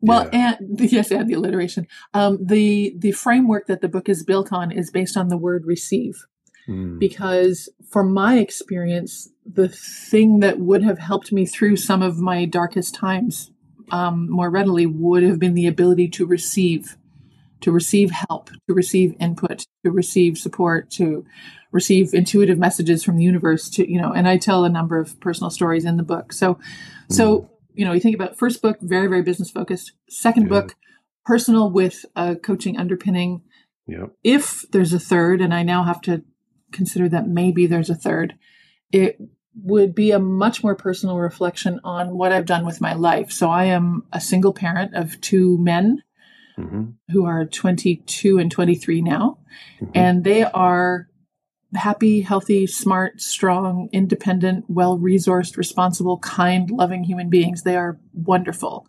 Well, 0.00 0.28
yeah. 0.32 0.56
and 0.60 0.80
yes, 0.92 1.10
and 1.10 1.28
the 1.28 1.34
alliteration. 1.34 1.86
Um, 2.14 2.38
the 2.44 2.94
the 2.96 3.12
framework 3.12 3.66
that 3.66 3.80
the 3.80 3.88
book 3.88 4.08
is 4.08 4.24
built 4.24 4.52
on 4.52 4.70
is 4.70 4.90
based 4.90 5.16
on 5.16 5.28
the 5.28 5.36
word 5.36 5.64
receive, 5.66 6.24
mm. 6.68 6.98
because 6.98 7.68
from 7.90 8.12
my 8.12 8.38
experience, 8.38 9.28
the 9.44 9.68
thing 9.68 10.40
that 10.40 10.60
would 10.60 10.82
have 10.82 10.98
helped 10.98 11.32
me 11.32 11.46
through 11.46 11.76
some 11.76 12.02
of 12.02 12.18
my 12.18 12.44
darkest 12.44 12.94
times 12.94 13.50
um, 13.90 14.30
more 14.30 14.50
readily 14.50 14.86
would 14.86 15.22
have 15.22 15.38
been 15.38 15.54
the 15.54 15.66
ability 15.66 16.08
to 16.08 16.26
receive, 16.26 16.96
to 17.60 17.72
receive 17.72 18.10
help, 18.10 18.50
to 18.68 18.74
receive 18.74 19.14
input, 19.20 19.66
to 19.84 19.90
receive 19.90 20.38
support, 20.38 20.90
to 20.92 21.24
receive 21.72 22.14
intuitive 22.14 22.58
messages 22.58 23.04
from 23.04 23.16
the 23.16 23.24
universe. 23.24 23.68
To 23.70 23.90
you 23.90 24.00
know, 24.00 24.12
and 24.12 24.28
I 24.28 24.36
tell 24.36 24.64
a 24.64 24.68
number 24.68 24.98
of 24.98 25.18
personal 25.20 25.50
stories 25.50 25.84
in 25.84 25.96
the 25.96 26.02
book. 26.02 26.32
So, 26.32 26.54
mm. 26.54 26.60
so 27.08 27.50
you 27.74 27.84
know, 27.84 27.92
you 27.92 28.00
think 28.00 28.16
about 28.16 28.36
first 28.36 28.60
book, 28.60 28.78
very, 28.80 29.06
very 29.06 29.22
business 29.22 29.50
focused. 29.50 29.92
Second 30.08 30.44
yeah. 30.44 30.48
book, 30.48 30.74
personal 31.24 31.70
with 31.70 32.04
a 32.16 32.34
coaching 32.34 32.76
underpinning. 32.76 33.42
Yeah. 33.86 34.06
If 34.24 34.64
there's 34.72 34.92
a 34.92 34.98
third, 34.98 35.40
and 35.40 35.54
I 35.54 35.62
now 35.62 35.84
have 35.84 36.00
to 36.02 36.24
consider 36.72 37.08
that 37.10 37.28
maybe 37.28 37.66
there's 37.66 37.88
a 37.88 37.94
third, 37.94 38.34
it 38.90 39.20
would 39.54 39.94
be 39.94 40.10
a 40.10 40.18
much 40.18 40.62
more 40.62 40.74
personal 40.74 41.18
reflection 41.18 41.80
on 41.84 42.16
what 42.16 42.32
I've 42.32 42.46
done 42.46 42.64
with 42.64 42.80
my 42.80 42.94
life. 42.94 43.32
So 43.32 43.50
I 43.50 43.64
am 43.64 44.04
a 44.12 44.20
single 44.20 44.52
parent 44.52 44.94
of 44.94 45.20
two 45.20 45.58
men 45.58 46.02
mm-hmm. 46.58 46.84
who 47.10 47.26
are 47.26 47.44
22 47.44 48.38
and 48.38 48.50
23 48.50 49.02
now, 49.02 49.38
mm-hmm. 49.80 49.90
and 49.94 50.24
they 50.24 50.44
are 50.44 51.08
happy, 51.74 52.20
healthy, 52.22 52.66
smart, 52.66 53.20
strong, 53.20 53.88
independent, 53.92 54.64
well 54.68 54.98
resourced, 54.98 55.56
responsible, 55.56 56.18
kind, 56.18 56.70
loving 56.70 57.04
human 57.04 57.28
beings. 57.28 57.62
They 57.62 57.76
are 57.76 57.98
wonderful. 58.12 58.86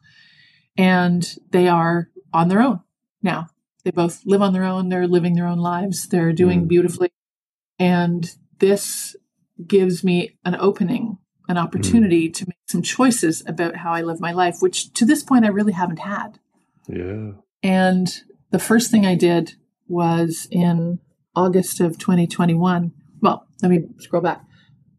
And 0.77 1.27
they 1.51 1.67
are 1.67 2.09
on 2.33 2.47
their 2.47 2.61
own 2.61 2.81
now. 3.21 3.47
They 3.83 3.91
both 3.91 4.25
live 4.25 4.41
on 4.41 4.53
their 4.53 4.63
own. 4.63 4.89
They're 4.89 5.07
living 5.07 5.35
their 5.35 5.47
own 5.47 5.59
lives. 5.59 6.07
They're 6.07 6.33
doing 6.33 6.63
mm. 6.63 6.67
beautifully. 6.67 7.11
And 7.77 8.29
this 8.59 9.15
gives 9.65 10.03
me 10.03 10.37
an 10.45 10.55
opening, 10.59 11.17
an 11.47 11.57
opportunity 11.57 12.29
mm. 12.29 12.33
to 12.33 12.47
make 12.47 12.57
some 12.67 12.81
choices 12.81 13.43
about 13.47 13.77
how 13.77 13.91
I 13.91 14.01
live 14.01 14.19
my 14.19 14.31
life, 14.31 14.57
which 14.59 14.93
to 14.93 15.05
this 15.05 15.23
point 15.23 15.45
I 15.45 15.49
really 15.49 15.73
haven't 15.73 15.99
had. 15.99 16.39
Yeah. 16.87 17.31
And 17.61 18.07
the 18.51 18.59
first 18.59 18.91
thing 18.91 19.05
I 19.05 19.15
did 19.15 19.55
was 19.87 20.47
in 20.51 20.99
August 21.35 21.79
of 21.79 21.97
2021. 21.97 22.91
Well, 23.21 23.45
let 23.61 23.69
me 23.69 23.87
scroll 23.99 24.21
back. 24.21 24.43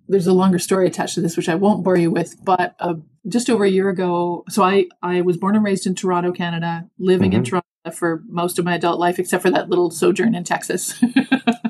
There's 0.08 0.26
a 0.26 0.32
longer 0.32 0.58
story 0.58 0.86
attached 0.86 1.14
to 1.14 1.20
this, 1.20 1.36
which 1.36 1.48
I 1.48 1.54
won't 1.54 1.84
bore 1.84 1.96
you 1.96 2.11
with, 2.11 2.36
but 2.44 2.74
uh, 2.80 2.94
just 3.28 3.48
over 3.48 3.64
a 3.64 3.70
year 3.70 3.88
ago, 3.88 4.44
so 4.48 4.62
I, 4.62 4.86
I 5.02 5.20
was 5.20 5.36
born 5.36 5.54
and 5.54 5.64
raised 5.64 5.86
in 5.86 5.94
Toronto, 5.94 6.32
Canada, 6.32 6.88
living 6.98 7.30
mm-hmm. 7.30 7.38
in 7.38 7.44
Toronto 7.44 7.66
for 7.92 8.22
most 8.28 8.58
of 8.58 8.64
my 8.64 8.74
adult 8.74 8.98
life, 8.98 9.18
except 9.18 9.42
for 9.42 9.50
that 9.50 9.68
little 9.68 9.90
sojourn 9.90 10.34
in 10.34 10.44
Texas. 10.44 11.02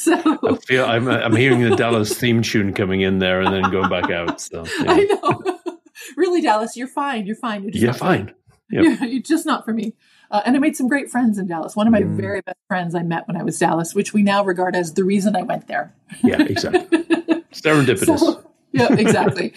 so 0.04 0.14
I 0.14 0.56
feel 0.66 0.86
I'm, 0.86 1.08
I'm 1.08 1.36
hearing 1.36 1.60
the 1.60 1.76
Dallas 1.76 2.16
theme 2.16 2.40
tune 2.40 2.72
coming 2.72 3.02
in 3.02 3.18
there 3.18 3.42
and 3.42 3.52
then 3.52 3.70
going 3.70 3.90
back 3.90 4.10
out. 4.10 4.40
So 4.40 4.64
yeah. 4.80 4.92
I 4.92 5.02
know. 5.04 5.58
really, 6.16 6.40
Dallas, 6.40 6.74
you're 6.74 6.88
fine. 6.88 7.26
You're 7.26 7.36
fine. 7.36 7.64
You're, 7.64 7.72
you're 7.72 7.92
fine. 7.92 8.34
Yep. 8.70 8.84
You're, 8.84 9.04
you're 9.04 9.22
just 9.22 9.44
not 9.44 9.64
for 9.64 9.74
me. 9.74 9.94
Uh, 10.30 10.40
and 10.46 10.56
I 10.56 10.58
made 10.58 10.74
some 10.74 10.88
great 10.88 11.10
friends 11.10 11.38
in 11.38 11.48
Dallas. 11.48 11.76
One 11.76 11.86
of 11.86 11.92
my 11.92 12.00
mm. 12.00 12.16
very 12.16 12.40
best 12.40 12.56
friends 12.66 12.94
I 12.94 13.02
met 13.02 13.28
when 13.28 13.36
I 13.36 13.42
was 13.42 13.58
Dallas, 13.58 13.94
which 13.94 14.14
we 14.14 14.22
now 14.22 14.42
regard 14.42 14.74
as 14.74 14.94
the 14.94 15.04
reason 15.04 15.36
I 15.36 15.42
went 15.42 15.66
there. 15.66 15.92
yeah, 16.22 16.40
exactly. 16.40 16.98
Serendipitous. 17.52 18.20
So, 18.20 18.50
yeah, 18.72 18.94
exactly. 18.94 19.52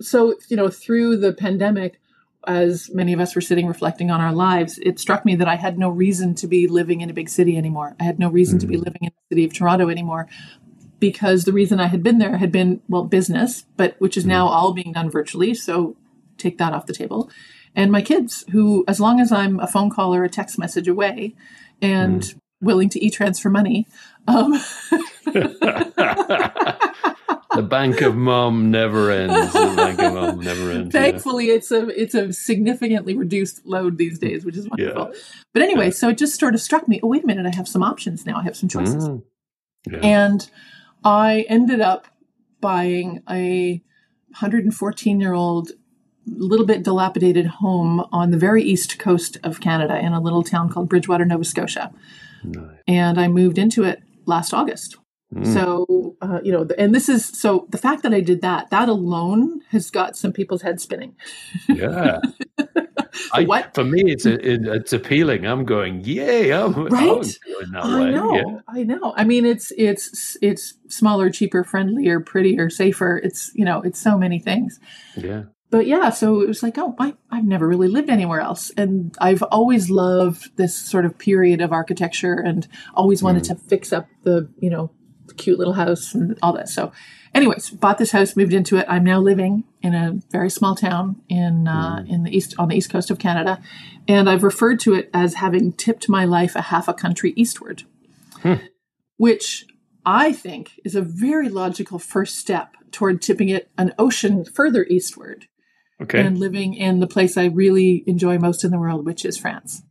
so, 0.00 0.34
you 0.48 0.56
know, 0.56 0.68
through 0.68 1.16
the 1.16 1.32
pandemic, 1.32 2.00
as 2.46 2.90
many 2.92 3.12
of 3.12 3.20
us 3.20 3.34
were 3.34 3.40
sitting 3.40 3.66
reflecting 3.66 4.10
on 4.10 4.20
our 4.20 4.32
lives, 4.32 4.78
it 4.82 4.98
struck 4.98 5.24
me 5.24 5.36
that 5.36 5.48
I 5.48 5.56
had 5.56 5.78
no 5.78 5.90
reason 5.90 6.34
to 6.36 6.46
be 6.46 6.66
living 6.66 7.00
in 7.00 7.10
a 7.10 7.14
big 7.14 7.28
city 7.28 7.56
anymore. 7.56 7.94
I 8.00 8.04
had 8.04 8.18
no 8.18 8.30
reason 8.30 8.58
mm. 8.58 8.62
to 8.62 8.66
be 8.66 8.76
mm. 8.76 8.84
living 8.84 9.02
in 9.02 9.10
the 9.10 9.34
city 9.34 9.44
of 9.44 9.52
Toronto 9.52 9.88
anymore 9.88 10.28
because 10.98 11.44
the 11.44 11.52
reason 11.52 11.80
I 11.80 11.86
had 11.86 12.02
been 12.02 12.18
there 12.18 12.38
had 12.38 12.52
been, 12.52 12.80
well, 12.88 13.04
business, 13.04 13.64
but 13.76 13.96
which 13.98 14.16
is 14.16 14.24
mm. 14.24 14.28
now 14.28 14.48
all 14.48 14.72
being 14.72 14.92
done 14.92 15.10
virtually. 15.10 15.54
So 15.54 15.96
take 16.38 16.58
that 16.58 16.72
off 16.72 16.86
the 16.86 16.94
table 16.94 17.30
and 17.74 17.90
my 17.92 18.02
kids, 18.02 18.44
who, 18.50 18.84
as 18.88 19.00
long 19.00 19.20
as 19.20 19.32
I'm 19.32 19.60
a 19.60 19.66
phone 19.66 19.90
call 19.90 20.14
or 20.14 20.24
a 20.24 20.28
text 20.28 20.58
message 20.58 20.88
away 20.88 21.34
and 21.80 22.22
mm. 22.22 22.38
willing 22.60 22.88
to 22.90 23.04
e 23.04 23.10
transfer 23.10 23.50
money, 23.50 23.86
um, 24.26 24.52
the 27.54 27.62
bank 27.62 28.00
of 28.00 28.16
mom 28.16 28.70
never 28.70 29.10
ends. 29.10 29.52
The 29.52 29.74
bank 29.76 30.00
of 30.00 30.14
mom 30.14 30.40
never 30.40 30.70
ends. 30.70 30.92
Thankfully, 30.92 31.48
yeah. 31.48 31.54
it's 31.54 31.70
a 31.70 31.88
it's 31.88 32.14
a 32.14 32.32
significantly 32.32 33.16
reduced 33.16 33.64
load 33.66 33.98
these 33.98 34.18
days, 34.18 34.44
which 34.44 34.56
is 34.56 34.68
wonderful. 34.68 35.10
Yeah. 35.12 35.20
But 35.52 35.62
anyway, 35.62 35.86
yeah. 35.86 35.92
so 35.92 36.08
it 36.10 36.18
just 36.18 36.38
sort 36.38 36.54
of 36.54 36.60
struck 36.60 36.86
me. 36.88 37.00
Oh, 37.02 37.08
wait 37.08 37.24
a 37.24 37.26
minute! 37.26 37.46
I 37.46 37.54
have 37.54 37.68
some 37.68 37.82
options 37.82 38.26
now. 38.26 38.36
I 38.36 38.42
have 38.42 38.56
some 38.56 38.68
choices, 38.68 39.08
mm. 39.08 39.22
and 40.02 40.48
I 41.04 41.46
ended 41.48 41.80
up 41.80 42.06
buying 42.60 43.22
a 43.28 43.82
114 44.30 45.20
year 45.20 45.34
old 45.34 45.72
little 46.26 46.66
bit 46.66 46.82
dilapidated 46.82 47.46
home 47.46 48.06
on 48.12 48.30
the 48.30 48.38
very 48.38 48.62
east 48.62 48.98
coast 48.98 49.38
of 49.42 49.60
Canada 49.60 49.98
in 49.98 50.12
a 50.12 50.20
little 50.20 50.42
town 50.42 50.68
called 50.68 50.88
Bridgewater, 50.88 51.24
Nova 51.24 51.44
Scotia. 51.44 51.92
Nice. 52.44 52.78
And 52.86 53.18
I 53.20 53.28
moved 53.28 53.58
into 53.58 53.84
it 53.84 54.02
last 54.26 54.54
August. 54.54 54.96
Mm. 55.34 55.46
So, 55.52 56.16
uh, 56.20 56.40
you 56.42 56.50
know, 56.50 56.66
and 56.76 56.94
this 56.94 57.08
is 57.08 57.24
so 57.24 57.66
the 57.70 57.78
fact 57.78 58.02
that 58.02 58.12
I 58.12 58.20
did 58.20 58.42
that, 58.42 58.70
that 58.70 58.88
alone 58.88 59.60
has 59.70 59.90
got 59.90 60.16
some 60.16 60.32
people's 60.32 60.62
heads 60.62 60.82
spinning. 60.82 61.14
Yeah. 61.68 62.20
I, 63.32 63.44
what? 63.44 63.74
For 63.74 63.84
me, 63.84 64.02
it's 64.06 64.26
a, 64.26 64.34
it, 64.34 64.66
it's 64.66 64.92
appealing. 64.92 65.46
I'm 65.46 65.64
going, 65.64 66.04
yay! 66.04 66.52
I'm, 66.52 66.86
right. 66.86 67.38
I'm 67.66 67.76
I 67.76 68.10
know. 68.10 68.34
Yeah. 68.34 68.58
I 68.68 68.82
know. 68.82 69.14
I 69.16 69.24
mean, 69.24 69.46
it's 69.46 69.72
it's 69.76 70.36
it's 70.42 70.74
smaller, 70.88 71.30
cheaper, 71.30 71.62
friendlier, 71.62 72.20
prettier, 72.20 72.70
safer. 72.70 73.18
It's 73.18 73.52
you 73.54 73.64
know, 73.64 73.82
it's 73.82 74.00
so 74.00 74.18
many 74.18 74.38
things. 74.38 74.80
Yeah 75.16 75.44
but 75.70 75.86
yeah, 75.86 76.10
so 76.10 76.40
it 76.40 76.48
was 76.48 76.62
like, 76.62 76.76
oh, 76.78 76.96
I, 76.98 77.14
I've 77.30 77.44
never 77.44 77.66
really 77.66 77.88
lived 77.88 78.10
anywhere 78.10 78.40
else. 78.40 78.70
And 78.76 79.16
I've 79.20 79.42
always 79.44 79.88
loved 79.88 80.56
this 80.56 80.74
sort 80.76 81.04
of 81.04 81.16
period 81.16 81.60
of 81.60 81.72
architecture 81.72 82.34
and 82.34 82.66
always 82.94 83.22
wanted 83.22 83.44
mm. 83.44 83.48
to 83.48 83.54
fix 83.54 83.92
up 83.92 84.08
the, 84.24 84.50
you 84.58 84.68
know, 84.68 84.90
cute 85.40 85.58
little 85.58 85.74
house 85.74 86.14
and 86.14 86.38
all 86.42 86.52
that. 86.52 86.68
So, 86.68 86.92
anyways, 87.34 87.70
bought 87.70 87.98
this 87.98 88.12
house, 88.12 88.36
moved 88.36 88.52
into 88.52 88.76
it. 88.76 88.86
I'm 88.88 89.04
now 89.04 89.20
living 89.20 89.64
in 89.82 89.94
a 89.94 90.20
very 90.30 90.50
small 90.50 90.76
town 90.76 91.20
in 91.28 91.66
uh, 91.66 91.96
mm. 91.98 92.08
in 92.08 92.22
the 92.22 92.36
east 92.36 92.54
on 92.58 92.68
the 92.68 92.76
east 92.76 92.90
coast 92.90 93.10
of 93.10 93.18
Canada, 93.18 93.60
and 94.06 94.28
I've 94.30 94.44
referred 94.44 94.78
to 94.80 94.94
it 94.94 95.10
as 95.12 95.34
having 95.34 95.72
tipped 95.72 96.08
my 96.08 96.24
life 96.24 96.54
a 96.54 96.62
half 96.62 96.86
a 96.86 96.94
country 96.94 97.32
eastward. 97.36 97.82
Hmm 98.42 98.54
which 99.20 99.66
I 100.06 100.32
think 100.32 100.80
is 100.82 100.94
a 100.94 101.02
very 101.02 101.50
logical 101.50 101.98
first 101.98 102.38
step 102.38 102.70
toward 102.90 103.20
tipping 103.20 103.50
it 103.50 103.70
an 103.76 103.92
ocean 103.98 104.46
further 104.46 104.86
eastward 104.86 105.46
Okay. 106.00 106.20
and 106.22 106.38
living 106.38 106.72
in 106.72 107.00
the 107.00 107.06
place 107.06 107.36
I 107.36 107.44
really 107.44 108.02
enjoy 108.06 108.38
most 108.38 108.64
in 108.64 108.70
the 108.70 108.78
world, 108.78 109.04
which 109.04 109.26
is 109.26 109.36
France. 109.36 109.82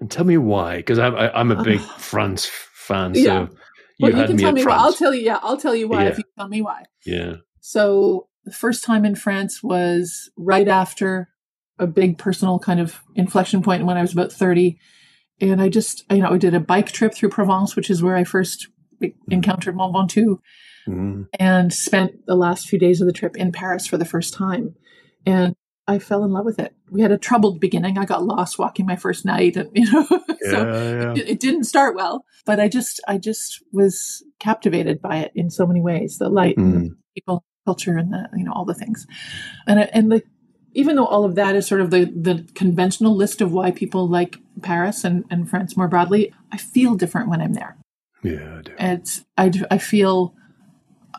And 0.00 0.10
tell 0.10 0.24
me 0.24 0.36
why, 0.36 0.78
because 0.78 0.98
I'm 0.98 1.14
I, 1.14 1.30
I'm 1.30 1.52
a 1.52 1.62
big 1.62 1.78
Uh, 1.78 1.98
France 1.98 2.50
fan. 2.74 3.14
So 3.14 3.20
yeah. 3.20 3.46
You 3.98 4.08
Well, 4.12 4.20
you 4.20 4.26
can 4.26 4.36
tell 4.36 4.52
me 4.52 4.64
why. 4.64 4.76
I'll 4.76 4.92
tell 4.92 5.14
you. 5.14 5.22
Yeah, 5.22 5.38
I'll 5.42 5.56
tell 5.56 5.74
you 5.74 5.88
why 5.88 6.06
if 6.06 6.18
you 6.18 6.24
tell 6.38 6.48
me 6.48 6.62
why. 6.62 6.84
yeah. 7.04 7.36
So 7.60 8.28
the 8.44 8.52
first 8.52 8.84
time 8.84 9.04
in 9.04 9.14
France 9.16 9.62
was 9.62 10.30
right 10.36 10.68
after 10.68 11.28
a 11.78 11.86
big 11.86 12.16
personal 12.16 12.58
kind 12.58 12.78
of 12.80 13.00
inflection 13.16 13.62
point 13.62 13.84
when 13.84 13.96
I 13.96 14.02
was 14.02 14.12
about 14.12 14.32
30. 14.32 14.78
And 15.40 15.60
I 15.60 15.68
just, 15.68 16.04
you 16.10 16.18
know, 16.18 16.30
I 16.30 16.38
did 16.38 16.54
a 16.54 16.60
bike 16.60 16.92
trip 16.92 17.12
through 17.14 17.30
Provence, 17.30 17.74
which 17.76 17.90
is 17.90 18.02
where 18.02 18.16
I 18.16 18.24
first 18.24 18.68
encountered 19.30 19.76
Mont 19.76 19.94
Ventoux 19.94 20.38
Mm. 20.88 21.26
and 21.40 21.72
spent 21.74 22.12
the 22.26 22.36
last 22.36 22.68
few 22.68 22.78
days 22.78 23.00
of 23.00 23.08
the 23.08 23.12
trip 23.12 23.36
in 23.36 23.50
Paris 23.50 23.88
for 23.88 23.98
the 23.98 24.04
first 24.04 24.32
time. 24.32 24.76
And 25.26 25.56
I 25.88 25.98
fell 25.98 26.24
in 26.24 26.32
love 26.32 26.44
with 26.44 26.58
it. 26.58 26.74
We 26.90 27.00
had 27.02 27.12
a 27.12 27.18
troubled 27.18 27.60
beginning. 27.60 27.96
I 27.98 28.04
got 28.04 28.24
lost 28.24 28.58
walking 28.58 28.86
my 28.86 28.96
first 28.96 29.24
night 29.24 29.56
and, 29.56 29.70
you 29.74 29.90
know, 29.92 30.06
Yeah, 30.10 30.50
so 30.50 30.58
yeah. 30.62 31.14
it, 31.16 31.28
it 31.28 31.40
didn't 31.40 31.64
start 31.64 31.94
well, 31.94 32.24
but 32.44 32.58
I 32.60 32.68
just, 32.68 33.00
I 33.06 33.18
just 33.18 33.62
was 33.72 34.24
captivated 34.40 35.00
by 35.00 35.18
it 35.18 35.32
in 35.34 35.50
so 35.50 35.66
many 35.66 35.80
ways. 35.80 36.18
The 36.18 36.28
light, 36.28 36.56
and 36.56 36.74
the 36.74 36.78
Mm. 36.90 36.96
people, 37.14 37.44
culture, 37.64 37.96
and 37.96 38.12
the, 38.12 38.28
you 38.36 38.44
know, 38.44 38.52
all 38.52 38.64
the 38.64 38.74
things. 38.74 39.06
And, 39.66 39.78
I- 39.80 39.90
and 39.92 40.10
the, 40.10 40.22
even 40.74 40.96
though 40.96 41.06
all 41.06 41.24
of 41.24 41.34
that 41.36 41.56
is 41.56 41.66
sort 41.66 41.80
of 41.80 41.90
the, 41.90 42.04
the 42.04 42.46
conventional 42.54 43.14
list 43.16 43.40
of 43.40 43.52
why 43.52 43.70
people 43.70 44.08
like 44.08 44.36
Paris 44.62 45.04
and, 45.04 45.24
and 45.30 45.48
France 45.48 45.76
more 45.76 45.88
broadly, 45.88 46.32
I 46.52 46.58
feel 46.58 46.94
different 46.96 47.28
when 47.30 47.40
I'm 47.40 47.54
there. 47.54 47.76
Yeah, 48.22 48.58
I 48.58 48.62
do. 48.62 48.72
It's, 48.78 49.24
I, 49.38 49.52
I 49.70 49.78
feel 49.78 50.34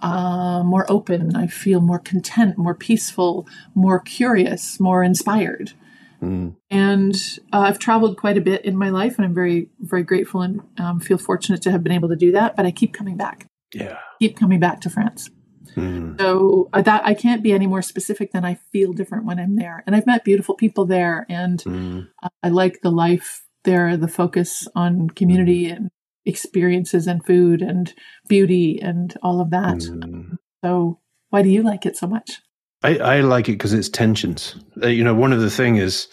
uh, 0.01 0.63
more 0.63 0.85
open. 0.89 1.35
I 1.35 1.47
feel 1.47 1.81
more 1.81 1.99
content, 1.99 2.57
more 2.57 2.75
peaceful, 2.75 3.47
more 3.75 3.99
curious, 3.99 4.79
more 4.79 5.03
inspired. 5.03 5.73
Mm. 6.21 6.55
And 6.71 7.15
uh, 7.53 7.59
I've 7.59 7.79
traveled 7.79 8.17
quite 8.17 8.37
a 8.37 8.41
bit 8.41 8.65
in 8.65 8.75
my 8.75 8.89
life, 8.89 9.17
and 9.17 9.25
I'm 9.25 9.33
very, 9.33 9.69
very 9.79 10.03
grateful 10.03 10.41
and 10.41 10.61
um, 10.79 10.99
feel 10.99 11.17
fortunate 11.17 11.61
to 11.63 11.71
have 11.71 11.83
been 11.83 11.93
able 11.93 12.09
to 12.09 12.15
do 12.15 12.31
that. 12.31 12.55
But 12.55 12.65
I 12.65 12.71
keep 12.71 12.93
coming 12.93 13.17
back, 13.17 13.47
Yeah. 13.73 13.97
keep 14.19 14.35
coming 14.37 14.59
back 14.59 14.81
to 14.81 14.89
France. 14.89 15.29
Mm. 15.75 16.19
So 16.19 16.69
uh, 16.73 16.81
that 16.81 17.05
I 17.05 17.13
can't 17.13 17.43
be 17.43 17.51
any 17.51 17.67
more 17.67 17.83
specific 17.83 18.31
than 18.31 18.43
I 18.43 18.55
feel 18.71 18.93
different 18.93 19.25
when 19.25 19.39
I'm 19.39 19.57
there. 19.57 19.83
And 19.85 19.95
I've 19.95 20.07
met 20.07 20.23
beautiful 20.23 20.55
people 20.55 20.85
there, 20.85 21.25
and 21.29 21.59
Mm. 21.63 22.07
I 22.41 22.49
like 22.49 22.81
the 22.81 22.91
life 22.91 23.43
there, 23.63 23.95
the 23.97 24.07
focus 24.07 24.67
on 24.75 25.09
community 25.11 25.67
and 25.69 25.91
experiences 26.27 27.07
and 27.07 27.25
food 27.25 27.61
and 27.61 27.93
beauty 28.27 28.79
and 28.81 29.15
all 29.23 29.41
of 29.41 29.49
that. 29.51 29.77
Mm. 29.77 30.37
So 30.63 30.99
why 31.29 31.41
do 31.41 31.49
you 31.49 31.63
like 31.63 31.85
it 31.85 31.97
so 31.97 32.07
much? 32.07 32.41
I, 32.83 32.97
I 32.97 33.19
like 33.21 33.49
it 33.49 33.53
because 33.53 33.73
it's 33.73 33.89
tensions. 33.89 34.55
Uh, 34.83 34.87
you 34.87 35.03
know, 35.03 35.15
one 35.15 35.33
of 35.33 35.41
the 35.41 35.49
thing 35.49 35.77
is 35.77 36.07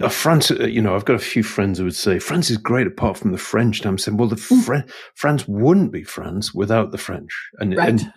uh, 0.00 0.08
France. 0.08 0.50
Uh, 0.50 0.64
you 0.66 0.80
know, 0.80 0.94
I've 0.94 1.04
got 1.04 1.16
a 1.16 1.18
few 1.18 1.42
friends 1.42 1.78
who 1.78 1.84
would 1.84 1.94
say 1.94 2.18
France 2.18 2.50
is 2.50 2.56
great 2.56 2.86
apart 2.86 3.18
from 3.18 3.32
the 3.32 3.38
French. 3.38 3.80
And 3.80 3.88
I'm 3.88 3.98
saying, 3.98 4.16
well, 4.16 4.28
the 4.28 4.36
Mm. 4.36 4.90
France 5.14 5.46
wouldn't 5.46 5.92
be 5.92 6.04
France 6.04 6.54
without 6.54 6.92
the 6.92 6.98
French. 6.98 7.30
And 7.58 7.76
Right. 7.76 7.88
and 7.90 8.12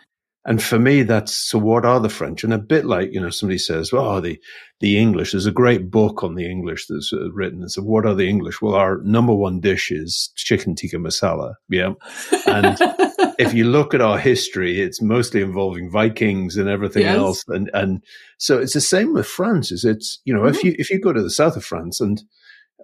and 0.46 0.62
for 0.62 0.80
me, 0.80 1.04
that's 1.04 1.34
so. 1.36 1.60
What 1.60 1.86
are 1.86 2.00
the 2.00 2.10
French? 2.10 2.44
And 2.44 2.54
a 2.54 2.58
bit 2.58 2.86
like 2.86 3.14
you 3.14 3.22
know, 3.22 3.30
somebody 3.30 3.58
says, 3.60 3.92
"Oh, 3.94 4.20
the 4.20 4.39
the 4.80 4.98
English." 4.98 5.32
There's 5.32 5.46
a 5.46 5.52
great 5.52 5.92
book 5.92 6.24
on 6.24 6.36
the 6.36 6.50
English 6.50 6.88
that's 6.88 7.12
uh, 7.14 7.32
written. 7.32 7.62
And 7.62 7.72
so, 7.72 7.82
what 7.84 8.06
are 8.06 8.16
the 8.16 8.28
English? 8.28 8.62
Well, 8.62 8.74
our 8.76 8.98
number 9.04 9.34
one 9.34 9.60
dish 9.60 9.92
is 9.92 10.32
chicken 10.36 10.76
tikka 10.76 10.98
masala. 10.98 11.54
Yeah, 11.70 11.94
And 12.48 12.76
if 13.39 13.54
you 13.54 13.66
look 13.66 13.94
at 13.94 14.02
our 14.02 14.18
history, 14.18 14.82
it's 14.82 15.02
mostly 15.02 15.42
involving 15.42 15.92
Vikings 15.92 16.58
and 16.58 16.68
everything 16.68 17.04
Yes. 17.04 17.16
else. 17.18 17.44
And 17.48 17.70
and 17.74 18.04
so 18.39 18.58
it's 18.60 18.74
the 18.74 18.82
same 18.82 19.14
with 19.14 19.28
France. 19.28 19.72
Is 19.72 19.86
it's 19.86 20.20
you 20.26 20.34
know 20.34 20.42
Mm-hmm. 20.42 20.56
if 20.56 20.64
you 20.64 20.76
if 20.80 20.89
you 20.89 21.00
go 21.00 21.14
to 21.14 21.22
the 21.22 21.30
south 21.30 21.56
of 21.56 21.64
France 21.64 22.02
and 22.02 22.22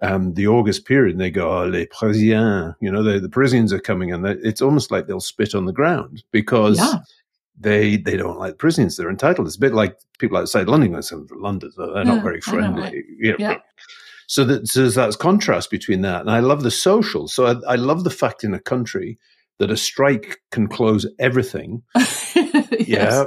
um, 0.00 0.34
the 0.34 0.46
August 0.46 0.84
period, 0.86 1.14
and 1.14 1.20
they 1.20 1.28
go, 1.32 1.50
oh, 1.50 1.66
les 1.66 1.86
Parisiens, 1.86 2.72
you 2.80 2.88
know, 2.88 3.02
the, 3.02 3.18
the 3.18 3.28
Parisians 3.28 3.72
are 3.72 3.80
coming, 3.80 4.12
and 4.12 4.24
it's 4.24 4.62
almost 4.62 4.92
like 4.92 5.08
they'll 5.08 5.18
spit 5.18 5.56
on 5.56 5.66
the 5.66 5.72
ground 5.72 6.22
because 6.30 6.78
Yeah. 6.78 6.98
They 7.60 7.96
they 7.96 8.16
don't 8.16 8.38
like 8.38 8.52
the 8.52 8.56
Parisians. 8.56 8.96
They're 8.96 9.10
entitled. 9.10 9.46
It's 9.46 9.56
a 9.56 9.60
bit 9.60 9.74
like 9.74 9.96
people 10.18 10.38
outside 10.38 10.68
London. 10.68 11.00
Say, 11.02 11.16
London, 11.32 11.70
they're 11.76 12.04
not 12.04 12.16
Yeah, 12.16 12.22
very 12.22 12.40
I 12.46 12.50
know, 12.50 12.58
friendly. 12.58 13.04
Yeah. 13.18 13.34
Yeah. 13.38 13.56
So, 14.30 14.44
that, 14.44 14.68
so 14.68 14.80
there's 14.80 14.94
that 14.96 15.16
contrast 15.18 15.70
between 15.70 16.02
that, 16.02 16.20
and 16.20 16.30
I 16.30 16.40
love 16.40 16.62
the 16.62 16.70
social. 16.70 17.28
So 17.28 17.46
I, 17.46 17.72
I 17.72 17.76
love 17.76 18.04
the 18.04 18.10
fact 18.10 18.44
in 18.44 18.52
a 18.52 18.60
country 18.60 19.18
that 19.58 19.70
a 19.70 19.76
strike 19.76 20.40
can 20.52 20.68
close 20.68 21.06
everything. 21.18 21.82
Yes. 22.80 22.86
Yeah. 22.86 23.24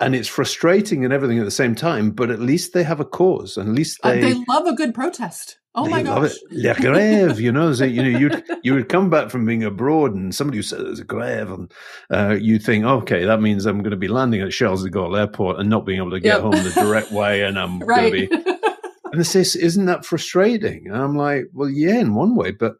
And 0.00 0.14
it's 0.14 0.28
frustrating 0.28 1.04
and 1.04 1.12
everything 1.12 1.38
at 1.38 1.44
the 1.44 1.50
same 1.50 1.74
time, 1.74 2.10
but 2.12 2.30
at 2.30 2.40
least 2.40 2.72
they 2.72 2.82
have 2.82 2.98
a 2.98 3.04
cause. 3.04 3.56
And 3.56 3.68
at 3.68 3.74
least 3.74 4.00
Uh, 4.02 4.12
they, 4.12 4.20
they 4.20 4.44
love 4.48 4.66
a 4.66 4.74
good 4.74 4.94
protest. 4.94 5.58
Oh 5.74 5.84
they 5.84 5.90
my 5.90 6.02
gosh. 6.02 6.34
La 6.50 6.74
grève, 6.74 7.38
you 7.40 7.50
know, 7.50 7.72
so, 7.72 7.84
you 7.84 8.02
know, 8.02 8.18
you'd, 8.18 8.44
you 8.62 8.74
would 8.74 8.88
come 8.90 9.08
back 9.08 9.30
from 9.30 9.46
being 9.46 9.64
abroad 9.64 10.14
and 10.14 10.34
somebody 10.34 10.58
who 10.58 10.62
said 10.62 10.80
there's 10.80 11.00
a 11.00 11.04
grève 11.04 11.52
and 11.54 11.72
uh, 12.10 12.34
you 12.34 12.58
think, 12.58 12.84
okay, 12.84 13.24
that 13.24 13.40
means 13.40 13.64
I'm 13.64 13.78
going 13.78 13.90
to 13.92 13.96
be 13.96 14.08
landing 14.08 14.42
at 14.42 14.50
Charles 14.52 14.84
de 14.84 14.90
Gaulle 14.90 15.18
airport 15.18 15.58
and 15.58 15.70
not 15.70 15.86
being 15.86 15.98
able 15.98 16.10
to 16.10 16.20
get 16.20 16.34
Yep. 16.34 16.40
home 16.42 16.52
the 16.64 16.72
direct 16.74 17.10
way. 17.12 17.42
And 17.42 17.58
I'm 17.58 17.80
right. 17.80 18.10
going 18.12 18.28
to 18.28 18.28
be, 18.28 18.52
and 19.12 19.20
they 19.20 19.24
say, 19.24 19.40
isn't 19.40 19.86
that 19.86 20.04
frustrating? 20.04 20.88
And 20.88 20.96
I'm 20.96 21.16
like, 21.16 21.46
well, 21.54 21.70
yeah, 21.70 21.98
in 21.98 22.14
one 22.14 22.34
way, 22.36 22.50
but 22.50 22.76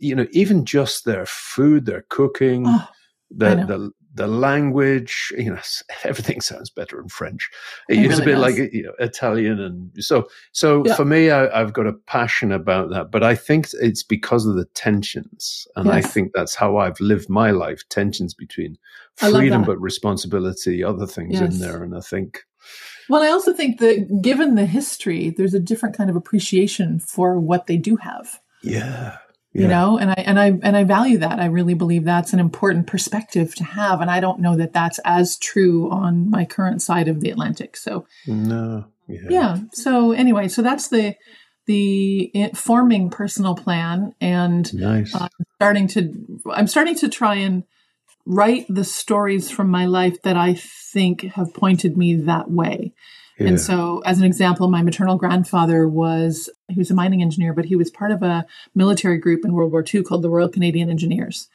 you 0.00 0.16
know, 0.16 0.26
even 0.32 0.64
just 0.64 1.04
their 1.04 1.24
food, 1.26 1.86
their 1.86 2.04
cooking, 2.08 2.64
Oh, 2.66 2.88
the. 3.30 3.92
The 4.14 4.26
language, 4.26 5.32
you 5.38 5.50
know, 5.50 5.60
everything 6.04 6.40
sounds 6.40 6.70
better 6.70 7.00
in 7.00 7.08
French. 7.08 7.48
It 7.88 7.98
It's 7.98 8.06
a 8.06 8.08
really 8.08 8.24
bit 8.24 8.34
does. 8.34 8.58
like 8.58 8.72
you 8.72 8.82
know 8.84 8.92
Italian, 8.98 9.60
and 9.60 10.04
so 10.04 10.28
so 10.52 10.84
Yeah. 10.84 10.94
for 10.94 11.04
me, 11.04 11.30
I, 11.30 11.60
I've 11.60 11.72
got 11.72 11.86
a 11.86 11.92
passion 11.92 12.52
about 12.52 12.90
that. 12.90 13.10
But 13.10 13.22
I 13.22 13.34
think 13.34 13.68
it's 13.80 14.02
because 14.02 14.46
of 14.46 14.54
the 14.56 14.66
tensions, 14.74 15.66
and 15.76 15.90
I 15.90 16.00
think 16.02 16.32
that's 16.34 16.54
how 16.54 16.76
I've 16.76 17.00
lived 17.00 17.28
my 17.28 17.50
life: 17.50 17.82
tensions 17.88 18.34
between 18.34 18.76
freedom 19.16 19.64
but 19.64 19.80
responsibility, 19.80 20.82
other 20.84 21.06
things 21.06 21.40
in 21.40 21.58
there, 21.58 21.82
and 21.82 21.94
I 21.96 22.00
think 22.00 22.44
Well, 23.08 23.22
I 23.22 23.28
also 23.28 23.52
think 23.52 23.78
that 23.80 24.20
given 24.22 24.54
the 24.54 24.66
history, 24.66 25.30
there's 25.30 25.54
a 25.54 25.60
different 25.60 25.96
kind 25.96 26.08
of 26.10 26.16
appreciation 26.16 26.98
for 27.00 27.38
what 27.40 27.66
they 27.66 27.76
do 27.76 27.96
have. 27.96 28.40
yeah, 28.62 29.18
You 29.54 29.68
know, 29.68 29.98
and 29.98 30.10
I 30.10 30.14
and 30.14 30.40
I 30.40 30.46
and 30.62 30.76
I 30.76 30.84
value 30.84 31.18
that. 31.18 31.38
I 31.38 31.44
really 31.44 31.74
believe 31.74 32.04
that's 32.04 32.32
an 32.32 32.40
important 32.40 32.86
perspective 32.86 33.54
to 33.56 33.64
have, 33.64 34.00
and 34.00 34.10
I 34.10 34.18
don't 34.18 34.40
know 34.40 34.56
that 34.56 34.72
that's 34.72 34.98
as 35.04 35.36
true 35.36 35.90
on 35.90 36.30
my 36.30 36.46
current 36.46 36.80
side 36.80 37.06
of 37.06 37.20
the 37.20 37.28
Atlantic. 37.28 37.76
So, 37.76 38.06
no, 38.26 38.86
yeah, 39.08 39.20
yeah. 39.28 39.58
So 39.72 40.12
anyway, 40.12 40.48
so 40.48 40.62
that's 40.62 40.88
the 40.88 41.16
the 41.66 42.30
i- 42.34 42.50
forming 42.54 43.10
personal 43.10 43.54
plan, 43.54 44.14
and 44.22 44.72
nice. 44.72 45.14
uh, 45.14 45.28
starting 45.56 45.86
to 45.88 46.40
I'm 46.50 46.66
starting 46.66 46.94
to 46.96 47.10
try 47.10 47.34
and 47.34 47.64
write 48.24 48.64
the 48.68 48.84
stories 48.84 49.50
from 49.50 49.68
my 49.68 49.84
life 49.84 50.22
that 50.22 50.36
I 50.36 50.54
think 50.54 51.22
have 51.34 51.52
pointed 51.52 51.96
me 51.96 52.14
that 52.14 52.50
way. 52.50 52.94
yeah. 53.38 53.48
And 53.48 53.60
so, 53.60 54.00
as 54.06 54.18
an 54.18 54.24
example, 54.24 54.68
my 54.68 54.82
maternal 54.82 55.16
grandfather 55.16 55.88
was 55.88 56.48
he 56.72 56.78
was 56.78 56.90
a 56.90 56.94
mining 56.94 57.22
engineer, 57.22 57.52
but 57.52 57.66
he 57.66 57.76
was 57.76 57.90
part 57.90 58.10
of 58.10 58.22
a 58.22 58.46
military 58.74 59.18
group 59.18 59.44
in 59.44 59.52
World 59.52 59.72
War 59.72 59.84
II 59.92 60.02
called 60.02 60.22
the 60.22 60.30
Royal 60.30 60.48
Canadian 60.48 60.90
Engineers, 60.90 61.48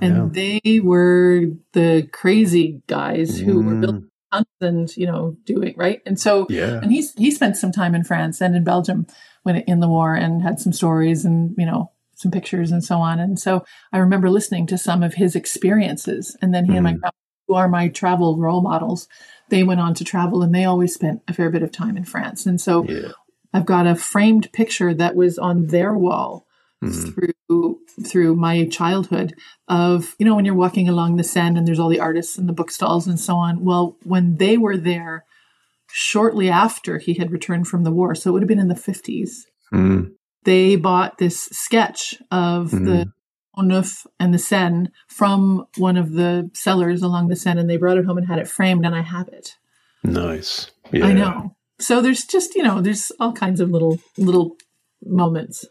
and 0.00 0.34
they 0.34 0.80
were 0.82 1.46
the 1.72 2.08
crazy 2.12 2.82
guys 2.86 3.38
who 3.38 3.60
were 3.62 3.74
building 3.76 3.94
Mm, 3.94 4.08
tons 4.32 4.46
and 4.60 4.96
you 4.96 5.06
know 5.06 5.36
doing 5.44 5.74
right. 5.76 6.02
And 6.06 6.18
so, 6.18 6.46
yeah, 6.48 6.80
and 6.82 6.90
he's 6.90 7.12
he 7.14 7.30
spent 7.30 7.56
some 7.56 7.72
time 7.72 7.94
in 7.94 8.04
France 8.04 8.40
and 8.40 8.56
in 8.56 8.64
Belgium 8.64 9.06
when 9.44 9.56
in 9.56 9.80
the 9.80 9.88
war 9.88 10.14
and 10.14 10.42
had 10.42 10.58
some 10.60 10.72
stories 10.72 11.24
and 11.24 11.54
you 11.56 11.66
know 11.66 11.90
some 12.14 12.30
pictures 12.30 12.70
and 12.70 12.84
so 12.84 12.98
on. 12.98 13.18
And 13.18 13.38
so 13.38 13.64
I 13.92 13.98
remember 13.98 14.30
listening 14.30 14.66
to 14.68 14.78
some 14.78 15.02
of 15.02 15.14
his 15.14 15.34
experiences, 15.36 16.36
and 16.42 16.54
then 16.54 16.64
he 16.64 16.74
and 16.76 16.84
my 16.84 16.92
Mm. 16.92 17.00
grandma, 17.00 17.10
who 17.48 17.54
are 17.54 17.68
my 17.68 17.88
travel 17.88 18.36
role 18.38 18.62
models, 18.62 19.08
they 19.50 19.62
went 19.62 19.80
on 19.80 19.94
to 19.94 20.04
travel 20.04 20.42
and 20.42 20.54
they 20.54 20.64
always 20.64 20.94
spent 20.94 21.22
a 21.28 21.34
fair 21.34 21.50
bit 21.50 21.62
of 21.62 21.70
time 21.72 21.96
in 21.96 22.04
France. 22.04 22.46
And 22.46 22.60
so 22.60 22.86
yeah. 22.88 23.12
I've 23.54 23.64
got 23.64 23.86
a 23.86 23.94
framed 23.94 24.52
picture 24.52 24.92
that 24.92 25.16
was 25.16 25.38
on 25.38 25.68
their 25.68 25.94
wall 25.94 26.44
Mm, 26.84 27.14
through 27.14 27.78
through 28.06 28.34
my 28.36 28.66
childhood 28.66 29.34
of 29.68 30.14
you 30.18 30.26
know 30.26 30.34
when 30.34 30.44
you're 30.44 30.54
walking 30.54 30.88
along 30.88 31.16
the 31.16 31.24
Seine 31.24 31.56
and 31.56 31.66
there's 31.66 31.78
all 31.78 31.88
the 31.88 32.00
artists 32.00 32.36
and 32.36 32.48
the 32.48 32.52
book 32.52 32.70
and 32.80 33.20
so 33.20 33.36
on. 33.36 33.64
Well, 33.64 33.96
when 34.02 34.36
they 34.36 34.58
were 34.58 34.76
there 34.76 35.24
shortly 35.90 36.50
after 36.50 36.98
he 36.98 37.14
had 37.14 37.30
returned 37.30 37.68
from 37.68 37.84
the 37.84 37.92
war, 37.92 38.14
so 38.14 38.30
it 38.30 38.32
would 38.34 38.42
have 38.42 38.48
been 38.48 38.58
in 38.58 38.68
the 38.68 38.74
50s, 38.74 39.44
mm, 39.72 40.10
they 40.44 40.76
bought 40.76 41.18
this 41.18 41.44
sketch 41.52 42.16
of 42.30 42.70
the 42.70 43.12
Pont 43.54 43.68
Neuf 43.68 44.06
and 44.18 44.34
the 44.34 44.38
Seine 44.38 44.88
from 45.06 45.66
one 45.76 45.96
of 45.96 46.12
the 46.12 46.50
sellers 46.52 47.02
along 47.02 47.28
the 47.28 47.36
Seine 47.36 47.60
and 47.60 47.70
they 47.70 47.76
brought 47.76 47.96
it 47.96 48.04
home 48.04 48.18
and 48.18 48.26
had 48.26 48.38
it 48.38 48.48
framed 48.48 48.84
and 48.84 48.94
I 48.94 49.02
have 49.02 49.28
it. 49.28 49.56
nice. 50.02 50.70
Yeah. 50.92 51.06
I 51.06 51.12
know. 51.12 51.56
So 51.78 52.00
there's 52.00 52.24
just, 52.24 52.54
you 52.54 52.62
know, 52.62 52.80
there's 52.80 53.10
all 53.20 53.32
kinds 53.32 53.60
of 53.60 53.70
little 53.70 53.98
little 54.16 54.56
moments. 55.04 55.64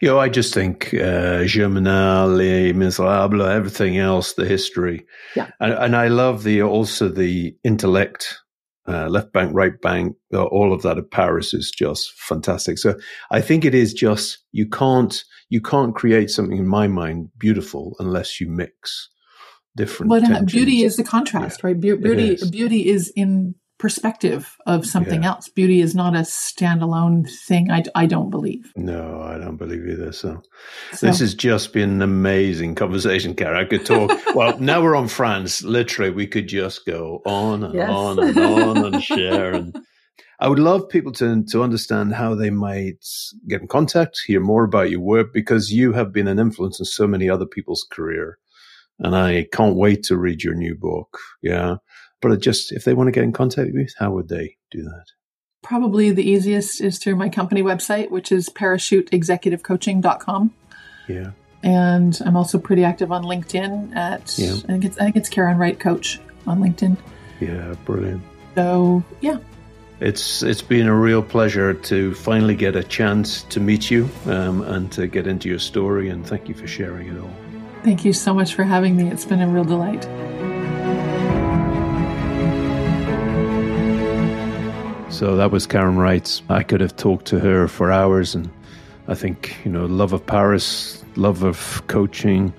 You 0.00 0.08
know, 0.08 0.18
I 0.18 0.28
just 0.28 0.52
think 0.52 0.92
uh, 0.94 1.44
Germinal, 1.44 2.28
Les 2.28 2.72
Miserables, 2.72 3.48
everything 3.48 3.96
else, 3.98 4.34
the 4.34 4.44
history. 4.44 5.06
Yeah. 5.36 5.50
And, 5.60 5.72
and 5.72 5.96
I 5.96 6.08
love 6.08 6.42
the 6.42 6.62
also 6.62 7.08
the 7.08 7.54
intellect, 7.62 8.36
uh, 8.88 9.08
left 9.08 9.32
bank, 9.32 9.52
right 9.54 9.80
bank, 9.80 10.16
all 10.34 10.72
of 10.72 10.82
that 10.82 10.98
of 10.98 11.10
Paris 11.10 11.54
is 11.54 11.70
just 11.70 12.12
fantastic. 12.18 12.78
So 12.78 12.96
I 13.30 13.40
think 13.40 13.64
it 13.64 13.74
is 13.74 13.94
just 13.94 14.38
you 14.52 14.68
can't 14.68 15.22
you 15.48 15.60
can't 15.60 15.94
create 15.94 16.30
something 16.30 16.58
in 16.58 16.66
my 16.66 16.88
mind 16.88 17.28
beautiful 17.38 17.94
unless 18.00 18.40
you 18.40 18.48
mix 18.48 19.08
different. 19.76 20.10
But 20.10 20.30
uh, 20.30 20.42
beauty 20.42 20.82
is 20.82 20.96
the 20.96 21.04
contrast, 21.04 21.60
Yeah, 21.62 21.68
right? 21.68 21.80
Beau- 21.80 21.96
Beauty, 21.96 22.34
is. 22.34 22.50
beauty 22.50 22.88
is 22.88 23.12
in 23.14 23.54
perspective 23.80 24.56
of 24.66 24.86
something 24.86 25.22
Yeah. 25.24 25.30
else. 25.30 25.48
Beauty 25.48 25.80
is 25.80 25.94
not 25.94 26.14
a 26.14 26.20
standalone 26.20 27.28
thing. 27.48 27.70
I, 27.70 27.82
I 27.94 28.06
don't 28.06 28.30
believe. 28.30 28.70
No, 28.76 29.20
I 29.22 29.38
don't 29.38 29.56
believe 29.56 29.86
either. 29.88 30.12
So, 30.12 30.42
So, 30.92 31.06
this 31.06 31.18
has 31.20 31.34
just 31.34 31.72
been 31.72 31.90
an 31.90 32.02
amazing 32.02 32.76
conversation, 32.76 33.34
Karen. 33.34 33.56
I 33.56 33.64
could 33.64 33.84
talk. 33.86 34.12
well, 34.34 34.58
now 34.60 34.82
we're 34.82 34.94
on 34.96 35.08
France. 35.08 35.62
Literally, 35.64 36.10
we 36.10 36.26
could 36.26 36.46
just 36.46 36.86
go 36.86 37.22
on 37.24 37.64
and 37.64 37.74
Yes. 37.74 37.90
on 37.90 38.18
and 38.18 38.38
on 38.38 38.84
and 38.84 39.02
share. 39.02 39.52
And 39.52 39.74
I 40.38 40.48
would 40.48 40.58
love 40.58 40.88
people 40.88 41.12
to 41.12 41.42
to 41.50 41.62
understand 41.62 42.14
how 42.14 42.34
they 42.34 42.50
might 42.50 43.04
get 43.48 43.62
in 43.62 43.68
contact, 43.68 44.20
hear 44.26 44.40
more 44.40 44.64
about 44.64 44.90
your 44.90 45.00
work, 45.00 45.32
because 45.32 45.72
you 45.72 45.92
have 45.94 46.12
been 46.12 46.28
an 46.28 46.38
influence 46.38 46.78
in 46.78 46.84
so 46.86 47.06
many 47.06 47.28
other 47.30 47.46
people's 47.46 47.86
career. 47.90 48.38
And 48.98 49.16
I 49.16 49.46
can't 49.52 49.76
wait 49.76 50.02
to 50.04 50.16
read 50.18 50.44
your 50.44 50.54
new 50.54 50.74
book. 50.76 51.18
Yeah. 51.42 51.76
But 52.22 52.40
just, 52.40 52.72
if 52.72 52.84
they 52.84 52.94
want 52.94 53.08
to 53.08 53.12
get 53.12 53.24
in 53.24 53.32
contact 53.32 53.68
with 53.72 53.76
you, 53.76 53.86
how 53.98 54.10
would 54.12 54.28
they 54.28 54.56
do 54.70 54.82
that? 54.82 55.04
probably 55.62 56.10
the 56.10 56.28
easiest 56.28 56.80
is 56.80 56.98
through 56.98 57.14
my 57.14 57.28
company 57.28 57.62
website, 57.62 58.10
which 58.10 58.32
is 58.32 58.48
parachuteexecutivecoaching.com. 58.48 60.52
Yeah. 61.08 61.30
And 61.62 62.18
I'm 62.24 62.34
also 62.36 62.58
pretty 62.58 62.82
active 62.84 63.12
on 63.12 63.22
LinkedIn 63.24 63.94
at, 63.94 64.38
Yeah. 64.38 64.52
I 64.54 64.60
think 64.60 64.84
it's, 64.86 64.98
I 64.98 65.04
think 65.04 65.16
it's 65.16 65.28
Karen 65.28 65.58
Wright 65.58 65.78
Coach 65.78 66.18
on 66.46 66.60
LinkedIn. 66.60 66.96
Yeah. 67.40 67.74
Brilliant. 67.84 68.22
So 68.54 69.04
yeah, 69.20 69.36
It's 70.00 70.42
it's 70.42 70.62
been 70.62 70.88
a 70.88 70.96
real 70.96 71.22
pleasure 71.22 71.74
to 71.74 72.14
finally 72.14 72.54
get 72.56 72.74
a 72.74 72.82
chance 72.82 73.42
to 73.44 73.60
meet 73.60 73.90
you 73.90 74.08
um, 74.26 74.62
and 74.62 74.90
to 74.92 75.06
get 75.06 75.26
into 75.26 75.48
your 75.50 75.58
story. 75.58 76.08
And 76.08 76.26
thank 76.26 76.48
you 76.48 76.54
for 76.54 76.66
sharing 76.66 77.08
it 77.08 77.20
all. 77.20 77.30
thank 77.84 78.02
you 78.04 78.12
so 78.14 78.32
much 78.34 78.54
for 78.54 78.64
having 78.64 78.96
me. 78.96 79.08
It's 79.10 79.26
been 79.26 79.42
a 79.42 79.48
real 79.48 79.64
delight. 79.64 80.06
So 85.20 85.36
that 85.36 85.50
was 85.50 85.66
Karen 85.66 85.98
Wright. 85.98 86.40
I 86.48 86.62
could 86.62 86.80
have 86.80 86.96
talked 86.96 87.26
to 87.26 87.38
her 87.40 87.68
for 87.68 87.92
hours, 87.92 88.34
and 88.34 88.48
I 89.06 89.14
think 89.14 89.54
you 89.66 89.70
know, 89.70 89.84
love 89.84 90.14
of 90.14 90.24
Paris, 90.24 91.04
love 91.14 91.42
of 91.42 91.82
coaching, 91.88 92.54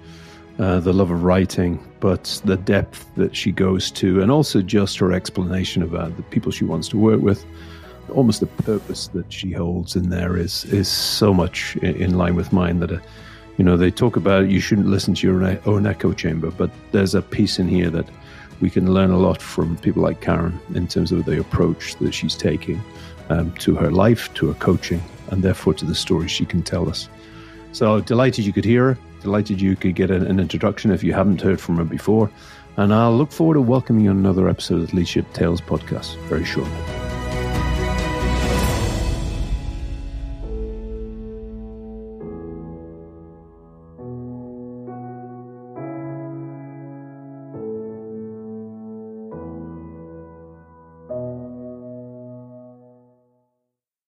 uh, 0.60 0.80
the 0.80 0.94
love 0.94 1.10
of 1.10 1.24
writing, 1.24 1.84
but 2.00 2.40
the 2.46 2.58
depth 2.58 3.10
that 3.16 3.36
she 3.36 3.52
goes 3.52 3.90
to, 3.94 4.22
and 4.22 4.30
also 4.30 4.62
just 4.62 5.00
her 5.00 5.12
explanation 5.12 5.82
about 5.82 6.16
the 6.18 6.22
people 6.22 6.52
she 6.52 6.64
wants 6.64 6.88
to 6.90 7.00
work 7.00 7.20
with, 7.20 7.44
almost 8.14 8.42
the 8.42 8.46
purpose 8.46 9.08
that 9.08 9.34
she 9.34 9.52
holds 9.52 9.96
in 9.96 10.12
there 10.12 10.38
is 10.38 10.64
is 10.66 10.88
so 10.88 11.34
much 11.34 11.76
in, 11.78 11.96
in 11.96 12.16
line 12.16 12.36
with 12.36 12.54
mine 12.54 12.80
that. 12.82 12.92
Uh, 12.92 13.00
you 13.58 13.66
know, 13.66 13.76
they 13.76 13.92
talk 13.92 14.16
about 14.16 14.50
you 14.50 14.60
shouldn't 14.60 14.88
listen 14.88 15.14
to 15.14 15.28
your 15.28 15.60
own 15.68 15.86
echo 15.86 16.14
chamber, 16.14 16.50
but 16.52 16.72
there's 16.92 17.14
a 17.14 17.22
piece 17.22 17.60
in 17.60 17.68
here 17.68 17.90
that 17.92 18.08
we 18.62 18.70
can 18.70 18.94
learn 18.94 19.12
a 19.12 19.18
lot 19.18 19.42
from 19.42 19.76
people 19.78 20.04
like 20.04 20.22
Karen 20.22 20.60
in 20.76 20.88
terms 20.88 21.12
of 21.12 21.26
the 21.26 21.40
approach 21.40 21.96
that 21.96 22.14
she's 22.14 22.36
taking 22.36 22.82
um, 23.30 23.52
to 23.56 23.76
her 23.76 23.92
life, 23.92 24.34
to 24.36 24.48
her 24.48 24.54
coaching, 24.56 25.02
and 25.30 25.44
therefore 25.44 25.74
to 25.74 25.86
the 25.86 25.96
stories 25.96 26.32
she 26.32 26.46
can 26.46 26.62
tell 26.62 26.88
us. 26.88 27.10
So 27.72 28.02
delighted 28.02 28.46
you 28.46 28.54
could 28.54 28.66
hear 28.66 28.94
her. 28.94 28.98
Delighted 29.22 29.62
you 29.62 29.76
could 29.76 29.96
get 29.96 30.12
an, 30.12 30.26
an 30.26 30.40
introduction 30.40 30.92
if 30.92 31.04
you 31.04 31.14
haven't 31.14 31.42
heard 31.42 31.60
from 31.60 31.78
her 31.78 31.86
before. 31.86 32.30
And 32.78 32.94
I'll 32.94 33.16
look 33.16 33.32
forward 33.32 33.56
to 33.56 33.62
welcoming 33.62 34.06
you 34.06 34.12
on 34.12 34.18
another 34.18 34.48
episode 34.48 34.82
of 34.82 34.90
the 34.90 34.96
Leadership 34.96 35.32
Tales 35.34 35.62
podcast 35.62 36.18
very 36.28 36.46
shortly. 36.46 37.01